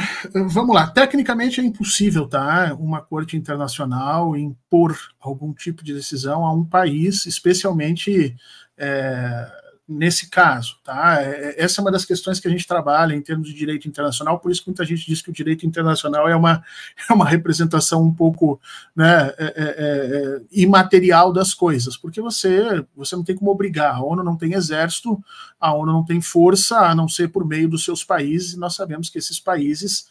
vamos 0.50 0.74
lá. 0.74 0.86
Tecnicamente 0.90 1.58
é 1.58 1.64
impossível, 1.64 2.28
tá? 2.28 2.74
Uma 2.74 3.00
corte 3.00 3.38
internacional 3.38 4.36
impor 4.36 4.94
algum 5.18 5.54
tipo 5.54 5.82
de 5.82 5.94
decisão 5.94 6.44
a 6.44 6.52
um 6.52 6.62
país, 6.62 7.24
especialmente 7.24 8.36
é, 8.76 9.50
nesse 9.90 10.30
caso, 10.30 10.76
tá? 10.84 11.20
É, 11.20 11.26
é, 11.26 11.64
essa 11.64 11.80
é 11.80 11.82
uma 11.82 11.90
das 11.90 12.04
questões 12.04 12.38
que 12.38 12.46
a 12.46 12.50
gente 12.50 12.66
trabalha 12.66 13.12
em 13.12 13.20
termos 13.20 13.48
de 13.48 13.54
direito 13.54 13.88
internacional, 13.88 14.38
por 14.38 14.52
isso 14.52 14.62
que 14.62 14.68
muita 14.68 14.84
gente 14.84 15.04
diz 15.04 15.20
que 15.20 15.30
o 15.30 15.32
direito 15.32 15.66
internacional 15.66 16.28
é 16.28 16.36
uma, 16.36 16.62
é 17.10 17.12
uma 17.12 17.28
representação 17.28 18.04
um 18.04 18.14
pouco 18.14 18.60
né, 18.94 19.34
é, 19.36 19.44
é, 19.44 19.52
é, 19.56 20.40
imaterial 20.52 21.32
das 21.32 21.52
coisas, 21.52 21.96
porque 21.96 22.20
você, 22.20 22.84
você 22.94 23.16
não 23.16 23.24
tem 23.24 23.36
como 23.36 23.50
obrigar, 23.50 23.96
a 23.96 24.02
ONU 24.02 24.22
não 24.22 24.36
tem 24.36 24.54
exército, 24.54 25.22
a 25.60 25.74
ONU 25.74 25.92
não 25.92 26.04
tem 26.04 26.20
força, 26.20 26.78
a 26.78 26.94
não 26.94 27.08
ser 27.08 27.28
por 27.28 27.46
meio 27.46 27.68
dos 27.68 27.84
seus 27.84 28.02
países, 28.02 28.54
e 28.54 28.58
nós 28.58 28.74
sabemos 28.74 29.10
que 29.10 29.18
esses 29.18 29.38
países 29.38 30.06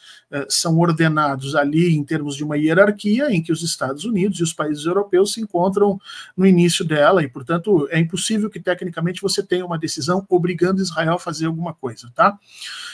são 0.47 0.77
ordenados 0.77 1.55
ali 1.55 1.95
em 1.95 2.03
termos 2.03 2.35
de 2.35 2.43
uma 2.43 2.55
hierarquia 2.55 3.31
em 3.31 3.41
que 3.41 3.51
os 3.51 3.63
Estados 3.63 4.05
Unidos 4.05 4.39
e 4.39 4.43
os 4.43 4.53
países 4.53 4.85
europeus 4.85 5.33
se 5.33 5.41
encontram 5.41 5.99
no 6.37 6.45
início 6.45 6.85
dela, 6.85 7.23
e, 7.23 7.27
portanto, 7.27 7.87
é 7.89 7.99
impossível 7.99 8.49
que 8.49 8.59
tecnicamente 8.59 9.21
você 9.21 9.41
tenha 9.41 9.65
uma 9.65 9.79
decisão 9.79 10.25
obrigando 10.29 10.81
Israel 10.81 11.15
a 11.15 11.19
fazer 11.19 11.47
alguma 11.47 11.73
coisa, 11.73 12.11
tá? 12.13 12.37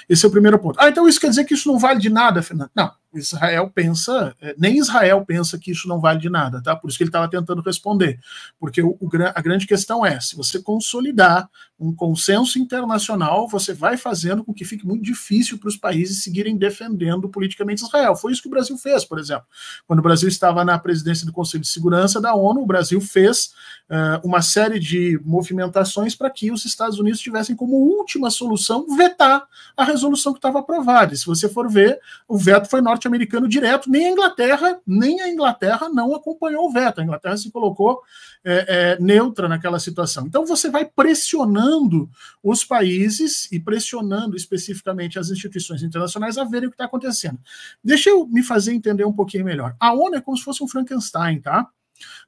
Esse 0.08 0.26
é 0.26 0.30
o 0.30 0.32
primeiro 0.32 0.58
ponto. 0.58 0.80
Ah, 0.80 0.88
então 0.88 1.08
isso 1.08 1.20
quer 1.20 1.30
dizer 1.30 1.43
que 1.43 1.53
isso 1.53 1.68
não 1.68 1.78
vale 1.78 1.99
de 1.99 2.10
nada, 2.10 2.41
Fernando? 2.41 2.70
Não, 2.74 2.91
Israel 3.20 3.72
pensa, 3.74 4.36
é, 4.41 4.55
nem 4.57 4.78
Israel 4.78 5.26
pensa 5.26 5.57
que 5.57 5.72
isso 5.72 5.88
não 5.88 5.99
vale 5.99 6.20
de 6.20 6.30
nada, 6.30 6.61
tá? 6.61 6.76
Por 6.76 6.89
isso 6.89 6.97
que 6.97 7.03
ele 7.03 7.09
estava 7.09 7.30
tentando 7.30 7.61
responder. 7.61 8.20
Porque 8.59 8.82
o, 8.82 8.97
o, 8.99 9.09
a 9.34 9.41
grande 9.41 9.68
questão 9.68 10.05
é: 10.05 10.20
se 10.20 10.36
você 10.36 10.61
consolidar 10.61 11.49
um 11.78 11.93
consenso 11.93 12.57
internacional, 12.57 13.47
você 13.47 13.74
vai 13.74 13.97
fazendo 13.97 14.43
com 14.43 14.53
que 14.53 14.63
fique 14.63 14.88
muito 14.88 15.03
difícil 15.03 15.57
para 15.57 15.68
os 15.68 15.76
países 15.76 16.24
seguirem 16.24 16.57
defendendo 16.57 17.28
politicamente 17.28 17.84
Israel. 17.84 18.16
Foi 18.16 18.32
isso 18.32 18.41
que 18.41 18.47
o 18.47 18.51
Brasil 18.51 18.78
fez, 18.78 19.03
por 19.03 19.20
exemplo. 19.20 19.45
Quando 19.86 19.99
o 19.99 20.03
Brasil 20.03 20.30
estava 20.30 20.63
na 20.63 20.80
presidência 20.80 21.26
do 21.26 21.34
Conselho 21.34 21.61
de 21.61 21.68
Segurança 21.68 22.22
da 22.22 22.34
ONU, 22.34 22.61
o 22.61 22.66
Brasil 22.66 23.01
fez 23.01 23.51
uh, 23.89 24.26
uma 24.26 24.41
série 24.41 24.80
de 24.80 25.20
movimentações 25.26 26.16
para 26.16 26.30
que 26.30 26.49
os 26.49 26.63
Estados 26.63 26.97
Unidos 26.97 27.20
tivessem 27.20 27.55
como 27.55 27.76
última 27.76 28.30
solução 28.30 28.95
vetar 28.95 29.43
a 29.76 29.84
resolução 29.84 30.32
que 30.32 30.39
estava 30.39 30.59
aprovada. 30.59 31.13
E 31.13 31.18
se 31.18 31.26
você 31.26 31.49
for 31.49 31.70
ver, 31.70 31.99
o 32.26 32.38
veto 32.38 32.70
foi 32.70 32.80
norte 32.80 33.05
norte-americano 33.06 33.47
direto, 33.47 33.89
nem 33.89 34.08
a 34.08 34.12
Inglaterra, 34.12 34.80
nem 34.86 35.22
a 35.22 35.30
Inglaterra 35.30 35.89
não 35.89 36.14
acompanhou 36.16 36.68
o 36.68 36.72
veto. 36.72 36.99
A 36.99 37.03
Inglaterra 37.03 37.38
se 37.38 37.51
colocou 37.51 38.01
é, 38.43 38.66
é, 38.68 38.99
neutra 38.99 39.47
naquela 39.47 39.80
situação. 39.80 40.26
Então 40.26 40.45
você 40.45 40.70
vai 40.70 40.86
pressionando 40.86 42.10
os 42.43 42.64
países 42.64 43.51
e 43.51 43.60
pressionando 43.60 44.36
especificamente 44.36 45.20
as 45.20 45.30
instituições 45.30 45.84
internacionais 45.84 46.38
a 46.38 46.43
verem 46.43 46.68
o 46.68 46.72
que 46.72 46.76
está 46.76 46.86
acontecendo. 46.86 47.39
Deixa 47.84 48.10
eu 48.10 48.28
me 48.28 48.43
fazer 48.43 48.74
entender 48.74 49.06
um 49.06 49.14
pouquinho 49.14 49.45
melhor. 49.45 49.76
A 49.80 49.93
ONU 49.93 50.16
é 50.16 50.22
como 50.22 50.38
se 50.38 50.43
fosse 50.43 50.64
um 50.64 50.68
Frankenstein, 50.68 51.39
tá? 51.39 51.68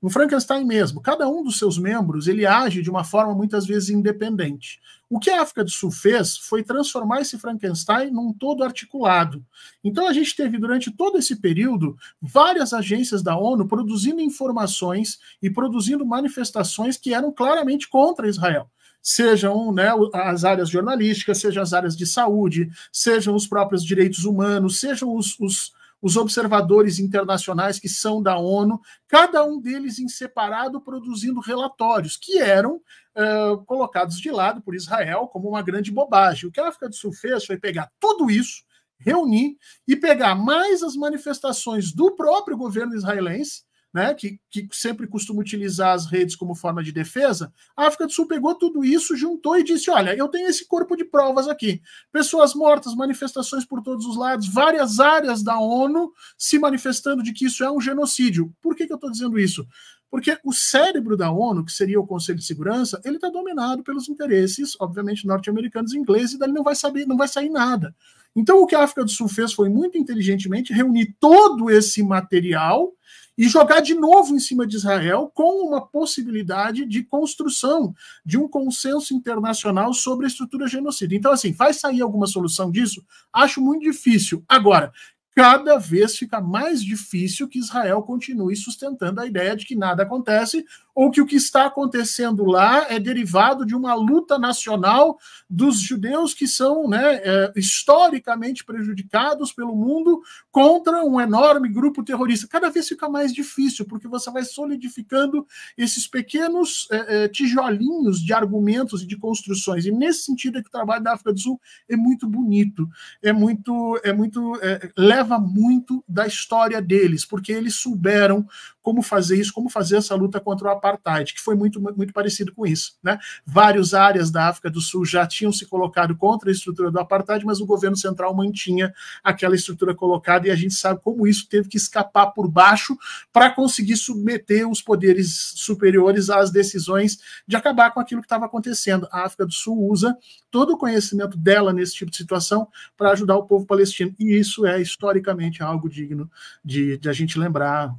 No 0.01 0.09
Frankenstein 0.09 0.63
mesmo, 0.63 1.01
cada 1.01 1.27
um 1.27 1.43
dos 1.43 1.57
seus 1.59 1.77
membros 1.77 2.27
ele 2.27 2.45
age 2.45 2.81
de 2.81 2.89
uma 2.89 3.03
forma 3.03 3.33
muitas 3.35 3.65
vezes 3.65 3.89
independente. 3.89 4.79
O 5.09 5.19
que 5.19 5.29
a 5.29 5.41
África 5.41 5.63
do 5.63 5.69
Sul 5.69 5.89
fez 5.89 6.37
foi 6.37 6.63
transformar 6.63 7.21
esse 7.21 7.37
Frankenstein 7.37 8.11
num 8.11 8.33
todo 8.33 8.63
articulado. 8.63 9.43
Então 9.83 10.07
a 10.07 10.13
gente 10.13 10.35
teve 10.35 10.57
durante 10.57 10.91
todo 10.91 11.17
esse 11.17 11.37
período 11.37 11.97
várias 12.21 12.73
agências 12.73 13.23
da 13.23 13.37
ONU 13.37 13.67
produzindo 13.67 14.19
informações 14.19 15.17
e 15.41 15.49
produzindo 15.49 16.05
manifestações 16.05 16.97
que 16.97 17.13
eram 17.13 17.31
claramente 17.31 17.87
contra 17.87 18.27
Israel 18.27 18.69
sejam 18.99 19.71
né, 19.71 19.89
as 20.13 20.43
áreas 20.43 20.69
jornalísticas, 20.69 21.37
sejam 21.37 21.63
as 21.63 21.71
áreas 21.71 21.95
de 21.95 22.05
saúde, 22.05 22.69
sejam 22.91 23.33
os 23.35 23.47
próprios 23.47 23.81
direitos 23.81 24.25
humanos, 24.25 24.81
sejam 24.81 25.15
os, 25.15 25.39
os, 25.39 25.71
os 26.07 26.15
observadores 26.15 26.99
internacionais 26.99 27.77
que 27.77 27.89
são 27.89 28.23
da 28.23 28.37
ONU, 28.37 28.79
cada 29.09 29.43
um 29.43 29.59
deles 29.59 29.99
em 29.99 30.07
separado 30.07 30.79
produzindo 30.79 31.41
relatórios 31.41 32.15
que 32.15 32.39
eram 32.39 32.75
uh, 32.77 33.57
colocados 33.65 34.17
de 34.17 34.31
lado 34.31 34.61
por 34.61 34.73
Israel 34.73 35.27
como 35.27 35.49
uma 35.49 35.61
grande 35.61 35.91
bobagem. 35.91 36.47
O 36.47 36.51
que 36.51 36.61
a 36.61 36.69
África 36.69 36.87
do 36.87 36.95
Sul 36.95 37.11
fez 37.11 37.43
foi 37.43 37.57
pegar 37.57 37.91
tudo 37.99 38.31
isso, 38.31 38.63
reunir 38.97 39.57
e 39.85 39.97
pegar 39.97 40.33
mais 40.33 40.81
as 40.81 40.95
manifestações 40.95 41.91
do 41.91 42.15
próprio 42.15 42.55
governo 42.55 42.95
israelense 42.95 43.66
né, 43.93 44.13
que, 44.13 44.39
que 44.49 44.67
sempre 44.71 45.07
costuma 45.07 45.39
utilizar 45.39 45.93
as 45.93 46.05
redes 46.05 46.35
como 46.35 46.53
forma 46.53 46.83
de 46.83 46.91
defesa, 46.91 47.51
a 47.75 47.87
África 47.87 48.05
do 48.05 48.11
Sul 48.11 48.27
pegou 48.27 48.53
tudo 48.55 48.83
isso, 48.83 49.15
juntou 49.15 49.57
e 49.57 49.63
disse: 49.63 49.89
olha, 49.89 50.15
eu 50.15 50.27
tenho 50.27 50.47
esse 50.47 50.67
corpo 50.67 50.95
de 50.95 51.05
provas 51.05 51.47
aqui. 51.47 51.81
Pessoas 52.11 52.53
mortas, 52.53 52.95
manifestações 52.95 53.65
por 53.65 53.81
todos 53.81 54.05
os 54.05 54.17
lados, 54.17 54.47
várias 54.47 54.99
áreas 54.99 55.41
da 55.41 55.59
ONU 55.59 56.11
se 56.37 56.59
manifestando 56.59 57.23
de 57.23 57.33
que 57.33 57.45
isso 57.45 57.63
é 57.63 57.71
um 57.71 57.81
genocídio. 57.81 58.53
Por 58.61 58.75
que, 58.75 58.85
que 58.85 58.93
eu 58.93 58.97
estou 58.97 59.11
dizendo 59.11 59.39
isso? 59.39 59.65
Porque 60.09 60.37
o 60.43 60.53
cérebro 60.53 61.17
da 61.17 61.31
ONU, 61.31 61.65
que 61.65 61.71
seria 61.71 61.99
o 61.99 62.07
Conselho 62.07 62.37
de 62.37 62.45
Segurança, 62.45 63.01
ele 63.03 63.15
está 63.17 63.29
dominado 63.29 63.83
pelos 63.83 64.07
interesses, 64.07 64.75
obviamente, 64.79 65.27
norte-americanos 65.27 65.93
e 65.93 65.97
ingleses, 65.97 66.33
e 66.33 66.37
dali 66.39 66.53
não 66.53 66.63
vai 66.63 66.75
saber, 66.75 67.05
não 67.05 67.17
vai 67.17 67.27
sair 67.27 67.49
nada. 67.49 67.93
Então, 68.35 68.61
o 68.61 68.67
que 68.67 68.75
a 68.75 68.83
África 68.83 69.03
do 69.03 69.11
Sul 69.11 69.27
fez 69.27 69.51
foi 69.51 69.67
muito 69.67 69.97
inteligentemente 69.97 70.71
reunir 70.71 71.15
todo 71.19 71.69
esse 71.69 72.01
material 72.03 72.93
e 73.37 73.47
jogar 73.47 73.81
de 73.81 73.93
novo 73.93 74.35
em 74.35 74.39
cima 74.39 74.65
de 74.65 74.75
Israel 74.75 75.31
com 75.33 75.67
uma 75.67 75.85
possibilidade 75.85 76.85
de 76.85 77.03
construção 77.03 77.93
de 78.25 78.37
um 78.37 78.47
consenso 78.47 79.13
internacional 79.13 79.93
sobre 79.93 80.25
a 80.25 80.29
estrutura 80.29 80.67
genocida. 80.67 81.13
Então, 81.13 81.31
assim, 81.31 81.51
vai 81.51 81.73
sair 81.73 82.01
alguma 82.01 82.25
solução 82.25 82.71
disso? 82.71 83.05
Acho 83.31 83.61
muito 83.61 83.83
difícil. 83.83 84.43
Agora, 84.47 84.91
cada 85.37 85.77
vez 85.77 86.17
fica 86.17 86.41
mais 86.41 86.83
difícil 86.83 87.47
que 87.47 87.59
Israel 87.59 88.01
continue 88.01 88.55
sustentando 88.55 89.21
a 89.21 89.27
ideia 89.27 89.55
de 89.55 89.65
que 89.67 89.75
nada 89.75 90.01
acontece 90.01 90.65
ou 90.97 91.11
que 91.11 91.21
o 91.21 91.27
que 91.27 91.35
está 91.35 91.67
acontecendo 91.67 92.43
lá 92.43 92.91
é 92.91 92.99
derivado 92.99 93.63
de 93.63 93.75
uma 93.75 93.93
luta 93.93 94.39
nacional 94.39 95.19
dos 95.47 95.79
judeus 95.79 96.33
que 96.33 96.47
são 96.47 96.87
né, 96.87 97.21
é, 97.23 97.53
historicamente 97.55 98.65
prejudicados 98.65 99.53
pelo 99.53 99.75
mundo 99.75 100.23
contra 100.49 101.05
um 101.05 101.21
enorme 101.21 101.69
grupo 101.69 102.03
terrorista. 102.03 102.47
Cada 102.47 102.71
vez 102.71 102.87
fica 102.87 103.07
mais 103.07 103.31
difícil, 103.31 103.85
porque 103.85 104.07
você 104.07 104.31
vai 104.31 104.43
solidificando 104.43 105.45
esses 105.77 106.07
pequenos 106.07 106.87
é, 106.89 107.25
é, 107.25 107.27
tijolinhos 107.27 108.19
de 108.19 108.33
argumentos 108.33 109.03
e 109.03 109.05
de 109.05 109.17
construções. 109.19 109.85
E 109.85 109.91
nesse 109.91 110.23
sentido 110.23 110.57
é 110.57 110.63
que 110.63 110.69
o 110.69 110.71
trabalho 110.71 111.03
da 111.03 111.13
África 111.13 111.31
do 111.31 111.39
Sul 111.39 111.61
é 111.87 111.95
muito 111.95 112.27
bonito, 112.27 112.89
é 113.21 113.31
muito, 113.31 114.01
é 114.03 114.11
muito 114.11 114.55
é, 114.63 114.91
leva 114.97 115.37
muito 115.37 116.03
da 116.07 116.25
história 116.25 116.81
deles, 116.81 117.23
porque 117.23 117.51
eles 117.51 117.75
souberam 117.75 118.47
como 118.87 119.01
fazer 119.01 119.37
isso, 119.37 119.51
como 119.51 119.69
fazer 119.69 119.97
essa 119.97 120.15
luta 120.15 120.39
contra 120.39 120.69
o 120.69 120.71
apartheid, 120.71 121.33
que 121.33 121.41
foi 121.41 121.55
muito, 121.55 121.81
muito 121.81 122.13
parecido 122.13 122.53
com 122.53 122.65
isso. 122.65 122.95
Né? 123.03 123.19
Várias 123.45 123.93
áreas 123.93 124.31
da 124.31 124.47
África 124.47 124.69
do 124.69 124.79
Sul 124.79 125.03
já 125.03 125.27
tinham 125.27 125.51
se 125.51 125.65
colocado 125.65 126.15
contra 126.15 126.49
a 126.49 126.53
estrutura 126.53 126.89
do 126.89 126.97
apartheid, 126.97 127.45
mas 127.45 127.59
o 127.59 127.65
governo 127.65 127.97
central 127.97 128.33
mantinha 128.33 128.93
aquela 129.21 129.55
estrutura 129.55 129.93
colocada 129.93 130.47
e 130.47 130.51
a 130.51 130.55
gente 130.55 130.73
sabe 130.73 131.01
como 131.03 131.27
isso 131.27 131.49
teve 131.49 131.67
que 131.67 131.75
escapar 131.75 132.27
por 132.27 132.47
baixo 132.47 132.97
para 133.33 133.49
conseguir 133.49 133.97
submeter 133.97 134.65
os 134.65 134.81
poderes 134.81 135.51
superiores 135.57 136.29
às 136.29 136.49
decisões 136.49 137.19
de 137.45 137.57
acabar 137.57 137.91
com 137.91 137.99
aquilo 137.99 138.21
que 138.21 138.25
estava 138.27 138.45
acontecendo. 138.45 139.05
A 139.11 139.25
África 139.25 139.45
do 139.45 139.51
Sul 139.51 139.77
usa 139.91 140.17
todo 140.49 140.75
o 140.75 140.77
conhecimento 140.77 141.37
dela 141.37 141.73
nesse 141.73 141.93
tipo 141.93 142.09
de 142.09 142.15
situação 142.15 142.69
para 142.95 143.11
ajudar 143.11 143.35
o 143.35 143.43
povo 143.43 143.65
palestino, 143.65 144.15
e 144.17 144.39
isso 144.39 144.65
é 144.65 144.81
historicamente 144.81 145.61
algo 145.61 145.89
digno 145.89 146.31
de, 146.63 146.97
de 146.97 147.09
a 147.09 147.13
gente 147.13 147.37
lembrar 147.37 147.93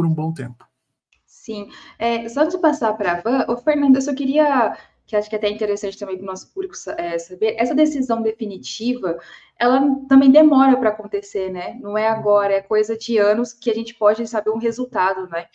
por 0.00 0.06
um 0.06 0.14
bom 0.14 0.32
tempo. 0.32 0.66
Sim. 1.26 1.68
É, 1.98 2.26
só 2.28 2.40
antes 2.40 2.56
de 2.56 2.62
passar 2.62 2.94
para 2.94 3.12
a 3.12 3.20
Van, 3.20 3.44
o 3.48 3.56
Fernando, 3.58 3.96
eu 3.96 4.00
só 4.00 4.14
queria, 4.14 4.74
que 5.06 5.14
acho 5.14 5.28
que 5.28 5.34
é 5.34 5.38
até 5.38 5.50
interessante 5.50 5.98
também 5.98 6.16
para 6.16 6.24
o 6.24 6.26
nosso 6.26 6.50
público 6.54 6.74
é, 6.96 7.18
saber, 7.18 7.54
essa 7.58 7.74
decisão 7.74 8.22
definitiva, 8.22 9.18
ela 9.58 9.82
também 10.08 10.30
demora 10.30 10.74
para 10.78 10.88
acontecer, 10.88 11.50
né? 11.50 11.78
Não 11.82 11.98
é 11.98 12.08
agora, 12.08 12.54
é 12.54 12.62
coisa 12.62 12.96
de 12.96 13.18
anos 13.18 13.52
que 13.52 13.70
a 13.70 13.74
gente 13.74 13.94
pode 13.94 14.26
saber 14.26 14.50
um 14.50 14.58
resultado, 14.58 15.28
né? 15.28 15.46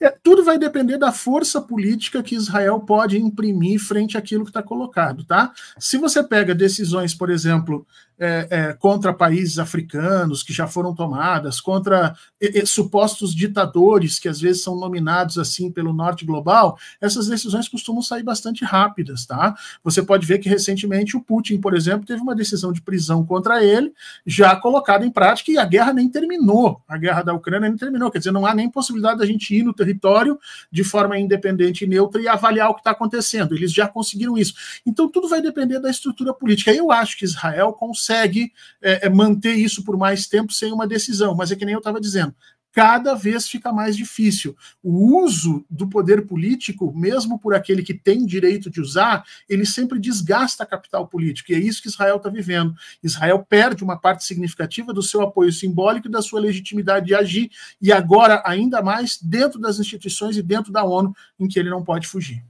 É, 0.00 0.10
tudo 0.10 0.44
vai 0.44 0.58
depender 0.58 0.98
da 0.98 1.10
força 1.10 1.60
política 1.60 2.22
que 2.22 2.34
Israel 2.34 2.78
pode 2.80 3.18
imprimir 3.18 3.80
frente 3.80 4.16
àquilo 4.16 4.44
que 4.44 4.50
está 4.50 4.62
colocado, 4.62 5.24
tá? 5.24 5.52
Se 5.78 5.96
você 5.96 6.22
pega 6.22 6.54
decisões, 6.54 7.14
por 7.14 7.30
exemplo, 7.30 7.86
é, 8.18 8.48
é, 8.50 8.72
contra 8.72 9.12
países 9.12 9.58
africanos 9.58 10.42
que 10.42 10.52
já 10.52 10.66
foram 10.66 10.94
tomadas, 10.94 11.60
contra 11.60 12.16
e, 12.40 12.60
e, 12.60 12.66
supostos 12.66 13.34
ditadores 13.34 14.18
que 14.18 14.28
às 14.28 14.40
vezes 14.40 14.62
são 14.62 14.74
nominados 14.74 15.38
assim 15.38 15.70
pelo 15.70 15.92
norte 15.92 16.24
global, 16.24 16.76
essas 17.00 17.28
decisões 17.28 17.68
costumam 17.68 18.02
sair 18.02 18.24
bastante 18.24 18.64
rápidas, 18.64 19.24
tá? 19.24 19.54
Você 19.84 20.02
pode 20.02 20.26
ver 20.26 20.38
que 20.38 20.48
recentemente 20.48 21.16
o 21.16 21.20
Putin, 21.20 21.60
por 21.60 21.76
exemplo, 21.76 22.06
teve 22.06 22.20
uma 22.20 22.34
decisão 22.34 22.72
de 22.72 22.82
prisão 22.82 23.24
contra 23.24 23.64
ele, 23.64 23.92
já 24.26 24.56
colocada 24.56 25.06
em 25.06 25.10
prática, 25.10 25.52
e 25.52 25.58
a 25.58 25.64
guerra 25.64 25.92
nem 25.92 26.08
terminou. 26.08 26.82
A 26.88 26.98
guerra 26.98 27.22
da 27.22 27.32
Ucrânia 27.32 27.68
nem 27.68 27.78
terminou, 27.78 28.10
quer 28.10 28.18
dizer, 28.18 28.32
não 28.32 28.44
há 28.44 28.54
nem 28.54 28.68
possibilidade 28.68 29.20
da 29.20 29.26
gente 29.26 29.54
ir 29.54 29.62
no 29.62 29.72
território 29.72 30.38
de 30.72 30.82
forma 30.82 31.18
independente 31.18 31.84
e 31.84 31.86
neutra 31.86 32.20
e 32.20 32.26
avaliar 32.26 32.70
o 32.70 32.74
que 32.74 32.80
está 32.80 32.90
acontecendo. 32.90 33.54
Eles 33.54 33.72
já 33.72 33.86
conseguiram 33.86 34.36
isso. 34.36 34.54
Então 34.84 35.08
tudo 35.08 35.28
vai 35.28 35.40
depender 35.40 35.78
da 35.78 35.90
estrutura 35.90 36.34
política. 36.34 36.72
Eu 36.72 36.90
acho 36.90 37.16
que 37.16 37.24
Israel 37.24 37.72
consegue 37.72 38.07
consegue 38.08 38.52
é, 38.80 39.06
é, 39.06 39.10
manter 39.10 39.54
isso 39.54 39.84
por 39.84 39.96
mais 39.96 40.26
tempo 40.26 40.52
sem 40.52 40.72
uma 40.72 40.86
decisão, 40.86 41.34
mas 41.34 41.52
é 41.52 41.56
que 41.56 41.64
nem 41.64 41.74
eu 41.74 41.78
estava 41.78 42.00
dizendo. 42.00 42.34
Cada 42.70 43.14
vez 43.14 43.48
fica 43.48 43.72
mais 43.72 43.96
difícil. 43.96 44.56
O 44.82 45.20
uso 45.22 45.64
do 45.68 45.88
poder 45.88 46.26
político, 46.26 46.92
mesmo 46.94 47.38
por 47.38 47.54
aquele 47.54 47.82
que 47.82 47.94
tem 47.94 48.24
direito 48.24 48.70
de 48.70 48.80
usar, 48.80 49.24
ele 49.48 49.66
sempre 49.66 49.98
desgasta 49.98 50.62
a 50.62 50.66
capital 50.66 51.08
político. 51.08 51.50
E 51.50 51.54
é 51.54 51.58
isso 51.58 51.82
que 51.82 51.88
Israel 51.88 52.16
está 52.16 52.28
vivendo. 52.28 52.74
Israel 53.02 53.44
perde 53.46 53.82
uma 53.82 53.98
parte 53.98 54.24
significativa 54.24 54.92
do 54.92 55.02
seu 55.02 55.22
apoio 55.22 55.52
simbólico 55.52 56.08
e 56.08 56.10
da 56.10 56.22
sua 56.22 56.40
legitimidade 56.40 57.06
de 57.06 57.14
agir, 57.14 57.50
e 57.80 57.90
agora, 57.90 58.42
ainda 58.46 58.80
mais, 58.80 59.18
dentro 59.20 59.58
das 59.58 59.78
instituições 59.78 60.36
e 60.36 60.42
dentro 60.42 60.70
da 60.70 60.84
ONU, 60.84 61.14
em 61.38 61.48
que 61.48 61.58
ele 61.58 61.70
não 61.70 61.82
pode 61.82 62.06
fugir. 62.06 62.44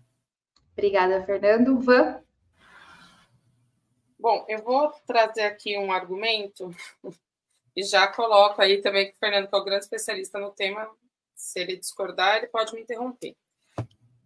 Obrigada, 0.77 1.25
Fernando. 1.25 1.81
Van? 1.81 2.17
Bom, 4.19 4.45
eu 4.49 4.61
vou 4.65 4.91
trazer 5.07 5.43
aqui 5.43 5.79
um 5.79 5.93
argumento 5.93 6.71
e 7.77 7.85
já 7.85 8.09
coloco 8.09 8.61
aí 8.61 8.83
também 8.83 9.07
que 9.07 9.15
o 9.15 9.19
Fernando, 9.19 9.49
que 9.49 9.55
é 9.55 9.59
o 9.59 9.65
grande 9.65 9.85
especialista 9.85 10.41
no 10.41 10.51
tema, 10.51 10.91
se 11.37 11.61
ele 11.61 11.77
discordar, 11.77 12.37
ele 12.37 12.49
pode 12.49 12.75
me 12.75 12.81
interromper. 12.81 13.37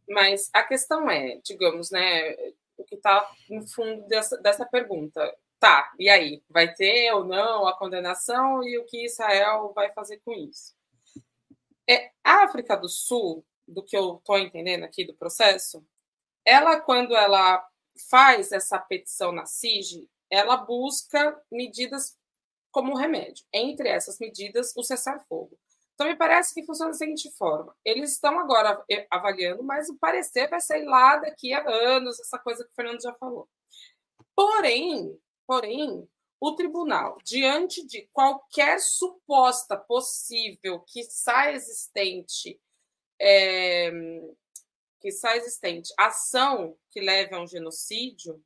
Mas 0.09 0.49
a 0.55 0.63
questão 0.63 1.11
é, 1.11 1.39
digamos, 1.45 1.91
né, 1.91 2.33
o 2.79 2.85
que 2.85 2.95
está 2.95 3.31
no 3.51 3.67
fundo 3.67 4.09
dessa, 4.09 4.39
dessa 4.39 4.65
pergunta. 4.65 5.37
Tá, 5.61 5.93
e 5.99 6.09
aí? 6.09 6.43
Vai 6.49 6.73
ter 6.73 7.13
ou 7.13 7.25
não 7.25 7.69
a 7.69 7.77
condenação 7.77 8.65
e 8.65 8.79
o 8.79 8.87
que 8.87 9.05
Israel 9.05 9.73
vai 9.75 9.93
fazer 9.93 10.21
com 10.25 10.33
isso? 10.33 10.75
É, 11.89 12.11
a 12.25 12.45
África 12.45 12.77
do 12.77 12.89
Sul, 12.89 13.45
do 13.69 13.83
que 13.83 13.97
eu 13.97 14.17
estou 14.17 14.39
entendendo 14.39 14.85
aqui 14.85 15.05
do 15.05 15.15
processo, 15.15 15.85
ela, 16.45 16.81
quando 16.81 17.15
ela 17.15 17.65
faz 18.11 18.53
essa 18.53 18.79
petição 18.79 19.33
na 19.33 19.47
CIG, 19.47 20.09
ela 20.31 20.57
busca 20.57 21.41
medidas 21.51 22.17
como 22.71 22.97
remédio. 22.97 23.45
Entre 23.53 23.89
essas 23.89 24.19
medidas, 24.19 24.73
o 24.77 24.83
cessar-fogo. 24.83 25.59
Então, 25.95 26.07
me 26.07 26.17
parece 26.17 26.55
que 26.55 26.65
funciona 26.65 26.91
da 26.91 26.97
seguinte 26.97 27.31
forma: 27.33 27.77
eles 27.85 28.13
estão 28.13 28.39
agora 28.41 28.83
avaliando, 29.11 29.63
mas 29.63 29.89
o 29.89 29.99
parecer 29.99 30.49
vai 30.49 30.61
sair 30.61 30.85
lá 30.85 31.17
daqui 31.17 31.53
a 31.53 31.69
anos, 31.69 32.19
essa 32.19 32.39
coisa 32.39 32.65
que 32.65 32.71
o 32.71 32.75
Fernando 32.75 33.03
já 33.03 33.13
falou. 33.15 33.49
Porém, 34.35 35.19
porém, 35.47 36.09
o 36.41 36.57
tribunal, 36.57 37.19
diante 37.23 37.87
de 37.87 38.09
qualquer 38.13 38.81
suposta 38.81 39.77
possível 39.77 40.81
que 40.81 41.05
saia 41.05 41.55
existente 41.55 42.61
é, 43.21 43.93
que 45.03 45.11
só 45.11 45.33
existente 45.33 45.93
ação 45.99 46.79
que 46.91 47.01
leve 47.01 47.35
a 47.35 47.43
um 47.43 47.47
genocídio, 47.47 48.41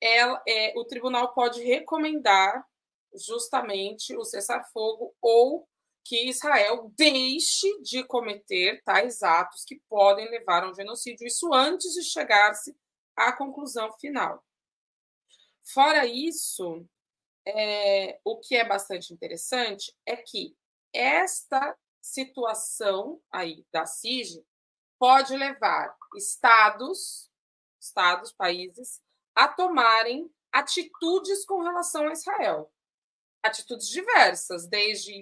ela, 0.00 0.42
é, 0.48 0.72
o 0.76 0.84
tribunal 0.86 1.34
pode 1.34 1.62
recomendar 1.62 2.66
justamente 3.14 4.16
o 4.16 4.24
cessar-fogo 4.24 5.14
ou 5.20 5.68
que 6.02 6.28
Israel 6.28 6.90
deixe 6.96 7.80
de 7.82 8.02
cometer 8.04 8.82
tais 8.82 9.22
atos 9.22 9.64
que 9.64 9.80
podem 9.88 10.28
levar 10.30 10.64
a 10.64 10.70
um 10.70 10.74
genocídio, 10.74 11.26
isso 11.26 11.52
antes 11.52 11.92
de 11.92 12.02
chegar-se 12.02 12.74
à 13.14 13.30
conclusão 13.32 13.92
final. 13.98 14.42
Fora 15.62 16.06
isso, 16.06 16.86
é, 17.46 18.18
o 18.24 18.38
que 18.38 18.56
é 18.56 18.64
bastante 18.66 19.12
interessante 19.12 19.94
é 20.06 20.16
que 20.16 20.56
esta 20.92 21.76
situação 22.00 23.20
aí 23.30 23.64
da 23.72 23.86
CIG 23.86 24.44
pode 25.04 25.36
levar 25.36 25.94
estados, 26.16 27.30
estados, 27.78 28.32
países, 28.32 29.02
a 29.34 29.46
tomarem 29.46 30.30
atitudes 30.50 31.44
com 31.44 31.60
relação 31.60 32.08
a 32.08 32.12
Israel. 32.12 32.72
Atitudes 33.42 33.90
diversas, 33.90 34.66
desde 34.66 35.12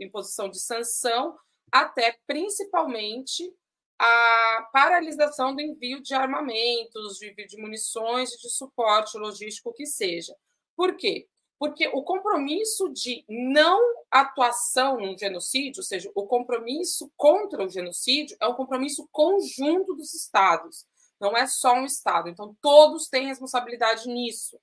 imposição 0.00 0.48
de 0.48 0.58
sanção 0.58 1.38
até 1.70 2.18
principalmente 2.26 3.54
a 4.00 4.70
paralisação 4.72 5.54
do 5.54 5.60
envio 5.60 6.02
de 6.02 6.14
armamentos, 6.14 7.18
de 7.18 7.34
de 7.34 7.60
munições 7.60 8.30
de 8.30 8.48
suporte 8.48 9.18
logístico 9.18 9.74
que 9.74 9.84
seja. 9.84 10.34
Por 10.74 10.96
quê? 10.96 11.28
Porque 11.58 11.88
o 11.88 12.02
compromisso 12.02 12.88
de 12.90 13.24
não 13.28 13.80
atuação 14.10 15.00
no 15.00 15.16
genocídio, 15.16 15.80
ou 15.80 15.84
seja, 15.84 16.10
o 16.14 16.26
compromisso 16.26 17.10
contra 17.16 17.64
o 17.64 17.68
genocídio, 17.68 18.36
é 18.40 18.46
um 18.46 18.54
compromisso 18.54 19.08
conjunto 19.10 19.94
dos 19.94 20.14
Estados, 20.14 20.86
não 21.18 21.36
é 21.36 21.46
só 21.46 21.74
um 21.74 21.86
Estado. 21.86 22.28
Então, 22.28 22.56
todos 22.60 23.08
têm 23.08 23.26
responsabilidade 23.26 24.06
nisso. 24.08 24.60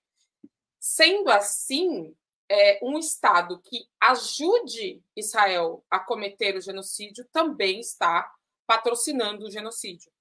Sendo 0.79 1.31
assim, 1.31 2.15
é, 2.47 2.79
um 2.83 2.99
Estado 2.99 3.59
que 3.61 3.87
ajude 3.99 5.01
Israel 5.15 5.83
a 5.89 5.99
cometer 5.99 6.55
o 6.55 6.61
genocídio 6.61 7.27
também 7.31 7.79
está 7.79 8.31
patrocinando 8.67 9.45
o 9.45 9.51
genocídio. 9.51 10.11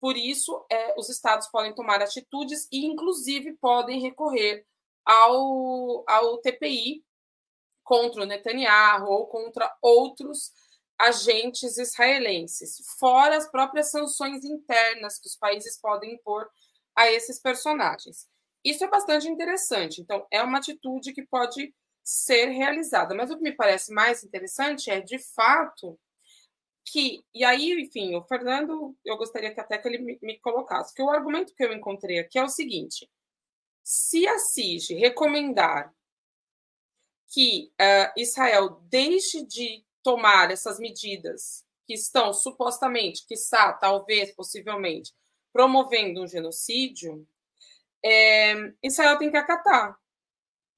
Por 0.00 0.16
isso, 0.16 0.64
é, 0.70 0.94
os 0.98 1.08
Estados 1.08 1.48
podem 1.48 1.74
tomar 1.74 2.00
atitudes 2.00 2.68
e, 2.70 2.84
inclusive, 2.86 3.54
podem 3.54 4.00
recorrer 4.00 4.66
ao, 5.04 6.04
ao 6.08 6.38
TPI 6.38 7.04
contra 7.82 8.22
o 8.22 8.26
Netanyahu 8.26 9.10
ou 9.10 9.26
contra 9.26 9.74
outros 9.82 10.52
agentes 10.98 11.78
israelenses, 11.78 12.76
fora 12.98 13.36
as 13.36 13.50
próprias 13.50 13.90
sanções 13.90 14.44
internas 14.44 15.18
que 15.18 15.26
os 15.26 15.36
países 15.36 15.78
podem 15.80 16.14
impor 16.14 16.48
a 16.94 17.10
esses 17.10 17.40
personagens. 17.40 18.28
Isso 18.64 18.84
é 18.84 18.88
bastante 18.88 19.28
interessante. 19.28 20.00
Então, 20.00 20.24
é 20.30 20.40
uma 20.42 20.58
atitude 20.58 21.12
que 21.12 21.26
pode 21.26 21.74
ser 22.04 22.46
realizada. 22.46 23.14
Mas 23.14 23.30
o 23.30 23.36
que 23.36 23.42
me 23.42 23.52
parece 23.52 23.92
mais 23.92 24.22
interessante 24.22 24.90
é, 24.90 25.00
de 25.00 25.18
fato, 25.18 25.98
que. 26.84 27.24
E 27.34 27.44
aí, 27.44 27.72
enfim, 27.80 28.14
o 28.14 28.22
Fernando, 28.22 28.96
eu 29.04 29.16
gostaria 29.16 29.52
que 29.52 29.60
até 29.60 29.78
que 29.78 29.88
ele 29.88 29.98
me, 29.98 30.18
me 30.22 30.38
colocasse, 30.38 30.94
que 30.94 31.02
o 31.02 31.10
argumento 31.10 31.54
que 31.54 31.64
eu 31.64 31.72
encontrei 31.72 32.18
aqui 32.18 32.38
é 32.38 32.44
o 32.44 32.48
seguinte: 32.48 33.08
se 33.82 34.26
a 34.26 34.38
CIG 34.38 34.94
recomendar 34.94 35.94
que 37.28 37.72
uh, 37.80 38.20
Israel 38.20 38.80
deixe 38.88 39.44
de 39.44 39.84
tomar 40.02 40.50
essas 40.50 40.78
medidas 40.78 41.64
que 41.86 41.94
estão 41.94 42.32
supostamente, 42.32 43.26
quiçá, 43.26 43.72
talvez, 43.72 44.32
possivelmente, 44.32 45.12
promovendo 45.52 46.22
um 46.22 46.26
genocídio, 46.26 47.26
é, 48.04 48.54
Israel 48.82 49.18
tem 49.18 49.30
que 49.30 49.36
acatar, 49.36 49.96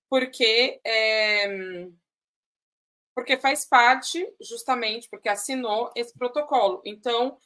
porque 0.08 0.80
é, 0.84 1.88
porque 3.14 3.36
faz 3.38 3.64
parte, 3.64 4.26
justamente, 4.40 5.08
porque 5.08 5.28
assinou 5.28 5.92
esse 5.94 6.12
protocolo. 6.18 6.82
Então, 6.84 7.38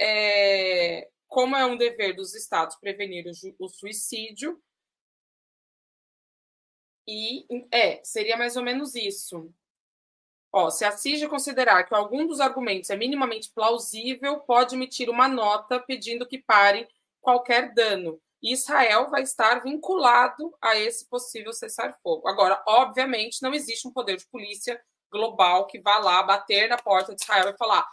é, 0.00 1.10
como 1.26 1.56
é 1.56 1.66
um 1.66 1.76
dever 1.76 2.14
dos 2.14 2.34
estados 2.34 2.76
prevenir 2.76 3.26
o, 3.26 3.64
o 3.64 3.68
suicídio, 3.68 4.62
e 7.06 7.46
é, 7.70 8.00
seria 8.04 8.36
mais 8.36 8.56
ou 8.56 8.62
menos 8.62 8.94
isso. 8.94 9.52
Ó, 10.52 10.70
se 10.70 10.84
a 10.84 10.92
CIG 10.92 11.28
considerar 11.28 11.84
que 11.84 11.94
algum 11.94 12.26
dos 12.26 12.40
argumentos 12.40 12.90
é 12.90 12.96
minimamente 12.96 13.50
plausível, 13.52 14.40
pode 14.40 14.74
emitir 14.74 15.10
uma 15.10 15.28
nota 15.28 15.78
pedindo 15.78 16.26
que 16.26 16.38
pare 16.38 16.88
qualquer 17.20 17.74
dano. 17.74 18.20
Israel 18.42 19.10
vai 19.10 19.22
estar 19.22 19.62
vinculado 19.62 20.56
a 20.62 20.76
esse 20.76 21.08
possível 21.08 21.52
cessar-fogo. 21.52 22.28
Agora, 22.28 22.62
obviamente, 22.66 23.42
não 23.42 23.52
existe 23.52 23.86
um 23.86 23.92
poder 23.92 24.16
de 24.16 24.26
polícia 24.26 24.80
global 25.10 25.66
que 25.66 25.80
vá 25.80 25.98
lá 25.98 26.22
bater 26.22 26.68
na 26.68 26.76
porta 26.76 27.14
de 27.14 27.22
Israel 27.22 27.50
e 27.50 27.56
falar 27.56 27.86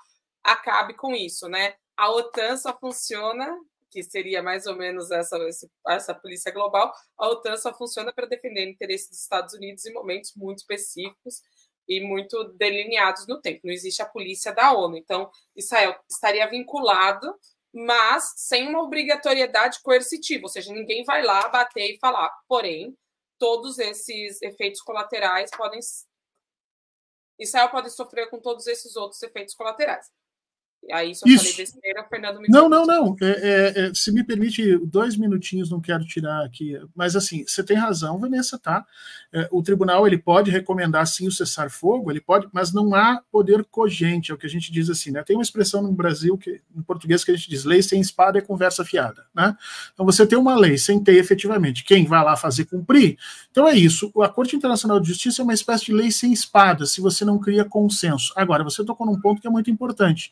acabe 0.44 0.94
com 0.94 1.16
isso, 1.16 1.48
né? 1.48 1.76
A 1.96 2.10
OTAN 2.10 2.58
só 2.58 2.78
funciona 2.78 3.58
que 3.94 4.04
seria 4.04 4.42
mais 4.42 4.66
ou 4.66 4.76
menos 4.76 5.12
essa, 5.12 5.38
essa 5.88 6.14
polícia 6.14 6.52
global, 6.52 6.92
a 7.18 7.30
OTAN 7.30 7.56
só 7.58 7.74
funciona 7.74 8.12
para 8.12 8.26
defender 8.26 8.68
o 8.68 8.72
interesse 8.72 9.10
dos 9.10 9.22
Estados 9.22 9.54
Unidos 9.54 9.86
em 9.86 9.94
momentos 9.94 10.34
muito 10.36 10.58
específicos, 10.58 11.42
e 11.88 12.02
muito 12.02 12.44
delineados 12.56 13.28
no 13.28 13.42
tempo. 13.42 13.62
Não 13.64 13.74
existe 13.74 14.02
a 14.02 14.06
polícia 14.06 14.54
da 14.54 14.74
ONU. 14.74 14.98
Então, 14.98 15.30
Israel 15.56 15.96
estaria 16.10 16.48
vinculado, 16.50 17.36
mas 17.74 18.34
sem 18.38 18.68
uma 18.68 18.82
obrigatoriedade 18.82 19.82
coercitiva, 19.82 20.44
ou 20.44 20.50
seja, 20.50 20.72
ninguém 20.72 21.04
vai 21.04 21.24
lá 21.24 21.48
bater 21.50 21.96
e 21.96 22.00
falar. 22.00 22.30
Porém, 22.48 22.96
todos 23.40 23.80
esses 23.80 24.42
efeitos 24.42 24.82
colaterais 24.82 25.50
podem. 25.52 25.80
Israel 27.40 27.70
pode 27.70 27.90
sofrer 27.90 28.30
com 28.30 28.40
todos 28.40 28.68
esses 28.68 28.96
outros 28.96 29.22
efeitos 29.24 29.56
colaterais. 29.56 30.10
Aí, 30.92 31.08
eu 31.08 31.12
Isso. 31.12 31.46
falei 31.46 31.58
besteira, 31.58 32.04
Fernando 32.10 32.42
me 32.42 32.48
Não, 32.50 32.68
não, 32.68 32.86
não. 32.86 33.16
É, 33.22 33.26
é, 33.26 33.80
é, 33.80 33.94
se 33.94 34.12
me 34.12 34.24
permite 34.24 34.78
dois 34.86 35.16
minutinhos, 35.16 35.70
não 35.70 35.80
quero 35.80 36.06
tirar 36.06 36.44
aqui. 36.44 36.78
Mas, 36.94 37.16
assim, 37.16 37.46
você 37.48 37.64
tem 37.64 37.78
razão, 37.78 38.20
Vanessa, 38.20 38.60
tá? 38.60 38.86
É, 39.32 39.48
o 39.52 39.64
tribunal 39.64 40.06
ele 40.06 40.18
pode 40.18 40.52
recomendar, 40.52 41.08
sim, 41.08 41.28
o 41.28 41.32
cessar-fogo, 41.32 42.12
ele 42.12 42.20
pode, 42.20 42.48
mas 42.52 42.74
não 42.74 42.94
há 42.94 43.22
poder 43.32 43.64
cogente, 43.66 44.32
é 44.32 44.36
o 44.36 44.38
que 44.38 44.46
a 44.46 44.50
gente 44.50 44.72
diz 44.72 44.90
assim, 44.90 45.12
né? 45.12 45.24
Tem 45.24 45.36
uma 45.36 45.42
expressão 45.42 45.82
no 45.82 45.92
Brasil, 45.92 46.38
que, 46.38 46.62
em 46.76 46.82
português, 46.82 47.24
que 47.24 47.32
a 47.32 47.36
gente 47.36 47.50
diz: 47.50 47.64
lei 47.64 47.82
sem 47.82 48.02
espada 48.02 48.38
é 48.38 48.42
conversa 48.42 48.84
fiada, 48.84 49.26
né? 49.34 49.56
Então, 49.94 50.06
você 50.06 50.28
tem 50.28 50.38
uma 50.38 50.56
lei 50.56 50.78
sem 50.78 51.02
ter 51.02 51.16
efetivamente 51.16 51.84
quem 51.84 52.06
vai 52.06 52.24
lá 52.24 52.36
fazer 52.36 52.66
cumprir. 52.66 53.18
Então, 53.52 53.68
é 53.68 53.76
isso. 53.76 54.12
A 54.22 54.30
Corte 54.30 54.56
Internacional 54.56 55.00
de 55.00 55.08
Justiça 55.08 55.42
é 55.42 55.44
uma 55.44 55.54
espécie 55.54 55.86
de 55.86 55.94
lei 55.94 56.12
sem 56.12 56.34
espada, 56.34 56.86
se 56.86 57.00
você 57.00 57.24
não 57.24 57.40
cria 57.40 57.64
consenso. 57.64 58.34
Agora, 58.36 58.64
você 58.64 58.84
tocou 58.84 59.08
num 59.08 59.20
ponto 59.20 59.42
que 59.42 59.48
é 59.48 59.50
muito 59.50 59.72
importante. 59.72 60.32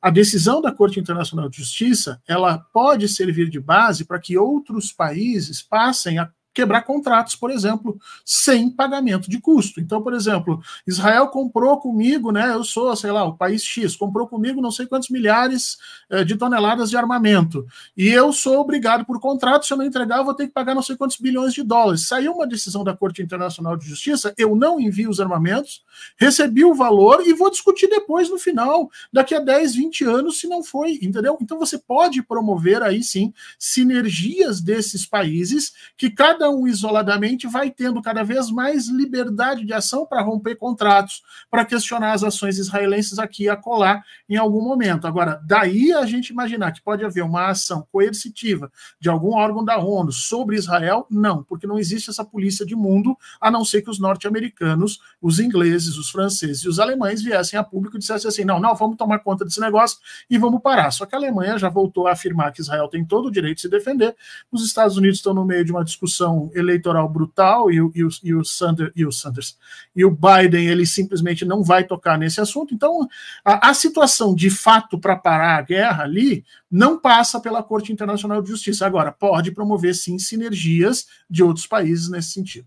A 0.00 0.10
decisão 0.10 0.60
da 0.60 0.72
Corte 0.72 1.00
Internacional 1.00 1.48
de 1.48 1.58
Justiça, 1.58 2.20
ela 2.26 2.58
pode 2.58 3.08
servir 3.08 3.48
de 3.48 3.58
base 3.58 4.04
para 4.04 4.20
que 4.20 4.36
outros 4.38 4.92
países 4.92 5.62
passem 5.62 6.18
a 6.18 6.30
quebrar 6.56 6.82
contratos, 6.84 7.36
por 7.36 7.50
exemplo, 7.50 8.00
sem 8.24 8.70
pagamento 8.70 9.28
de 9.28 9.38
custo. 9.38 9.78
Então, 9.78 10.00
por 10.00 10.14
exemplo, 10.14 10.62
Israel 10.86 11.28
comprou 11.28 11.78
comigo, 11.78 12.32
né? 12.32 12.54
Eu 12.54 12.64
sou, 12.64 12.96
sei 12.96 13.12
lá, 13.12 13.24
o 13.24 13.36
país 13.36 13.62
X, 13.62 13.94
comprou 13.94 14.26
comigo 14.26 14.62
não 14.62 14.70
sei 14.70 14.86
quantos 14.86 15.10
milhares 15.10 15.76
eh, 16.08 16.24
de 16.24 16.34
toneladas 16.34 16.88
de 16.88 16.96
armamento. 16.96 17.66
E 17.94 18.08
eu 18.08 18.32
sou 18.32 18.58
obrigado 18.58 19.04
por 19.04 19.20
contrato, 19.20 19.66
se 19.66 19.72
eu 19.74 19.76
não 19.76 19.84
entregar, 19.84 20.16
eu 20.16 20.24
vou 20.24 20.32
ter 20.32 20.46
que 20.46 20.52
pagar 20.54 20.74
não 20.74 20.80
sei 20.80 20.96
quantos 20.96 21.18
bilhões 21.18 21.52
de 21.52 21.62
dólares. 21.62 22.08
Saiu 22.08 22.32
uma 22.32 22.46
decisão 22.46 22.82
da 22.82 22.96
Corte 22.96 23.20
Internacional 23.20 23.76
de 23.76 23.86
Justiça, 23.86 24.32
eu 24.38 24.56
não 24.56 24.80
envio 24.80 25.10
os 25.10 25.20
armamentos, 25.20 25.84
recebi 26.16 26.64
o 26.64 26.74
valor 26.74 27.22
e 27.26 27.34
vou 27.34 27.50
discutir 27.50 27.86
depois 27.86 28.30
no 28.30 28.38
final, 28.38 28.90
daqui 29.12 29.34
a 29.34 29.40
10, 29.40 29.74
20 29.74 30.04
anos, 30.04 30.40
se 30.40 30.48
não 30.48 30.64
foi, 30.64 30.92
entendeu? 31.02 31.36
Então 31.38 31.58
você 31.58 31.76
pode 31.76 32.22
promover 32.22 32.82
aí 32.82 33.02
sim 33.02 33.34
sinergias 33.58 34.62
desses 34.62 35.04
países 35.04 35.74
que 35.98 36.08
cada 36.08 36.45
cada 36.46 36.50
um 36.50 36.66
isoladamente 36.66 37.46
vai 37.48 37.70
tendo 37.70 38.00
cada 38.00 38.22
vez 38.22 38.50
mais 38.50 38.88
liberdade 38.88 39.64
de 39.64 39.72
ação 39.72 40.06
para 40.06 40.22
romper 40.22 40.54
contratos, 40.54 41.22
para 41.50 41.64
questionar 41.64 42.12
as 42.12 42.22
ações 42.22 42.58
israelenses 42.58 43.18
aqui 43.18 43.44
e 43.44 43.48
acolá 43.48 44.02
em 44.28 44.36
algum 44.36 44.62
momento. 44.62 45.06
Agora, 45.06 45.40
daí 45.44 45.92
a 45.92 46.06
gente 46.06 46.30
imaginar 46.30 46.72
que 46.72 46.80
pode 46.80 47.04
haver 47.04 47.24
uma 47.24 47.48
ação 47.48 47.86
coercitiva 47.90 48.70
de 49.00 49.08
algum 49.08 49.34
órgão 49.34 49.64
da 49.64 49.78
ONU 49.78 50.12
sobre 50.12 50.56
Israel, 50.56 51.06
não, 51.10 51.42
porque 51.42 51.66
não 51.66 51.78
existe 51.78 52.10
essa 52.10 52.24
polícia 52.24 52.64
de 52.64 52.76
mundo, 52.76 53.16
a 53.40 53.50
não 53.50 53.64
ser 53.64 53.82
que 53.82 53.90
os 53.90 53.98
norte-americanos, 53.98 55.00
os 55.20 55.40
ingleses, 55.40 55.96
os 55.96 56.10
franceses 56.10 56.62
e 56.62 56.68
os 56.68 56.78
alemães 56.78 57.22
viessem 57.22 57.58
a 57.58 57.64
público 57.64 57.96
e 57.96 57.98
dissessem 57.98 58.28
assim: 58.28 58.44
não, 58.44 58.60
não, 58.60 58.74
vamos 58.74 58.96
tomar 58.96 59.18
conta 59.18 59.44
desse 59.44 59.60
negócio 59.60 59.98
e 60.30 60.38
vamos 60.38 60.62
parar. 60.62 60.90
Só 60.92 61.06
que 61.06 61.14
a 61.14 61.18
Alemanha 61.18 61.58
já 61.58 61.68
voltou 61.68 62.06
a 62.06 62.12
afirmar 62.12 62.52
que 62.52 62.60
Israel 62.60 62.88
tem 62.88 63.04
todo 63.04 63.26
o 63.26 63.30
direito 63.30 63.56
de 63.56 63.62
se 63.62 63.68
defender, 63.68 64.14
os 64.52 64.64
Estados 64.64 64.96
Unidos 64.96 65.18
estão 65.18 65.34
no 65.34 65.44
meio 65.44 65.64
de 65.64 65.72
uma 65.72 65.84
discussão 65.84 66.35
eleitoral 66.54 67.08
brutal 67.08 67.70
e 67.70 67.80
o, 67.80 67.90
e 67.94 68.04
o, 68.04 68.08
e 68.22 68.34
o, 68.34 68.44
Sanders, 68.44 68.92
e 68.94 69.06
o 69.06 69.12
Sanders 69.12 69.56
e 69.94 70.04
o 70.04 70.10
Biden 70.10 70.68
ele 70.68 70.86
simplesmente 70.86 71.44
não 71.44 71.62
vai 71.62 71.84
tocar 71.84 72.18
nesse 72.18 72.40
assunto. 72.40 72.74
Então, 72.74 73.08
a, 73.44 73.70
a 73.70 73.74
situação 73.74 74.34
de 74.34 74.50
fato 74.50 74.98
para 74.98 75.16
parar 75.16 75.58
a 75.58 75.62
guerra 75.62 76.04
ali 76.04 76.44
não 76.70 76.98
passa 76.98 77.40
pela 77.40 77.62
Corte 77.62 77.92
Internacional 77.92 78.42
de 78.42 78.48
Justiça. 78.48 78.86
Agora, 78.86 79.12
pode 79.12 79.52
promover 79.52 79.94
sim 79.94 80.18
sinergias 80.18 81.06
de 81.28 81.42
outros 81.42 81.66
países 81.66 82.08
nesse 82.08 82.30
sentido. 82.30 82.66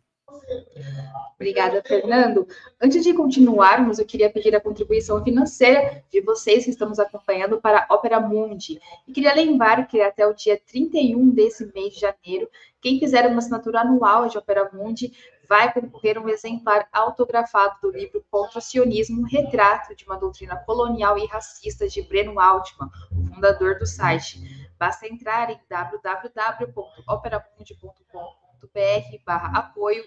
Obrigada, 1.36 1.82
Fernando. 1.82 2.46
Antes 2.82 3.02
de 3.02 3.14
continuarmos, 3.14 3.98
eu 3.98 4.06
queria 4.06 4.30
pedir 4.30 4.54
a 4.54 4.60
contribuição 4.60 5.24
financeira 5.24 6.04
de 6.12 6.20
vocês 6.20 6.66
que 6.66 6.70
estamos 6.70 7.00
acompanhando 7.00 7.62
para 7.62 7.88
a 7.88 7.96
Opera 7.96 8.20
Mundi. 8.20 8.78
E 9.08 9.14
queria 9.14 9.34
lembrar 9.34 9.88
que 9.88 10.02
até 10.02 10.28
o 10.28 10.34
dia 10.34 10.62
31 10.70 11.30
desse 11.30 11.66
mês 11.74 11.94
de 11.94 12.02
janeiro, 12.02 12.50
quem 12.82 13.00
fizer 13.00 13.26
uma 13.26 13.38
assinatura 13.38 13.80
anual 13.80 14.28
de 14.28 14.38
Opera 14.38 14.70
Mundi 14.74 15.14
vai 15.48 15.72
concorrer 15.74 16.22
um 16.22 16.28
exemplar 16.28 16.90
autografado 16.92 17.80
do 17.82 17.90
livro 17.90 18.22
Contra 18.30 18.60
o 18.60 18.62
Sionismo, 18.62 19.26
Retrato 19.26 19.96
de 19.96 20.04
uma 20.06 20.18
Doutrina 20.18 20.58
Colonial 20.58 21.18
e 21.18 21.26
Racista 21.26 21.88
de 21.88 22.02
Breno 22.04 22.38
Altman, 22.40 22.90
o 23.12 23.26
fundador 23.34 23.80
do 23.80 23.88
site. 23.88 24.70
Basta 24.78 25.08
entrar 25.08 25.50
em 25.50 25.60
www.operamundi.com 25.68 28.39
br 28.68 29.24
barra 29.26 29.58
apoio 29.58 30.04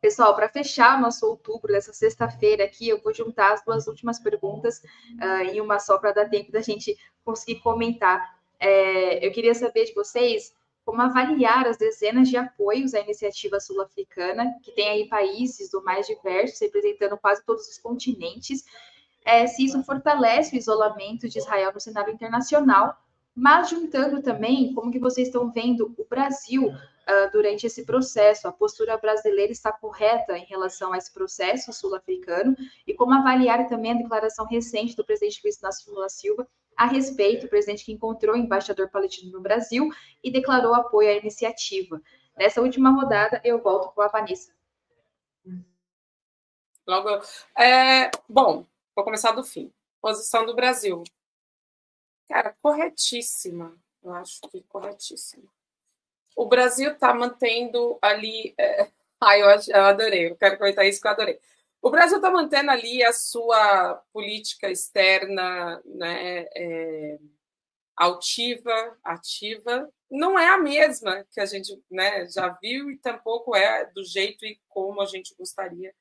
Pessoal, 0.00 0.34
para 0.34 0.48
fechar 0.48 1.00
nosso 1.00 1.26
outubro 1.26 1.72
dessa 1.72 1.92
sexta-feira 1.92 2.64
aqui, 2.64 2.88
eu 2.88 3.00
vou 3.00 3.14
juntar 3.14 3.54
as 3.54 3.64
duas 3.64 3.86
últimas 3.86 4.18
perguntas 4.18 4.78
uh, 4.78 5.42
em 5.50 5.60
uma 5.60 5.78
só 5.78 5.98
para 5.98 6.12
dar 6.12 6.28
tempo 6.28 6.52
da 6.52 6.60
gente 6.60 6.96
conseguir 7.24 7.60
comentar. 7.60 8.36
É, 8.60 9.26
eu 9.26 9.32
queria 9.32 9.54
saber 9.54 9.84
de 9.86 9.94
vocês 9.94 10.54
como 10.84 11.02
avaliar 11.02 11.66
as 11.66 11.76
dezenas 11.76 12.28
de 12.28 12.36
apoios 12.36 12.94
à 12.94 13.00
iniciativa 13.00 13.58
sul-africana, 13.58 14.54
que 14.62 14.70
tem 14.70 14.88
aí 14.88 15.08
países 15.08 15.70
do 15.70 15.82
mais 15.82 16.06
diversos, 16.06 16.60
representando 16.60 17.18
quase 17.18 17.44
todos 17.44 17.66
os 17.66 17.78
continentes, 17.78 18.64
é, 19.24 19.48
se 19.48 19.64
isso 19.64 19.82
fortalece 19.82 20.54
o 20.54 20.58
isolamento 20.58 21.28
de 21.28 21.38
Israel 21.38 21.72
no 21.74 21.80
cenário 21.80 22.14
internacional, 22.14 22.96
mas 23.36 23.68
juntando 23.68 24.22
também 24.22 24.72
como 24.72 24.90
que 24.90 24.98
vocês 24.98 25.28
estão 25.28 25.52
vendo 25.52 25.94
o 25.98 26.04
Brasil 26.08 26.68
uh, 26.68 27.30
durante 27.30 27.66
esse 27.66 27.84
processo. 27.84 28.48
A 28.48 28.52
postura 28.52 28.96
brasileira 28.96 29.52
está 29.52 29.70
correta 29.70 30.38
em 30.38 30.46
relação 30.46 30.94
a 30.94 30.96
esse 30.96 31.12
processo 31.12 31.70
sul-africano 31.70 32.56
e 32.86 32.94
como 32.94 33.12
avaliar 33.12 33.68
também 33.68 33.92
a 33.92 33.96
declaração 33.96 34.46
recente 34.46 34.96
do 34.96 35.04
presidente 35.04 35.42
Luiz 35.44 35.58
Inácio 35.58 35.92
Lula 35.92 36.08
Silva 36.08 36.48
a 36.74 36.86
respeito, 36.86 37.46
o 37.46 37.48
presidente 37.48 37.84
que 37.84 37.92
encontrou 37.92 38.34
o 38.34 38.38
embaixador 38.38 38.88
palestino 38.90 39.32
no 39.32 39.40
Brasil 39.40 39.88
e 40.22 40.30
declarou 40.30 40.74
apoio 40.74 41.10
à 41.10 41.12
iniciativa. 41.12 42.00
Nessa 42.36 42.60
última 42.60 42.90
rodada, 42.90 43.40
eu 43.44 43.62
volto 43.62 43.94
com 43.94 44.02
a 44.02 44.08
Vanessa. 44.08 44.52
Logo, 46.86 47.08
é, 47.58 48.10
bom, 48.28 48.64
vou 48.94 49.04
começar 49.04 49.32
do 49.32 49.42
fim. 49.42 49.72
Posição 50.00 50.44
do 50.44 50.54
Brasil. 50.54 51.02
Cara, 52.28 52.56
corretíssima. 52.60 53.76
Eu 54.02 54.12
acho 54.14 54.40
que 54.50 54.62
corretíssima 54.62 55.50
o 56.36 56.46
Brasil 56.46 56.92
está 56.92 57.14
mantendo 57.14 57.98
ali. 58.02 58.54
É... 58.58 58.88
Ai, 59.18 59.40
eu, 59.40 59.82
adorei, 59.82 60.28
eu 60.28 60.36
quero 60.36 60.58
comentar 60.58 60.84
isso 60.84 61.00
que 61.00 61.06
eu 61.06 61.10
adorei. 61.10 61.40
o 61.80 61.90
Brasil 61.90 62.16
está 62.18 62.30
mantendo 62.30 62.70
ali 62.70 63.02
a 63.02 63.14
sua 63.14 63.94
política 64.12 64.70
externa 64.70 65.80
né, 65.86 66.44
é, 66.54 67.18
altiva, 67.96 68.98
ativa, 69.02 69.90
não 70.10 70.38
é 70.38 70.48
a 70.50 70.58
mesma 70.58 71.24
que 71.32 71.40
a 71.40 71.46
gente 71.46 71.82
né, 71.90 72.28
já 72.28 72.50
viu 72.60 72.90
e 72.90 72.98
tampouco 72.98 73.56
é 73.56 73.86
do 73.86 74.04
jeito 74.04 74.44
e 74.44 74.60
como 74.68 75.00
a 75.00 75.06
gente 75.06 75.34
gostaria, 75.34 75.94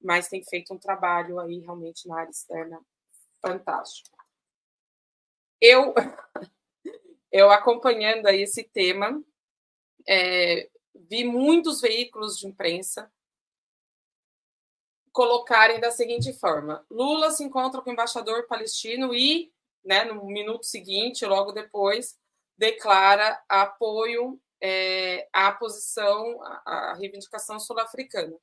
mas 0.00 0.28
tem 0.28 0.44
feito 0.44 0.72
um 0.72 0.78
trabalho 0.78 1.40
aí 1.40 1.58
realmente 1.58 2.06
na 2.06 2.20
área 2.20 2.30
externa 2.30 2.80
fantástico. 3.40 4.11
Eu, 5.62 5.94
eu 7.30 7.52
acompanhando 7.52 8.26
aí 8.26 8.42
esse 8.42 8.64
tema, 8.64 9.22
é, 10.08 10.68
vi 11.08 11.22
muitos 11.24 11.80
veículos 11.80 12.36
de 12.36 12.48
imprensa 12.48 13.08
colocarem 15.12 15.78
da 15.78 15.92
seguinte 15.92 16.32
forma: 16.32 16.84
Lula 16.90 17.30
se 17.30 17.44
encontra 17.44 17.80
com 17.80 17.90
o 17.90 17.92
embaixador 17.92 18.48
palestino 18.48 19.14
e, 19.14 19.52
né, 19.84 20.04
no 20.04 20.26
minuto 20.26 20.66
seguinte, 20.66 21.24
logo 21.24 21.52
depois, 21.52 22.18
declara 22.58 23.40
apoio 23.48 24.40
é, 24.60 25.28
à 25.32 25.52
posição, 25.52 26.42
à 26.66 26.94
reivindicação 26.94 27.60
sul-africana. 27.60 28.36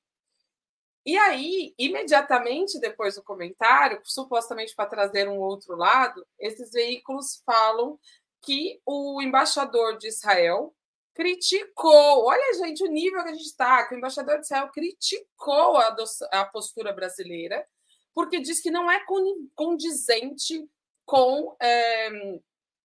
E 1.10 1.18
aí, 1.18 1.74
imediatamente 1.76 2.80
depois 2.80 3.16
do 3.16 3.24
comentário, 3.24 3.99
supostamente 4.03 4.76
para 4.76 4.88
trazer 4.88 5.28
um 5.28 5.39
outro 5.39 5.76
lado, 5.76 6.24
esses 6.38 6.72
veículos 6.72 7.41
falam 7.43 7.99
que 8.43 8.80
o 8.86 9.20
embaixador 9.20 9.97
de 9.97 10.07
Israel 10.07 10.72
criticou. 11.16 12.26
Olha, 12.28 12.53
gente, 12.53 12.84
o 12.84 12.91
nível 12.91 13.24
que 13.24 13.30
a 13.30 13.34
gente 13.34 13.47
está, 13.47 13.88
que 13.88 13.95
o 13.95 13.97
embaixador 13.97 14.38
de 14.38 14.45
Israel 14.45 14.70
criticou 14.72 15.78
a, 15.78 15.95
a 16.32 16.45
postura 16.45 16.93
brasileira, 16.93 17.68
porque 18.14 18.39
diz 18.39 18.62
que 18.62 18.70
não 18.70 18.91
é 18.91 19.03
condizente 19.55 20.64
com 21.07 21.55
é, 21.60 22.39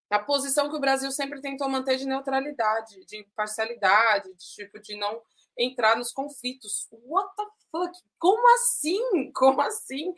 a 0.08 0.18
posição 0.18 0.70
que 0.70 0.76
o 0.76 0.80
Brasil 0.80 1.10
sempre 1.12 1.42
tentou 1.42 1.68
manter 1.68 1.98
de 1.98 2.06
neutralidade, 2.06 3.04
de 3.04 3.22
parcialidade, 3.36 4.32
de 4.32 4.54
tipo 4.54 4.80
de 4.80 4.96
não 4.96 5.20
entrar 5.58 5.96
nos 5.96 6.12
conflitos. 6.12 6.88
What 6.90 7.34
the 7.36 7.44
fuck? 7.70 7.98
Como 8.18 8.54
assim? 8.54 9.32
Como 9.34 9.60
assim? 9.60 10.14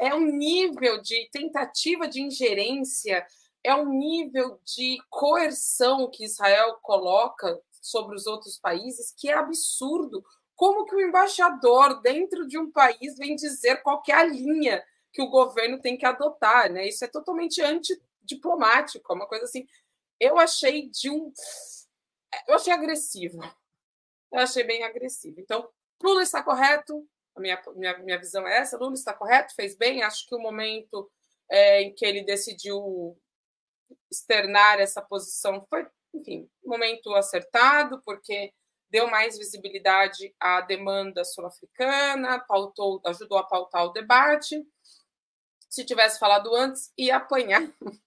É 0.00 0.14
um 0.14 0.26
nível 0.26 1.00
de 1.02 1.28
tentativa 1.30 2.08
de 2.08 2.22
ingerência 2.22 3.26
é 3.62 3.74
um 3.74 3.90
nível 3.90 4.58
de 4.64 4.98
coerção 5.08 6.10
que 6.10 6.24
Israel 6.24 6.78
coloca 6.82 7.60
sobre 7.80 8.16
os 8.16 8.26
outros 8.26 8.58
países 8.58 9.12
que 9.16 9.28
é 9.28 9.34
absurdo. 9.34 10.24
Como 10.56 10.84
que 10.84 10.94
o 10.94 11.00
embaixador 11.00 12.00
dentro 12.00 12.46
de 12.46 12.58
um 12.58 12.70
país 12.70 13.16
vem 13.16 13.34
dizer 13.34 13.82
qual 13.82 14.02
é 14.08 14.12
a 14.12 14.24
linha 14.24 14.82
que 15.12 15.22
o 15.22 15.28
governo 15.28 15.80
tem 15.80 15.96
que 15.96 16.06
adotar, 16.06 16.70
né? 16.70 16.86
Isso 16.86 17.04
é 17.04 17.08
totalmente 17.08 17.60
antidiplomático, 17.60 19.12
é 19.12 19.16
uma 19.16 19.26
coisa 19.26 19.44
assim. 19.44 19.66
Eu 20.18 20.38
achei 20.38 20.88
de 20.88 21.10
um 21.10 21.32
eu 22.46 22.54
achei 22.54 22.72
agressivo. 22.72 23.40
Eu 24.32 24.40
achei 24.40 24.64
bem 24.64 24.84
agressivo. 24.84 25.40
Então, 25.40 25.68
Lula 26.02 26.22
está 26.22 26.42
correto, 26.42 27.06
a 27.36 27.40
minha, 27.40 27.60
minha, 27.74 27.98
minha 27.98 28.18
visão 28.18 28.46
é 28.46 28.58
essa, 28.58 28.78
Lula 28.78 28.94
está 28.94 29.12
correto, 29.12 29.54
fez 29.54 29.76
bem, 29.76 30.02
acho 30.02 30.26
que 30.26 30.34
o 30.34 30.38
momento 30.40 31.10
é, 31.50 31.82
em 31.82 31.94
que 31.94 32.04
ele 32.04 32.24
decidiu 32.24 33.18
externar 34.10 34.80
essa 34.80 35.02
posição 35.02 35.64
foi, 35.68 35.86
enfim, 36.14 36.48
momento 36.64 37.12
acertado, 37.14 38.00
porque 38.04 38.52
deu 38.88 39.08
mais 39.08 39.38
visibilidade 39.38 40.34
à 40.38 40.60
demanda 40.60 41.24
sul-africana, 41.24 42.40
pautou, 42.40 43.00
ajudou 43.06 43.38
a 43.38 43.46
pautar 43.46 43.84
o 43.84 43.92
debate. 43.92 44.64
Se 45.68 45.84
tivesse 45.84 46.18
falado 46.18 46.54
antes, 46.54 46.92
ia 46.98 47.16
apanhar 47.16 47.62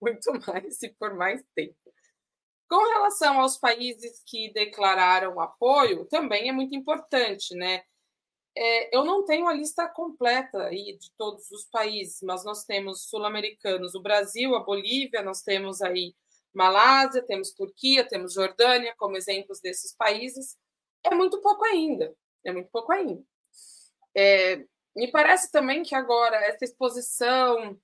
muito 0.00 0.32
mais 0.46 0.82
e 0.82 0.90
por 0.90 1.14
mais 1.14 1.42
tempo. 1.54 1.85
Com 2.68 2.84
relação 2.94 3.40
aos 3.40 3.56
países 3.56 4.22
que 4.26 4.52
declararam 4.52 5.40
apoio, 5.40 6.04
também 6.06 6.48
é 6.48 6.52
muito 6.52 6.74
importante, 6.74 7.54
né? 7.54 7.82
É, 8.56 8.96
eu 8.96 9.04
não 9.04 9.24
tenho 9.24 9.46
a 9.46 9.52
lista 9.52 9.86
completa 9.88 10.64
aí 10.64 10.96
de 10.98 11.10
todos 11.16 11.50
os 11.50 11.66
países, 11.66 12.22
mas 12.22 12.44
nós 12.44 12.64
temos 12.64 13.02
sul-americanos, 13.08 13.94
o 13.94 14.02
Brasil, 14.02 14.54
a 14.56 14.60
Bolívia, 14.60 15.22
nós 15.22 15.42
temos 15.42 15.82
aí 15.82 16.14
Malásia, 16.54 17.22
temos 17.22 17.52
Turquia, 17.52 18.08
temos 18.08 18.32
Jordânia 18.32 18.94
como 18.96 19.16
exemplos 19.16 19.60
desses 19.60 19.94
países. 19.94 20.56
É 21.04 21.14
muito 21.14 21.40
pouco 21.42 21.64
ainda, 21.66 22.16
é 22.44 22.52
muito 22.52 22.70
pouco 22.70 22.92
ainda. 22.92 23.22
É, 24.16 24.64
me 24.96 25.10
parece 25.12 25.52
também 25.52 25.82
que 25.82 25.94
agora 25.94 26.36
essa 26.38 26.64
exposição, 26.64 27.78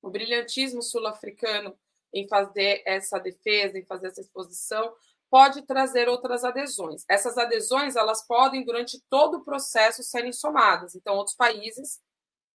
o 0.00 0.10
brilhantismo 0.10 0.82
sul-africano 0.82 1.78
em 2.12 2.26
fazer 2.28 2.82
essa 2.86 3.18
defesa, 3.18 3.78
em 3.78 3.84
fazer 3.84 4.08
essa 4.08 4.20
exposição, 4.20 4.94
pode 5.30 5.62
trazer 5.62 6.08
outras 6.08 6.44
adesões. 6.44 7.04
Essas 7.08 7.36
adesões 7.36 7.96
elas 7.96 8.26
podem 8.26 8.64
durante 8.64 9.02
todo 9.10 9.38
o 9.38 9.44
processo 9.44 10.02
serem 10.02 10.32
somadas. 10.32 10.94
Então 10.94 11.16
outros 11.16 11.36
países 11.36 12.00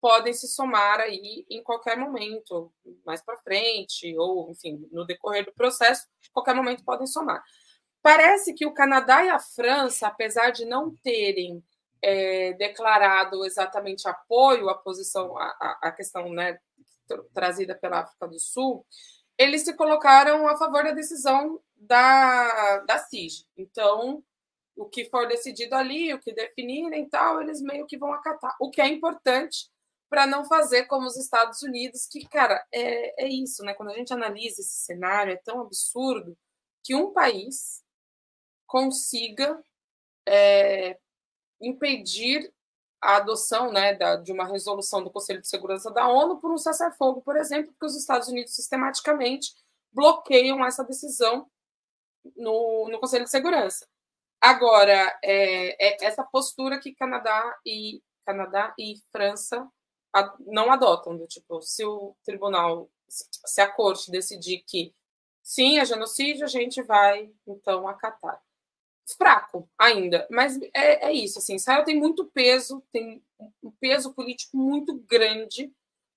podem 0.00 0.32
se 0.32 0.48
somar 0.48 0.98
aí 0.98 1.46
em 1.48 1.62
qualquer 1.62 1.96
momento, 1.96 2.72
mais 3.06 3.22
para 3.22 3.38
frente 3.38 4.16
ou 4.18 4.50
enfim 4.50 4.88
no 4.90 5.06
decorrer 5.06 5.44
do 5.44 5.52
processo, 5.52 6.06
qualquer 6.32 6.54
momento 6.54 6.84
podem 6.84 7.06
somar. 7.06 7.42
Parece 8.02 8.52
que 8.52 8.66
o 8.66 8.74
Canadá 8.74 9.24
e 9.24 9.28
a 9.28 9.38
França, 9.38 10.08
apesar 10.08 10.50
de 10.50 10.64
não 10.64 10.96
terem 11.04 11.62
é, 12.02 12.52
declarado 12.54 13.44
exatamente 13.44 14.08
apoio 14.08 14.68
à 14.68 14.74
posição, 14.74 15.38
à, 15.38 15.78
à 15.82 15.92
questão 15.92 16.28
né, 16.32 16.58
trazida 17.32 17.76
pela 17.76 18.00
África 18.00 18.26
do 18.26 18.40
Sul, 18.40 18.84
eles 19.38 19.62
se 19.62 19.74
colocaram 19.74 20.46
a 20.48 20.56
favor 20.56 20.84
da 20.84 20.92
decisão 20.92 21.60
da, 21.76 22.78
da 22.80 22.98
CIG. 22.98 23.44
Então, 23.56 24.22
o 24.76 24.86
que 24.86 25.04
for 25.06 25.26
decidido 25.26 25.74
ali, 25.74 26.12
o 26.12 26.20
que 26.20 26.32
definirem 26.32 27.08
tal, 27.08 27.40
eles 27.40 27.60
meio 27.60 27.86
que 27.86 27.98
vão 27.98 28.12
acatar. 28.12 28.56
O 28.60 28.70
que 28.70 28.80
é 28.80 28.86
importante 28.86 29.70
para 30.08 30.26
não 30.26 30.44
fazer 30.44 30.84
como 30.84 31.06
os 31.06 31.16
Estados 31.16 31.62
Unidos, 31.62 32.06
que, 32.06 32.28
cara, 32.28 32.62
é, 32.72 33.24
é 33.24 33.28
isso, 33.28 33.64
né? 33.64 33.72
Quando 33.74 33.90
a 33.90 33.94
gente 33.94 34.12
analisa 34.12 34.60
esse 34.60 34.84
cenário, 34.84 35.32
é 35.32 35.36
tão 35.36 35.60
absurdo 35.62 36.36
que 36.84 36.94
um 36.94 37.12
país 37.12 37.82
consiga 38.66 39.62
é, 40.26 40.98
impedir 41.60 42.52
a 43.02 43.16
adoção 43.16 43.72
né, 43.72 43.94
da, 43.94 44.14
de 44.16 44.32
uma 44.32 44.46
resolução 44.46 45.02
do 45.02 45.10
Conselho 45.10 45.40
de 45.40 45.48
Segurança 45.48 45.90
da 45.90 46.08
ONU 46.08 46.38
por 46.38 46.52
um 46.52 46.56
cessar-fogo, 46.56 47.20
por 47.20 47.36
exemplo, 47.36 47.72
porque 47.72 47.86
os 47.86 47.96
Estados 47.96 48.28
Unidos 48.28 48.54
sistematicamente 48.54 49.52
bloqueiam 49.92 50.64
essa 50.64 50.84
decisão 50.84 51.50
no, 52.36 52.88
no 52.88 53.00
Conselho 53.00 53.24
de 53.24 53.30
Segurança. 53.30 53.86
Agora, 54.40 55.18
é, 55.22 55.86
é 55.86 56.04
essa 56.04 56.22
postura 56.22 56.78
que 56.78 56.94
Canadá 56.94 57.58
e 57.66 58.00
Canadá 58.24 58.72
e 58.78 58.94
França 59.10 59.68
não 60.40 60.70
adotam, 60.70 61.16
do 61.16 61.26
tipo, 61.26 61.60
se 61.60 61.84
o 61.84 62.14
tribunal, 62.24 62.88
se 63.08 63.60
a 63.60 63.70
corte 63.70 64.10
decidir 64.10 64.62
que 64.66 64.94
sim, 65.42 65.78
é 65.78 65.84
genocídio, 65.84 66.44
a 66.44 66.48
gente 66.48 66.82
vai 66.82 67.32
então 67.46 67.88
acatar. 67.88 68.40
Fraco 69.16 69.68
ainda, 69.78 70.26
mas 70.30 70.60
é, 70.74 71.06
é 71.08 71.12
isso. 71.12 71.38
Assim, 71.38 71.56
Israel 71.56 71.84
tem 71.84 71.98
muito 71.98 72.24
peso, 72.26 72.82
tem 72.92 73.22
um 73.62 73.70
peso 73.80 74.14
político 74.14 74.56
muito 74.56 74.94
grande 75.08 75.72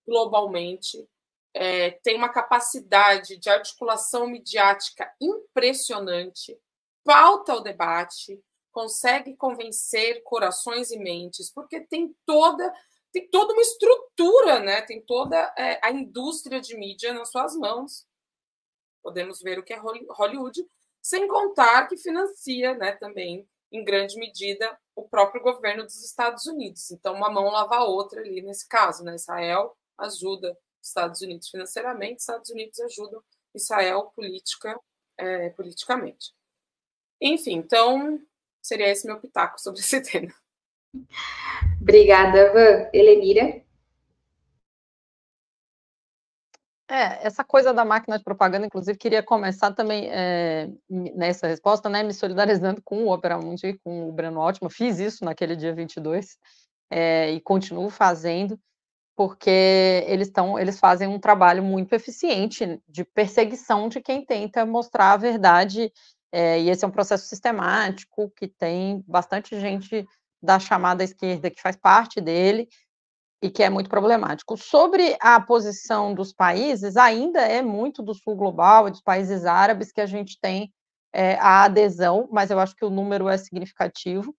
globalmente 0.07 1.07
é, 1.55 1.91
tem 2.03 2.17
uma 2.17 2.27
capacidade 2.27 3.37
de 3.37 3.49
articulação 3.49 4.27
midiática 4.27 5.09
impressionante, 5.21 6.59
pauta 7.01 7.55
o 7.55 7.61
debate, 7.61 8.37
consegue 8.73 9.37
convencer 9.37 10.21
corações 10.23 10.91
e 10.91 10.99
mentes, 10.99 11.49
porque 11.49 11.79
tem 11.79 12.13
toda 12.25 12.73
tem 13.13 13.29
toda 13.29 13.53
uma 13.53 13.61
estrutura, 13.61 14.59
né? 14.59 14.81
Tem 14.81 15.01
toda 15.01 15.37
é, 15.57 15.79
a 15.81 15.89
indústria 15.89 16.59
de 16.59 16.75
mídia 16.75 17.13
nas 17.13 17.31
suas 17.31 17.55
mãos. 17.55 18.05
Podemos 19.01 19.41
ver 19.41 19.57
o 19.57 19.63
que 19.63 19.71
é 19.71 19.77
Hollywood, 19.77 20.67
sem 21.05 21.27
contar 21.27 21.85
que 21.87 21.95
financia, 21.97 22.73
né, 22.73 22.93
também 22.93 23.47
em 23.71 23.83
grande 23.83 24.17
medida 24.17 24.75
o 24.95 25.07
próprio 25.07 25.39
governo 25.39 25.83
dos 25.83 26.03
Estados 26.03 26.47
Unidos. 26.47 26.89
Então, 26.89 27.13
uma 27.13 27.29
mão 27.29 27.51
lava 27.51 27.75
a 27.75 27.83
outra 27.83 28.21
ali 28.21 28.41
nesse 28.41 28.67
caso, 28.67 29.03
né? 29.03 29.13
Israel 29.13 29.77
ajuda 29.99 30.57
Estados 30.81 31.21
Unidos 31.21 31.47
financeiramente, 31.47 32.21
Estados 32.21 32.49
Unidos 32.49 32.79
ajudam 32.79 33.21
Israel 33.53 34.11
política, 34.15 34.79
é, 35.15 35.49
politicamente. 35.49 36.33
Enfim, 37.21 37.57
então 37.57 38.19
seria 38.59 38.89
esse 38.89 39.05
meu 39.05 39.19
pitaco 39.19 39.61
sobre 39.61 39.81
esse 39.81 40.01
tema. 40.09 40.33
Obrigada, 41.79 42.51
Van. 42.51 42.89
Helenira? 42.91 43.63
É, 46.87 47.25
essa 47.25 47.43
coisa 47.43 47.73
da 47.73 47.83
máquina 47.83 48.17
de 48.17 48.23
propaganda, 48.23 48.67
inclusive, 48.67 48.97
queria 48.97 49.23
começar 49.23 49.71
também 49.71 50.07
é, 50.11 50.69
nessa 50.87 51.47
resposta, 51.47 51.89
né, 51.89 52.03
me 52.03 52.13
solidarizando 52.13 52.79
com 52.83 53.05
o 53.05 53.11
Opera 53.11 53.39
Mundi, 53.39 53.79
com 53.83 54.07
o 54.07 54.11
Breno 54.11 54.39
Ótimo, 54.39 54.69
fiz 54.69 54.99
isso 54.99 55.25
naquele 55.25 55.55
dia 55.55 55.73
22, 55.73 56.37
é, 56.91 57.31
e 57.31 57.41
continuo 57.41 57.89
fazendo, 57.89 58.59
porque 59.15 60.03
eles 60.07 60.27
estão, 60.27 60.59
eles 60.59 60.79
fazem 60.79 61.07
um 61.07 61.19
trabalho 61.19 61.63
muito 61.63 61.93
eficiente 61.93 62.79
de 62.87 63.03
perseguição 63.03 63.89
de 63.89 63.99
quem 63.99 64.23
tenta 64.23 64.63
mostrar 64.63 65.13
a 65.13 65.17
verdade, 65.17 65.91
é, 66.31 66.59
e 66.61 66.69
esse 66.69 66.85
é 66.85 66.87
um 66.87 66.91
processo 66.91 67.25
sistemático 67.25 68.31
que 68.35 68.47
tem 68.47 69.03
bastante 69.07 69.59
gente 69.59 70.05
da 70.39 70.59
chamada 70.59 71.03
esquerda 71.03 71.49
que 71.49 71.61
faz 71.61 71.75
parte 71.75 72.21
dele 72.21 72.69
e 73.41 73.49
que 73.49 73.63
é 73.63 73.69
muito 73.69 73.89
problemático. 73.89 74.57
Sobre 74.57 75.15
a 75.19 75.39
posição 75.39 76.13
dos 76.13 76.33
países, 76.33 76.97
ainda 76.97 77.41
é 77.41 77.61
muito 77.61 78.01
do 78.01 78.13
sul 78.13 78.35
global 78.35 78.87
e 78.87 78.91
dos 78.91 79.01
países 79.01 79.45
árabes 79.45 79.91
que 79.91 80.01
a 80.01 80.05
gente 80.05 80.39
tem 80.41 80.71
é, 81.13 81.35
a 81.35 81.63
adesão, 81.63 82.27
mas 82.31 82.51
eu 82.51 82.59
acho 82.59 82.75
que 82.75 82.85
o 82.85 82.89
número 82.89 83.29
é 83.29 83.37
significativo. 83.37 84.35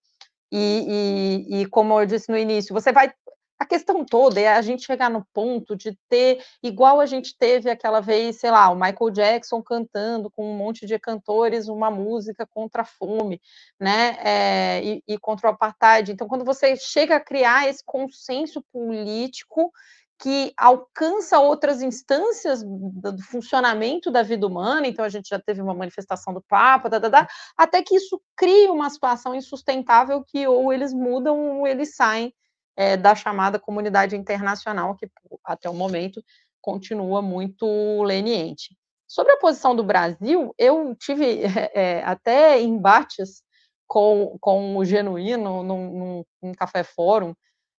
E, 0.52 1.44
e, 1.48 1.60
e, 1.60 1.66
como 1.66 1.98
eu 2.00 2.06
disse 2.06 2.30
no 2.30 2.38
início, 2.38 2.72
você 2.72 2.92
vai 2.92 3.12
a 3.58 3.64
questão 3.64 4.04
toda 4.04 4.40
é 4.40 4.48
a 4.48 4.60
gente 4.60 4.84
chegar 4.84 5.10
no 5.10 5.24
ponto 5.32 5.74
de 5.74 5.96
ter, 6.08 6.44
igual 6.62 7.00
a 7.00 7.06
gente 7.06 7.36
teve 7.36 7.70
aquela 7.70 8.00
vez, 8.00 8.36
sei 8.36 8.50
lá, 8.50 8.68
o 8.70 8.74
Michael 8.74 9.10
Jackson 9.10 9.62
cantando 9.62 10.30
com 10.30 10.50
um 10.52 10.56
monte 10.56 10.86
de 10.86 10.98
cantores 10.98 11.68
uma 11.68 11.90
música 11.90 12.46
contra 12.46 12.82
a 12.82 12.84
fome, 12.84 13.40
né, 13.80 14.16
é, 14.20 14.84
e, 14.84 15.02
e 15.08 15.18
contra 15.18 15.48
o 15.48 15.52
apartheid. 15.52 16.12
Então, 16.12 16.28
quando 16.28 16.44
você 16.44 16.76
chega 16.76 17.16
a 17.16 17.20
criar 17.20 17.68
esse 17.68 17.82
consenso 17.84 18.62
político 18.72 19.72
que 20.18 20.52
alcança 20.56 21.38
outras 21.38 21.82
instâncias 21.82 22.62
do 22.62 23.22
funcionamento 23.22 24.10
da 24.10 24.22
vida 24.22 24.46
humana, 24.46 24.86
então 24.86 25.04
a 25.04 25.10
gente 25.10 25.28
já 25.28 25.38
teve 25.38 25.60
uma 25.60 25.74
manifestação 25.74 26.32
do 26.32 26.42
Papa, 26.42 26.88
da, 26.88 26.98
da, 26.98 27.08
da, 27.08 27.28
até 27.56 27.82
que 27.82 27.94
isso 27.94 28.20
cria 28.34 28.72
uma 28.72 28.88
situação 28.88 29.34
insustentável 29.34 30.24
que 30.26 30.46
ou 30.46 30.72
eles 30.72 30.92
mudam 30.92 31.58
ou 31.58 31.66
eles 31.66 31.94
saem 31.94 32.32
é, 32.76 32.96
da 32.96 33.14
chamada 33.14 33.58
comunidade 33.58 34.14
internacional, 34.16 34.96
que 34.96 35.08
até 35.44 35.68
o 35.68 35.74
momento 35.74 36.22
continua 36.60 37.22
muito 37.22 38.02
leniente. 38.02 38.76
Sobre 39.08 39.32
a 39.32 39.38
posição 39.38 39.74
do 39.74 39.84
Brasil, 39.84 40.54
eu 40.58 40.94
tive 40.96 41.42
é, 41.74 42.02
até 42.04 42.60
embates 42.60 43.42
com, 43.86 44.36
com 44.40 44.76
o 44.76 44.84
Genuíno 44.84 45.62
num, 45.62 46.24
num, 46.42 46.52
café 46.54 46.82
fórum, 46.82 47.32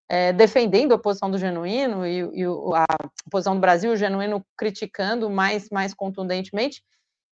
é, 0.08 0.32
defendendo 0.32 0.94
a 0.94 0.98
posição 0.98 1.30
do 1.30 1.36
Genuíno 1.36 2.06
e, 2.06 2.20
e, 2.20 2.44
a 2.74 2.86
posição 3.30 3.54
do 3.54 3.60
Brasil, 3.60 3.92
o 3.92 3.96
Genuíno 3.96 4.44
criticando 4.56 5.28
mais, 5.28 5.68
mais 5.68 5.92
contundentemente. 5.92 6.82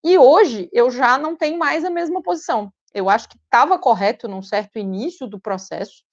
E 0.05 0.19
hoje 0.19 0.69
eu 0.73 0.91
já 0.91 1.17
não 1.17 1.35
tenho 1.35 1.59
mais 1.59 1.85
a 1.85 1.91
mesma 1.91 2.23
posição. 2.23 2.71
Eu 2.93 3.09
acho 3.09 3.29
que 3.29 3.39
estava 3.39 3.79
correto 3.79 4.29
num 4.29 4.43
certo 4.43 4.79
início 4.79 5.27
do 5.27 5.41
processo, 5.41 6.05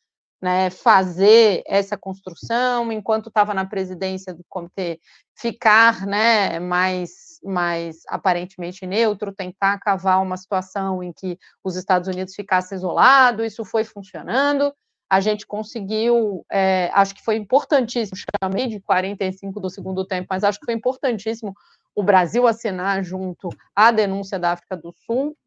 né, 0.44 0.70
fazer 0.70 1.64
essa 1.66 1.96
construção, 1.96 2.92
enquanto 2.92 3.30
estava 3.30 3.54
na 3.54 3.64
presidência 3.64 4.34
do 4.34 4.44
comitê, 4.50 5.00
ficar 5.34 6.06
né, 6.06 6.60
mais, 6.60 7.40
mais 7.42 8.02
aparentemente 8.10 8.86
neutro, 8.86 9.32
tentar 9.32 9.80
cavar 9.80 10.22
uma 10.22 10.36
situação 10.36 11.02
em 11.02 11.14
que 11.14 11.40
os 11.64 11.78
Estados 11.78 12.10
Unidos 12.10 12.36
ficassem 12.36 12.76
isolados, 12.76 13.46
isso 13.46 13.64
foi 13.64 13.86
funcionando, 13.86 14.74
a 15.10 15.22
gente 15.22 15.48
conseguiu, 15.48 16.46
é, 16.52 16.92
acho 16.94 17.16
que 17.16 17.24
foi 17.24 17.38
importantíssimo, 17.38 18.18
chamei 18.44 18.68
de 18.68 18.82
45 18.82 19.62
do 19.62 19.70
segundo 19.70 20.06
tempo, 20.06 20.28
mas 20.30 20.44
acho 20.44 20.60
que 20.60 20.66
foi 20.66 20.74
importantíssimo 20.74 21.54
o 21.96 22.04
Brasil 22.04 22.46
assinar 22.46 23.02
junto 23.02 23.48
à 23.74 23.92
denúncia 23.92 24.38
da 24.38 24.52
África 24.52 24.76
do 24.76 24.94
Sul, 25.06 25.38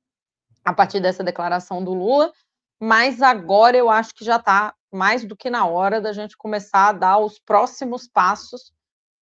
a 0.64 0.72
partir 0.72 1.00
dessa 1.00 1.22
declaração 1.22 1.84
do 1.84 1.92
Lula, 1.92 2.32
mas 2.80 3.22
agora 3.22 3.76
eu 3.76 3.90
acho 3.90 4.14
que 4.14 4.24
já 4.24 4.36
está 4.36 4.74
mais 4.92 5.24
do 5.24 5.36
que 5.36 5.50
na 5.50 5.66
hora 5.66 6.00
da 6.00 6.12
gente 6.12 6.36
começar 6.36 6.88
a 6.88 6.92
dar 6.92 7.18
os 7.18 7.38
próximos 7.38 8.08
passos, 8.08 8.72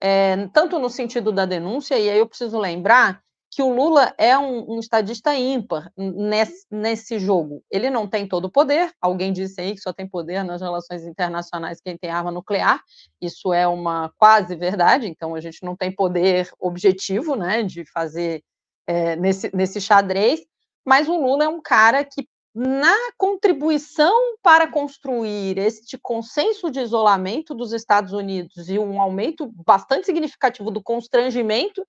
é, 0.00 0.48
tanto 0.48 0.78
no 0.78 0.90
sentido 0.90 1.32
da 1.32 1.46
denúncia, 1.46 1.98
e 1.98 2.08
aí 2.08 2.18
eu 2.18 2.28
preciso 2.28 2.58
lembrar 2.58 3.22
que 3.54 3.62
o 3.62 3.72
Lula 3.72 4.12
é 4.18 4.36
um, 4.36 4.74
um 4.74 4.80
estadista 4.80 5.32
ímpar 5.32 5.88
nesse, 5.96 6.66
nesse, 6.68 7.20
jogo. 7.20 7.62
Ele 7.70 7.88
não 7.88 8.08
tem 8.08 8.26
todo 8.26 8.46
o 8.46 8.50
poder, 8.50 8.92
alguém 9.00 9.32
disse 9.32 9.60
aí 9.60 9.74
que 9.74 9.80
só 9.80 9.92
tem 9.92 10.08
poder 10.08 10.42
nas 10.42 10.60
relações 10.60 11.04
internacionais 11.04 11.80
quem 11.80 11.96
tem 11.96 12.10
arma 12.10 12.32
nuclear, 12.32 12.82
isso 13.20 13.52
é 13.52 13.66
uma 13.66 14.12
quase 14.18 14.56
verdade, 14.56 15.06
então 15.06 15.36
a 15.36 15.40
gente 15.40 15.62
não 15.62 15.76
tem 15.76 15.94
poder 15.94 16.50
objetivo 16.58 17.36
né, 17.36 17.62
de 17.62 17.84
fazer 17.92 18.42
é, 18.88 19.14
nesse, 19.14 19.54
nesse 19.54 19.80
xadrez, 19.80 20.40
mas 20.84 21.08
o 21.08 21.16
Lula 21.16 21.44
é 21.44 21.48
um 21.48 21.62
cara 21.62 22.04
que 22.04 22.26
na 22.54 22.94
contribuição 23.18 24.36
para 24.40 24.68
construir 24.68 25.58
este 25.58 25.98
consenso 25.98 26.70
de 26.70 26.80
isolamento 26.80 27.52
dos 27.52 27.72
Estados 27.72 28.12
Unidos 28.12 28.68
e 28.68 28.78
um 28.78 29.00
aumento 29.00 29.50
bastante 29.66 30.06
significativo 30.06 30.70
do 30.70 30.80
constrangimento 30.80 31.84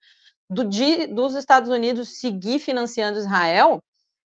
do, 0.50 0.64
de, 0.64 1.06
dos 1.08 1.36
Estados 1.36 1.70
Unidos 1.70 2.20
seguir 2.20 2.58
financiando 2.58 3.20
Israel, 3.20 3.80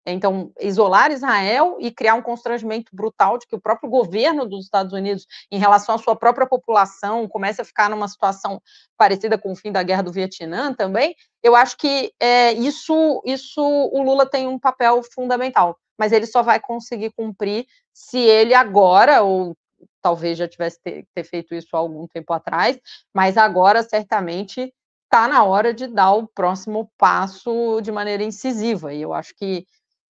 então, 0.07 0.51
isolar 0.59 1.13
Israel 1.13 1.77
e 1.79 1.91
criar 1.91 2.15
um 2.15 2.23
constrangimento 2.23 2.91
brutal 2.91 3.37
de 3.37 3.47
que 3.47 3.55
o 3.55 3.61
próprio 3.61 3.91
governo 3.91 4.47
dos 4.47 4.65
Estados 4.65 4.95
Unidos, 4.95 5.27
em 5.53 5.59
relação 5.59 5.95
à 5.95 5.99
sua 5.99 6.17
própria 6.17 6.47
população, 6.47 7.29
comece 7.29 7.61
a 7.61 7.65
ficar 7.67 7.91
numa 7.91 8.09
situação 8.09 8.63
parecida 8.97 9.37
com 9.37 9.53
o 9.53 9.57
fim 9.57 9.71
da 9.71 9.83
guerra 9.83 10.03
do 10.03 10.13
Vietnã 10.13 10.73
também, 10.73 11.15
eu 11.43 11.55
acho 11.55 11.77
que 11.77 12.13
é, 12.19 12.55
isso, 12.55 13.23
isso 13.27 13.61
o 13.61 14.03
Lula 14.03 14.25
tem 14.25 14.49
um 14.49 14.59
papel 14.59 15.03
fundamental 15.03 15.79
mas 16.01 16.13
ele 16.13 16.25
só 16.25 16.43
vai 16.43 16.59
conseguir 16.59 17.13
cumprir 17.13 17.67
se 17.93 18.17
ele 18.17 18.55
agora, 18.55 19.21
ou 19.21 19.55
talvez 20.01 20.39
já 20.39 20.49
tivesse 20.49 20.81
ter, 20.83 21.07
ter 21.15 21.25
feito 21.25 21.55
isso 21.55 21.69
há 21.75 21.79
algum 21.79 22.07
tempo 22.09 22.33
atrás, 22.33 22.81
mas 23.15 23.37
agora 23.37 23.83
certamente 23.83 24.73
está 25.05 25.29
na 25.29 25.45
hora 25.45 25.75
de 25.75 25.87
dar 25.87 26.15
o 26.15 26.27
próximo 26.27 26.91
passo 26.97 27.83
de 27.83 27.93
maneira 27.93 28.23
incisiva. 28.23 28.95
E 28.95 29.03
eu 29.03 29.13
acho 29.13 29.35
que 29.37 29.67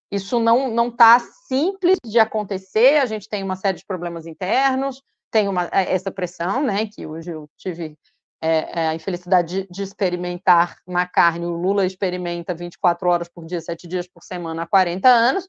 isso 0.09 0.39
não 0.39 0.69
não 0.73 0.87
está 0.87 1.19
simples 1.19 1.97
de 2.05 2.19
acontecer. 2.19 3.01
A 3.01 3.05
gente 3.05 3.27
tem 3.27 3.43
uma 3.43 3.57
série 3.57 3.79
de 3.79 3.85
problemas 3.85 4.25
internos, 4.25 5.03
tem 5.29 5.49
uma, 5.49 5.65
é, 5.73 5.93
essa 5.93 6.09
pressão, 6.09 6.63
né? 6.63 6.87
Que 6.87 7.05
hoje 7.05 7.31
eu 7.31 7.49
tive 7.57 7.97
é, 8.41 8.81
é, 8.81 8.87
a 8.87 8.95
infelicidade 8.95 9.63
de, 9.63 9.67
de, 9.69 9.83
experimentar 9.83 10.77
na 10.87 11.05
carne. 11.05 11.45
O 11.45 11.55
Lula 11.55 11.85
experimenta 11.85 12.55
24 12.55 13.07
horas 13.07 13.29
por 13.29 13.45
dia, 13.45 13.61
7 13.61 13.87
dias 13.87 14.07
por 14.07 14.23
semana 14.23 14.63
há 14.63 14.67
40 14.67 15.07
anos. 15.07 15.47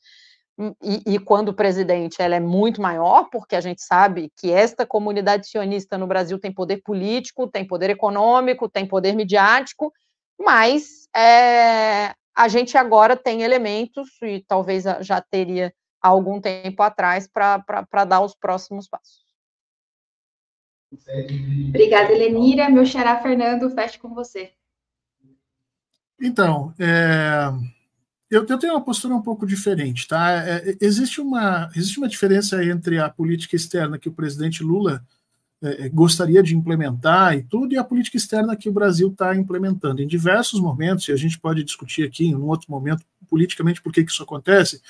E, 0.83 1.15
e, 1.15 1.19
quando 1.19 1.55
presidente 1.55 2.21
ela 2.21 2.37
é 2.37 2.41
muito 2.41 2.81
maior, 2.81 3.29
porque 3.31 3.57
a 3.57 3.61
gente 3.61 3.83
sabe 3.83 4.31
que 4.37 4.53
esta 4.53 4.87
comunidade 4.87 5.49
sionista 5.49 5.97
no 5.97 6.07
Brasil 6.07 6.39
tem 6.39 6.53
poder 6.53 6.83
político, 6.83 7.49
tem 7.49 7.67
poder 7.67 7.89
econômico, 7.89 8.69
tem 8.69 8.87
poder 8.87 9.15
midiático, 9.15 9.93
mas 10.39 11.09
é, 11.17 12.15
a 12.35 12.49
gente 12.49 12.77
agora 12.77 13.17
tem 13.17 13.43
elementos, 13.43 14.11
e 14.23 14.45
talvez 14.47 14.85
já 15.01 15.23
teria 15.23 15.73
algum 16.01 16.39
tempo 16.39 16.83
atrás, 16.83 17.27
para 17.27 18.05
dar 18.05 18.21
os 18.21 18.35
próximos 18.35 18.87
passos. 18.87 19.25
Obrigada, 21.69 22.13
Elenira. 22.13 22.69
Meu 22.69 22.85
xará 22.85 23.23
Fernando, 23.23 23.71
feche 23.71 23.99
com 23.99 24.15
você. 24.15 24.53
Então, 26.21 26.75
é 26.79 27.51
eu, 28.33 28.47
eu, 28.49 28.59
tenho 28.59 28.72
uma 28.72 28.80
postura 28.80 29.14
um 29.14 29.20
pouco 29.20 29.47
diferente, 29.47 30.09
tá? 30.09 30.30
É, 30.30 30.70
é, 30.70 30.76
existe, 30.80 31.20
uma, 31.20 31.68
existe 31.76 31.99
uma 31.99 32.09
diferença 32.09 32.64
entre 32.64 32.99
a 32.99 33.11
política 33.11 33.55
externa 33.55 33.99
que 33.99 34.09
o 34.09 34.12
presidente 34.12 34.62
Lula 34.62 35.05
é, 35.62 35.85
é 35.85 35.89
gostaria 35.91 36.43
de 36.43 36.57
implementar 36.57 37.37
e 37.37 37.43
tudo, 37.43 37.74
e 37.74 37.76
a 37.76 37.85
política 37.85 38.16
externa 38.16 38.57
que 38.57 38.70
o 38.70 38.72
Brasil 38.72 39.09
está 39.09 39.37
implementando. 39.37 40.01
Em 40.01 40.07
diversos 40.07 40.59
momentos, 40.61 41.07
e 41.09 41.12
a 41.12 41.16
gente 41.16 41.39
pode 41.39 41.62
discutir 41.62 42.05
aqui 42.05 42.24
em 42.24 42.35
um 42.35 42.47
outro 42.47 42.70
momento 42.70 43.05
politicamente 43.28 43.83
por 43.83 43.93
que, 43.93 44.03
que 44.03 44.11
isso 44.11 44.22
acontece, 44.22 44.80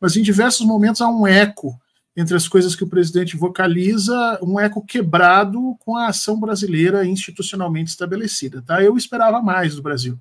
mas 0.00 0.16
em 0.16 0.22
diversos 0.22 0.64
momentos 0.64 1.00
há 1.00 1.08
um 1.08 1.26
eco 1.26 1.76
entre 2.16 2.36
as 2.36 2.46
coisas 2.46 2.76
que 2.76 2.84
o 2.84 2.88
presidente 2.88 3.36
vocaliza, 3.36 4.38
um 4.42 4.60
eco 4.60 4.84
quebrado 4.84 5.76
com 5.80 5.96
a 5.96 6.06
ação 6.06 6.38
brasileira 6.38 7.04
institucionalmente 7.04 7.90
estabelecida. 7.90 8.62
Tá? 8.62 8.80
Eu 8.80 8.96
esperava 8.96 9.42
mais 9.42 9.74
do 9.74 9.82
Brasil. 9.82 10.16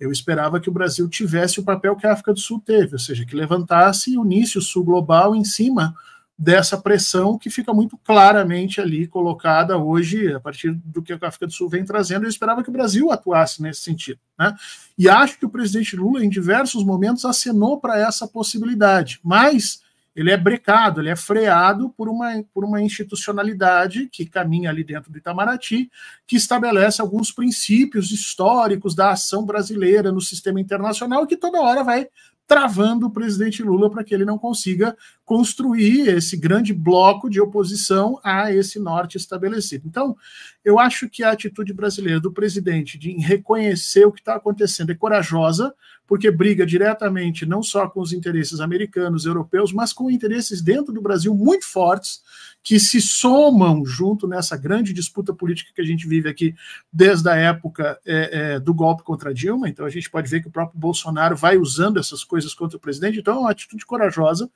Eu 0.00 0.10
esperava 0.10 0.58
que 0.58 0.70
o 0.70 0.72
Brasil 0.72 1.06
tivesse 1.08 1.60
o 1.60 1.62
papel 1.62 1.94
que 1.94 2.06
a 2.06 2.12
África 2.12 2.32
do 2.32 2.40
Sul 2.40 2.60
teve, 2.64 2.94
ou 2.94 2.98
seja, 2.98 3.26
que 3.26 3.36
levantasse 3.36 4.12
e 4.12 4.18
unisse 4.18 4.56
o 4.56 4.62
Sul 4.62 4.82
global 4.82 5.36
em 5.36 5.44
cima 5.44 5.94
dessa 6.40 6.78
pressão 6.78 7.36
que 7.36 7.50
fica 7.50 7.74
muito 7.74 7.98
claramente 7.98 8.80
ali 8.80 9.06
colocada 9.06 9.76
hoje, 9.76 10.32
a 10.32 10.40
partir 10.40 10.72
do 10.72 11.02
que 11.02 11.12
a 11.12 11.18
África 11.20 11.46
do 11.46 11.52
Sul 11.52 11.68
vem 11.68 11.84
trazendo. 11.84 12.24
Eu 12.24 12.30
esperava 12.30 12.62
que 12.62 12.70
o 12.70 12.72
Brasil 12.72 13.12
atuasse 13.12 13.60
nesse 13.60 13.82
sentido. 13.82 14.18
Né? 14.38 14.56
E 14.96 15.06
acho 15.06 15.38
que 15.38 15.44
o 15.44 15.50
presidente 15.50 15.94
Lula, 15.94 16.24
em 16.24 16.30
diversos 16.30 16.82
momentos, 16.82 17.26
acenou 17.26 17.78
para 17.78 17.98
essa 17.98 18.26
possibilidade, 18.26 19.20
mas 19.22 19.82
ele 20.14 20.30
é 20.30 20.36
brecado, 20.36 21.00
ele 21.00 21.08
é 21.08 21.16
freado 21.16 21.90
por 21.90 22.08
uma, 22.08 22.44
por 22.52 22.64
uma 22.64 22.82
institucionalidade 22.82 24.08
que 24.08 24.26
caminha 24.26 24.70
ali 24.70 24.82
dentro 24.82 25.10
do 25.10 25.18
Itamaraty, 25.18 25.90
que 26.26 26.36
estabelece 26.36 27.00
alguns 27.00 27.30
princípios 27.30 28.10
históricos 28.10 28.94
da 28.94 29.12
ação 29.12 29.44
brasileira 29.44 30.10
no 30.10 30.20
sistema 30.20 30.60
internacional, 30.60 31.26
que 31.26 31.36
toda 31.36 31.60
hora 31.60 31.84
vai 31.84 32.08
travando 32.50 33.06
o 33.06 33.10
presidente 33.12 33.62
Lula 33.62 33.88
para 33.88 34.02
que 34.02 34.12
ele 34.12 34.24
não 34.24 34.36
consiga 34.36 34.96
construir 35.24 36.08
esse 36.08 36.36
grande 36.36 36.74
bloco 36.74 37.30
de 37.30 37.40
oposição 37.40 38.18
a 38.24 38.52
esse 38.52 38.80
norte 38.80 39.16
estabelecido. 39.16 39.86
Então, 39.86 40.16
eu 40.64 40.76
acho 40.76 41.08
que 41.08 41.22
a 41.22 41.30
atitude 41.30 41.72
brasileira 41.72 42.18
do 42.18 42.32
presidente 42.32 42.98
de 42.98 43.12
reconhecer 43.12 44.04
o 44.04 44.10
que 44.10 44.18
está 44.18 44.34
acontecendo 44.34 44.90
é 44.90 44.96
corajosa, 44.96 45.72
porque 46.08 46.28
briga 46.28 46.66
diretamente 46.66 47.46
não 47.46 47.62
só 47.62 47.88
com 47.88 48.00
os 48.00 48.12
interesses 48.12 48.58
americanos, 48.58 49.26
europeus, 49.26 49.72
mas 49.72 49.92
com 49.92 50.10
interesses 50.10 50.60
dentro 50.60 50.92
do 50.92 51.00
Brasil 51.00 51.32
muito 51.32 51.64
fortes, 51.64 52.20
que 52.62 52.78
se 52.78 53.00
somam 53.00 53.84
junto 53.84 54.28
nessa 54.28 54.56
grande 54.56 54.92
disputa 54.92 55.32
política 55.32 55.72
que 55.74 55.80
a 55.80 55.84
gente 55.84 56.06
vive 56.06 56.28
aqui 56.28 56.54
desde 56.92 57.28
a 57.28 57.34
época 57.34 57.98
é, 58.04 58.54
é, 58.54 58.60
do 58.60 58.74
golpe 58.74 59.02
contra 59.02 59.32
Dilma. 59.32 59.68
Então, 59.68 59.86
a 59.86 59.90
gente 59.90 60.10
pode 60.10 60.28
ver 60.28 60.42
que 60.42 60.48
o 60.48 60.52
próprio 60.52 60.78
Bolsonaro 60.78 61.36
vai 61.36 61.56
usando 61.56 61.98
essas 61.98 62.22
coisas 62.22 62.52
contra 62.54 62.76
o 62.76 62.80
presidente. 62.80 63.18
Então, 63.18 63.36
é 63.36 63.40
uma 63.40 63.50
atitude 63.50 63.86
corajosa 63.86 64.50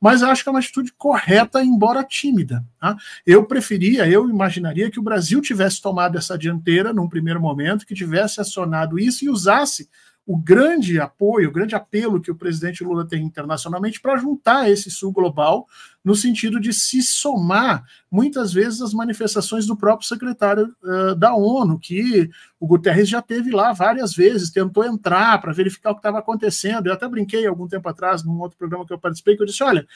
mas 0.00 0.22
acho 0.22 0.42
que 0.42 0.48
é 0.48 0.52
uma 0.52 0.60
atitude 0.60 0.92
correta, 0.96 1.62
embora 1.62 2.02
tímida. 2.02 2.64
Tá? 2.80 2.96
Eu 3.26 3.44
preferia, 3.44 4.08
eu 4.08 4.28
imaginaria 4.30 4.90
que 4.90 4.98
o 4.98 5.02
Brasil 5.02 5.42
tivesse 5.42 5.82
tomado 5.82 6.16
essa 6.16 6.38
dianteira 6.38 6.92
num 6.92 7.08
primeiro 7.08 7.40
momento, 7.40 7.84
que 7.84 7.94
tivesse 7.94 8.40
acionado 8.40 8.98
isso 8.98 9.26
e 9.26 9.28
usasse 9.28 9.90
o 10.26 10.36
grande 10.36 10.98
apoio, 10.98 11.48
o 11.48 11.52
grande 11.52 11.74
apelo 11.74 12.20
que 12.20 12.30
o 12.30 12.36
presidente 12.36 12.84
Lula 12.84 13.06
tem 13.06 13.22
internacionalmente 13.22 14.00
para 14.00 14.16
juntar 14.16 14.70
esse 14.70 14.90
sul 14.90 15.12
global 15.12 15.66
no 16.04 16.14
sentido 16.14 16.58
de 16.58 16.72
se 16.72 17.02
somar 17.02 17.84
muitas 18.10 18.52
vezes 18.52 18.80
às 18.80 18.94
manifestações 18.94 19.66
do 19.66 19.76
próprio 19.76 20.08
secretário 20.08 20.74
uh, 20.82 21.14
da 21.14 21.34
ONU, 21.34 21.78
que 21.78 22.30
o 22.58 22.66
Guterres 22.66 23.08
já 23.08 23.20
teve 23.20 23.50
lá 23.50 23.72
várias 23.72 24.14
vezes, 24.14 24.50
tentou 24.50 24.84
entrar 24.84 25.40
para 25.40 25.52
verificar 25.52 25.90
o 25.90 25.94
que 25.94 26.00
estava 26.00 26.18
acontecendo. 26.18 26.86
Eu 26.86 26.94
até 26.94 27.06
brinquei 27.06 27.46
algum 27.46 27.68
tempo 27.68 27.88
atrás, 27.88 28.24
num 28.24 28.40
outro 28.40 28.56
programa 28.56 28.86
que 28.86 28.92
eu 28.92 28.98
participei, 28.98 29.36
que 29.36 29.42
eu 29.42 29.46
disse: 29.46 29.62
olha, 29.62 29.86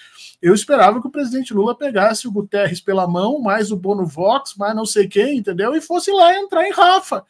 eu 0.41 0.55
esperava 0.55 1.01
que 1.01 1.07
o 1.07 1.11
presidente 1.11 1.55
Lula 1.55 1.77
pegasse 1.77 2.29
o 2.29 2.33
Guterres 2.33 2.81
pela 2.81 3.09
mão, 3.09 3.41
mais 3.41 3.71
o 3.71 3.77
Bono 3.77 4.07
Vox, 4.07 4.55
mais 4.57 4.77
não 4.77 4.87
sei 4.87 5.09
quem, 5.09 5.39
entendeu? 5.39 5.75
E 5.75 5.81
fosse 5.81 6.11
lá 6.13 6.39
entrar 6.39 6.67
em 6.67 6.73
Rafa 6.73 7.25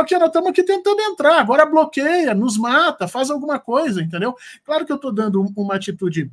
aqui, 0.00 0.16
nós 0.18 0.28
estamos 0.28 0.50
aqui 0.50 0.62
tentando 0.62 1.00
entrar, 1.00 1.38
agora 1.38 1.66
bloqueia, 1.66 2.34
nos 2.34 2.56
mata, 2.56 3.06
faz 3.06 3.30
alguma 3.30 3.58
coisa, 3.58 4.02
entendeu? 4.02 4.34
Claro 4.64 4.84
que 4.84 4.92
eu 4.92 4.96
estou 4.96 5.12
dando 5.12 5.44
uma 5.56 5.76
atitude 5.76 6.30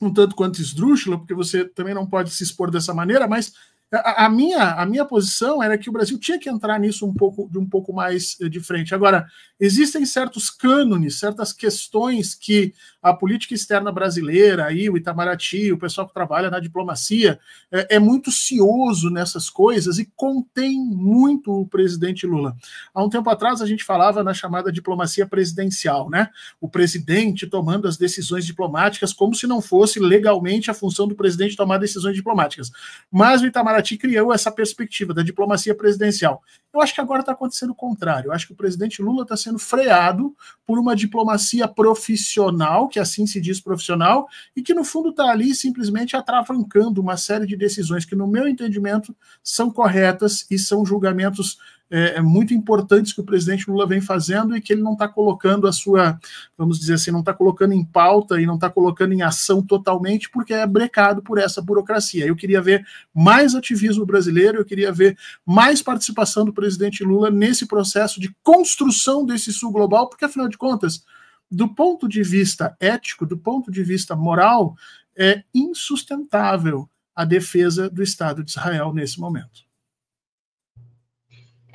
um 0.00 0.12
tanto 0.12 0.34
quanto 0.34 0.60
esdrúxula, 0.60 1.18
porque 1.18 1.34
você 1.34 1.64
também 1.64 1.94
não 1.94 2.06
pode 2.06 2.30
se 2.30 2.42
expor 2.42 2.70
dessa 2.70 2.94
maneira, 2.94 3.26
mas 3.26 3.52
a, 3.90 4.28
minha, 4.28 4.72
a 4.72 4.84
minha 4.84 5.04
posição 5.04 5.62
era 5.62 5.78
que 5.78 5.88
o 5.88 5.92
Brasil 5.92 6.18
tinha 6.18 6.38
que 6.38 6.48
entrar 6.48 6.78
nisso 6.78 7.06
um 7.06 7.14
pouco, 7.14 7.48
de 7.50 7.58
um 7.58 7.66
pouco 7.66 7.92
mais 7.92 8.36
eh, 8.40 8.48
de 8.48 8.60
frente. 8.60 8.94
Agora, 8.94 9.26
existem 9.58 10.04
certos 10.04 10.50
cânones, 10.50 11.18
certas 11.18 11.52
questões 11.54 12.34
que 12.34 12.74
a 13.02 13.14
política 13.14 13.54
externa 13.54 13.90
brasileira, 13.90 14.66
aí, 14.66 14.90
o 14.90 14.96
Itamaraty, 14.96 15.72
o 15.72 15.78
pessoal 15.78 16.06
que 16.06 16.12
trabalha 16.12 16.50
na 16.50 16.60
diplomacia, 16.60 17.38
é, 17.72 17.96
é, 17.96 17.98
muito 17.98 18.30
cioso 18.30 19.08
nessas 19.08 19.48
coisas 19.48 19.98
e 19.98 20.10
contém 20.16 20.78
muito 20.78 21.52
o 21.52 21.66
presidente 21.66 22.26
Lula. 22.26 22.56
Há 22.92 23.02
um 23.02 23.08
tempo 23.08 23.30
atrás 23.30 23.62
a 23.62 23.66
gente 23.66 23.84
falava 23.84 24.22
na 24.22 24.34
chamada 24.34 24.70
diplomacia 24.70 25.26
presidencial, 25.26 26.10
né? 26.10 26.28
O 26.60 26.68
presidente 26.68 27.46
tomando 27.46 27.88
as 27.88 27.96
decisões 27.96 28.44
diplomáticas 28.44 29.12
como 29.12 29.34
se 29.34 29.46
não 29.46 29.62
fosse 29.62 29.98
legalmente 29.98 30.70
a 30.70 30.74
função 30.74 31.06
do 31.08 31.14
presidente 31.14 31.56
tomar 31.56 31.78
decisões 31.78 32.14
diplomáticas. 32.14 32.70
Mas 33.10 33.40
o 33.40 33.46
Itamaraty 33.46 33.77
criou 33.82 34.32
essa 34.32 34.50
perspectiva 34.50 35.12
da 35.14 35.22
diplomacia 35.22 35.74
presidencial. 35.74 36.42
Eu 36.72 36.80
acho 36.80 36.94
que 36.94 37.00
agora 37.00 37.20
está 37.20 37.32
acontecendo 37.32 37.70
o 37.70 37.74
contrário. 37.74 38.28
Eu 38.28 38.32
acho 38.32 38.46
que 38.46 38.52
o 38.52 38.56
presidente 38.56 39.00
Lula 39.00 39.22
está 39.22 39.36
sendo 39.36 39.58
freado 39.58 40.34
por 40.66 40.78
uma 40.78 40.94
diplomacia 40.94 41.66
profissional, 41.66 42.88
que 42.88 43.00
assim 43.00 43.26
se 43.26 43.40
diz 43.40 43.60
profissional, 43.60 44.28
e 44.54 44.62
que 44.62 44.74
no 44.74 44.84
fundo 44.84 45.10
está 45.10 45.30
ali 45.30 45.54
simplesmente 45.54 46.16
atravancando 46.16 47.00
uma 47.00 47.16
série 47.16 47.46
de 47.46 47.56
decisões 47.56 48.04
que, 48.04 48.14
no 48.14 48.26
meu 48.26 48.46
entendimento, 48.46 49.16
são 49.42 49.70
corretas 49.70 50.46
e 50.50 50.58
são 50.58 50.84
julgamentos 50.84 51.58
é, 51.90 52.16
é, 52.16 52.20
muito 52.20 52.52
importantes 52.52 53.12
que 53.12 53.20
o 53.20 53.24
presidente 53.24 53.70
Lula 53.70 53.86
vem 53.86 54.00
fazendo 54.00 54.56
e 54.56 54.60
que 54.60 54.72
ele 54.72 54.82
não 54.82 54.92
está 54.92 55.08
colocando 55.08 55.66
a 55.66 55.72
sua, 55.72 56.18
vamos 56.56 56.78
dizer 56.78 56.94
assim, 56.94 57.10
não 57.10 57.20
está 57.20 57.32
colocando 57.32 57.72
em 57.72 57.84
pauta 57.84 58.40
e 58.40 58.46
não 58.46 58.56
está 58.56 58.68
colocando 58.68 59.14
em 59.14 59.22
ação 59.22 59.62
totalmente, 59.62 60.30
porque 60.30 60.52
é 60.52 60.66
brecado 60.66 61.22
por 61.22 61.38
essa 61.38 61.62
burocracia. 61.62 62.26
Eu 62.26 62.36
queria 62.36 62.60
ver 62.60 62.86
mais 63.14 63.54
ativismo 63.54 64.04
brasileiro, 64.04 64.58
eu 64.58 64.64
queria 64.64 64.92
ver 64.92 65.16
mais 65.46 65.80
participação 65.80 66.44
do 66.44 66.52
presidente 66.52 67.02
Lula 67.02 67.30
nesse 67.30 67.66
processo 67.66 68.20
de 68.20 68.34
construção 68.42 69.24
desse 69.24 69.52
sul 69.52 69.72
global, 69.72 70.08
porque 70.08 70.24
afinal 70.24 70.48
de 70.48 70.58
contas, 70.58 71.02
do 71.50 71.74
ponto 71.74 72.06
de 72.06 72.22
vista 72.22 72.76
ético, 72.78 73.24
do 73.24 73.38
ponto 73.38 73.70
de 73.70 73.82
vista 73.82 74.14
moral, 74.14 74.76
é 75.16 75.42
insustentável 75.54 76.88
a 77.14 77.24
defesa 77.24 77.88
do 77.88 78.02
Estado 78.02 78.44
de 78.44 78.50
Israel 78.50 78.92
nesse 78.92 79.18
momento. 79.18 79.67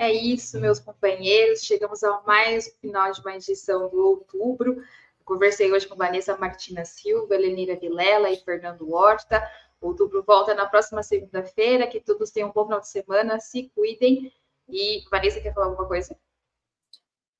É 0.03 0.11
isso, 0.11 0.59
meus 0.59 0.81
companheiros. 0.81 1.63
Chegamos 1.63 2.03
ao 2.03 2.25
mais 2.25 2.67
final 2.81 3.09
de 3.13 3.21
uma 3.21 3.37
edição 3.37 3.87
do 3.89 4.05
outubro. 4.05 4.83
Conversei 5.23 5.71
hoje 5.71 5.87
com 5.87 5.95
Vanessa 5.95 6.37
Martina 6.37 6.83
Silva, 6.83 7.37
Lenira 7.37 7.77
Vilela 7.77 8.29
e 8.29 8.35
Fernando 8.35 8.91
Horta. 8.91 9.41
Outubro 9.79 10.21
volta 10.21 10.53
na 10.53 10.65
próxima 10.65 11.01
segunda-feira. 11.03 11.87
Que 11.87 12.01
todos 12.01 12.31
tenham 12.31 12.49
um 12.49 12.51
bom 12.51 12.65
final 12.65 12.81
de 12.81 12.89
semana, 12.89 13.39
se 13.39 13.71
cuidem. 13.73 14.29
E 14.67 15.05
Vanessa 15.09 15.39
quer 15.39 15.53
falar 15.53 15.67
alguma 15.67 15.87
coisa? 15.87 16.17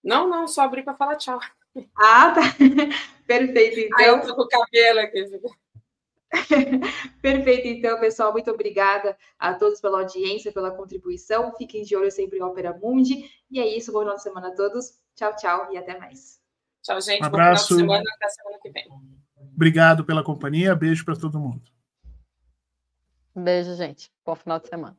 Não, 0.01 0.29
não, 0.29 0.47
só 0.47 0.61
abrir 0.61 0.83
para 0.83 0.95
falar 0.95 1.17
tchau. 1.17 1.41
Ah, 1.97 2.33
tá. 2.33 2.41
Perfeito, 3.27 3.77
então. 3.77 4.05
Eu 4.05 4.21
tô 4.21 4.35
com 4.37 4.43
o 4.43 4.47
cabelo 4.47 4.99
aqui. 5.01 5.25
Perfeito, 7.21 7.67
então, 7.67 7.99
pessoal. 7.99 8.31
Muito 8.31 8.49
obrigada 8.51 9.17
a 9.37 9.53
todos 9.53 9.79
pela 9.79 9.99
audiência, 9.99 10.51
pela 10.51 10.71
contribuição. 10.71 11.53
Fiquem 11.55 11.83
de 11.83 11.95
olho 11.95 12.11
sempre 12.11 12.39
em 12.39 12.41
Opera 12.41 12.77
Mundi. 12.81 13.29
E 13.49 13.59
é 13.59 13.77
isso. 13.77 13.91
Bom 13.91 13.99
final 13.99 14.15
de 14.15 14.23
semana 14.23 14.47
a 14.49 14.55
todos. 14.55 14.99
Tchau, 15.15 15.35
tchau 15.35 15.71
e 15.71 15.77
até 15.77 15.97
mais. 15.97 16.41
Tchau, 16.81 16.99
gente. 17.01 17.21
Um 17.21 17.25
abraço. 17.25 17.75
Bom 17.75 17.81
final 17.81 17.97
de 17.97 18.03
semana. 18.03 18.15
Até 18.15 18.29
semana 18.29 18.59
que 18.61 18.71
vem. 18.71 18.87
Obrigado 19.55 20.03
pela 20.03 20.23
companhia. 20.23 20.75
Beijo 20.75 21.05
para 21.05 21.15
todo 21.15 21.39
mundo. 21.39 21.61
Beijo, 23.35 23.75
gente. 23.75 24.11
Bom 24.25 24.35
final 24.35 24.59
de 24.59 24.67
semana. 24.67 24.97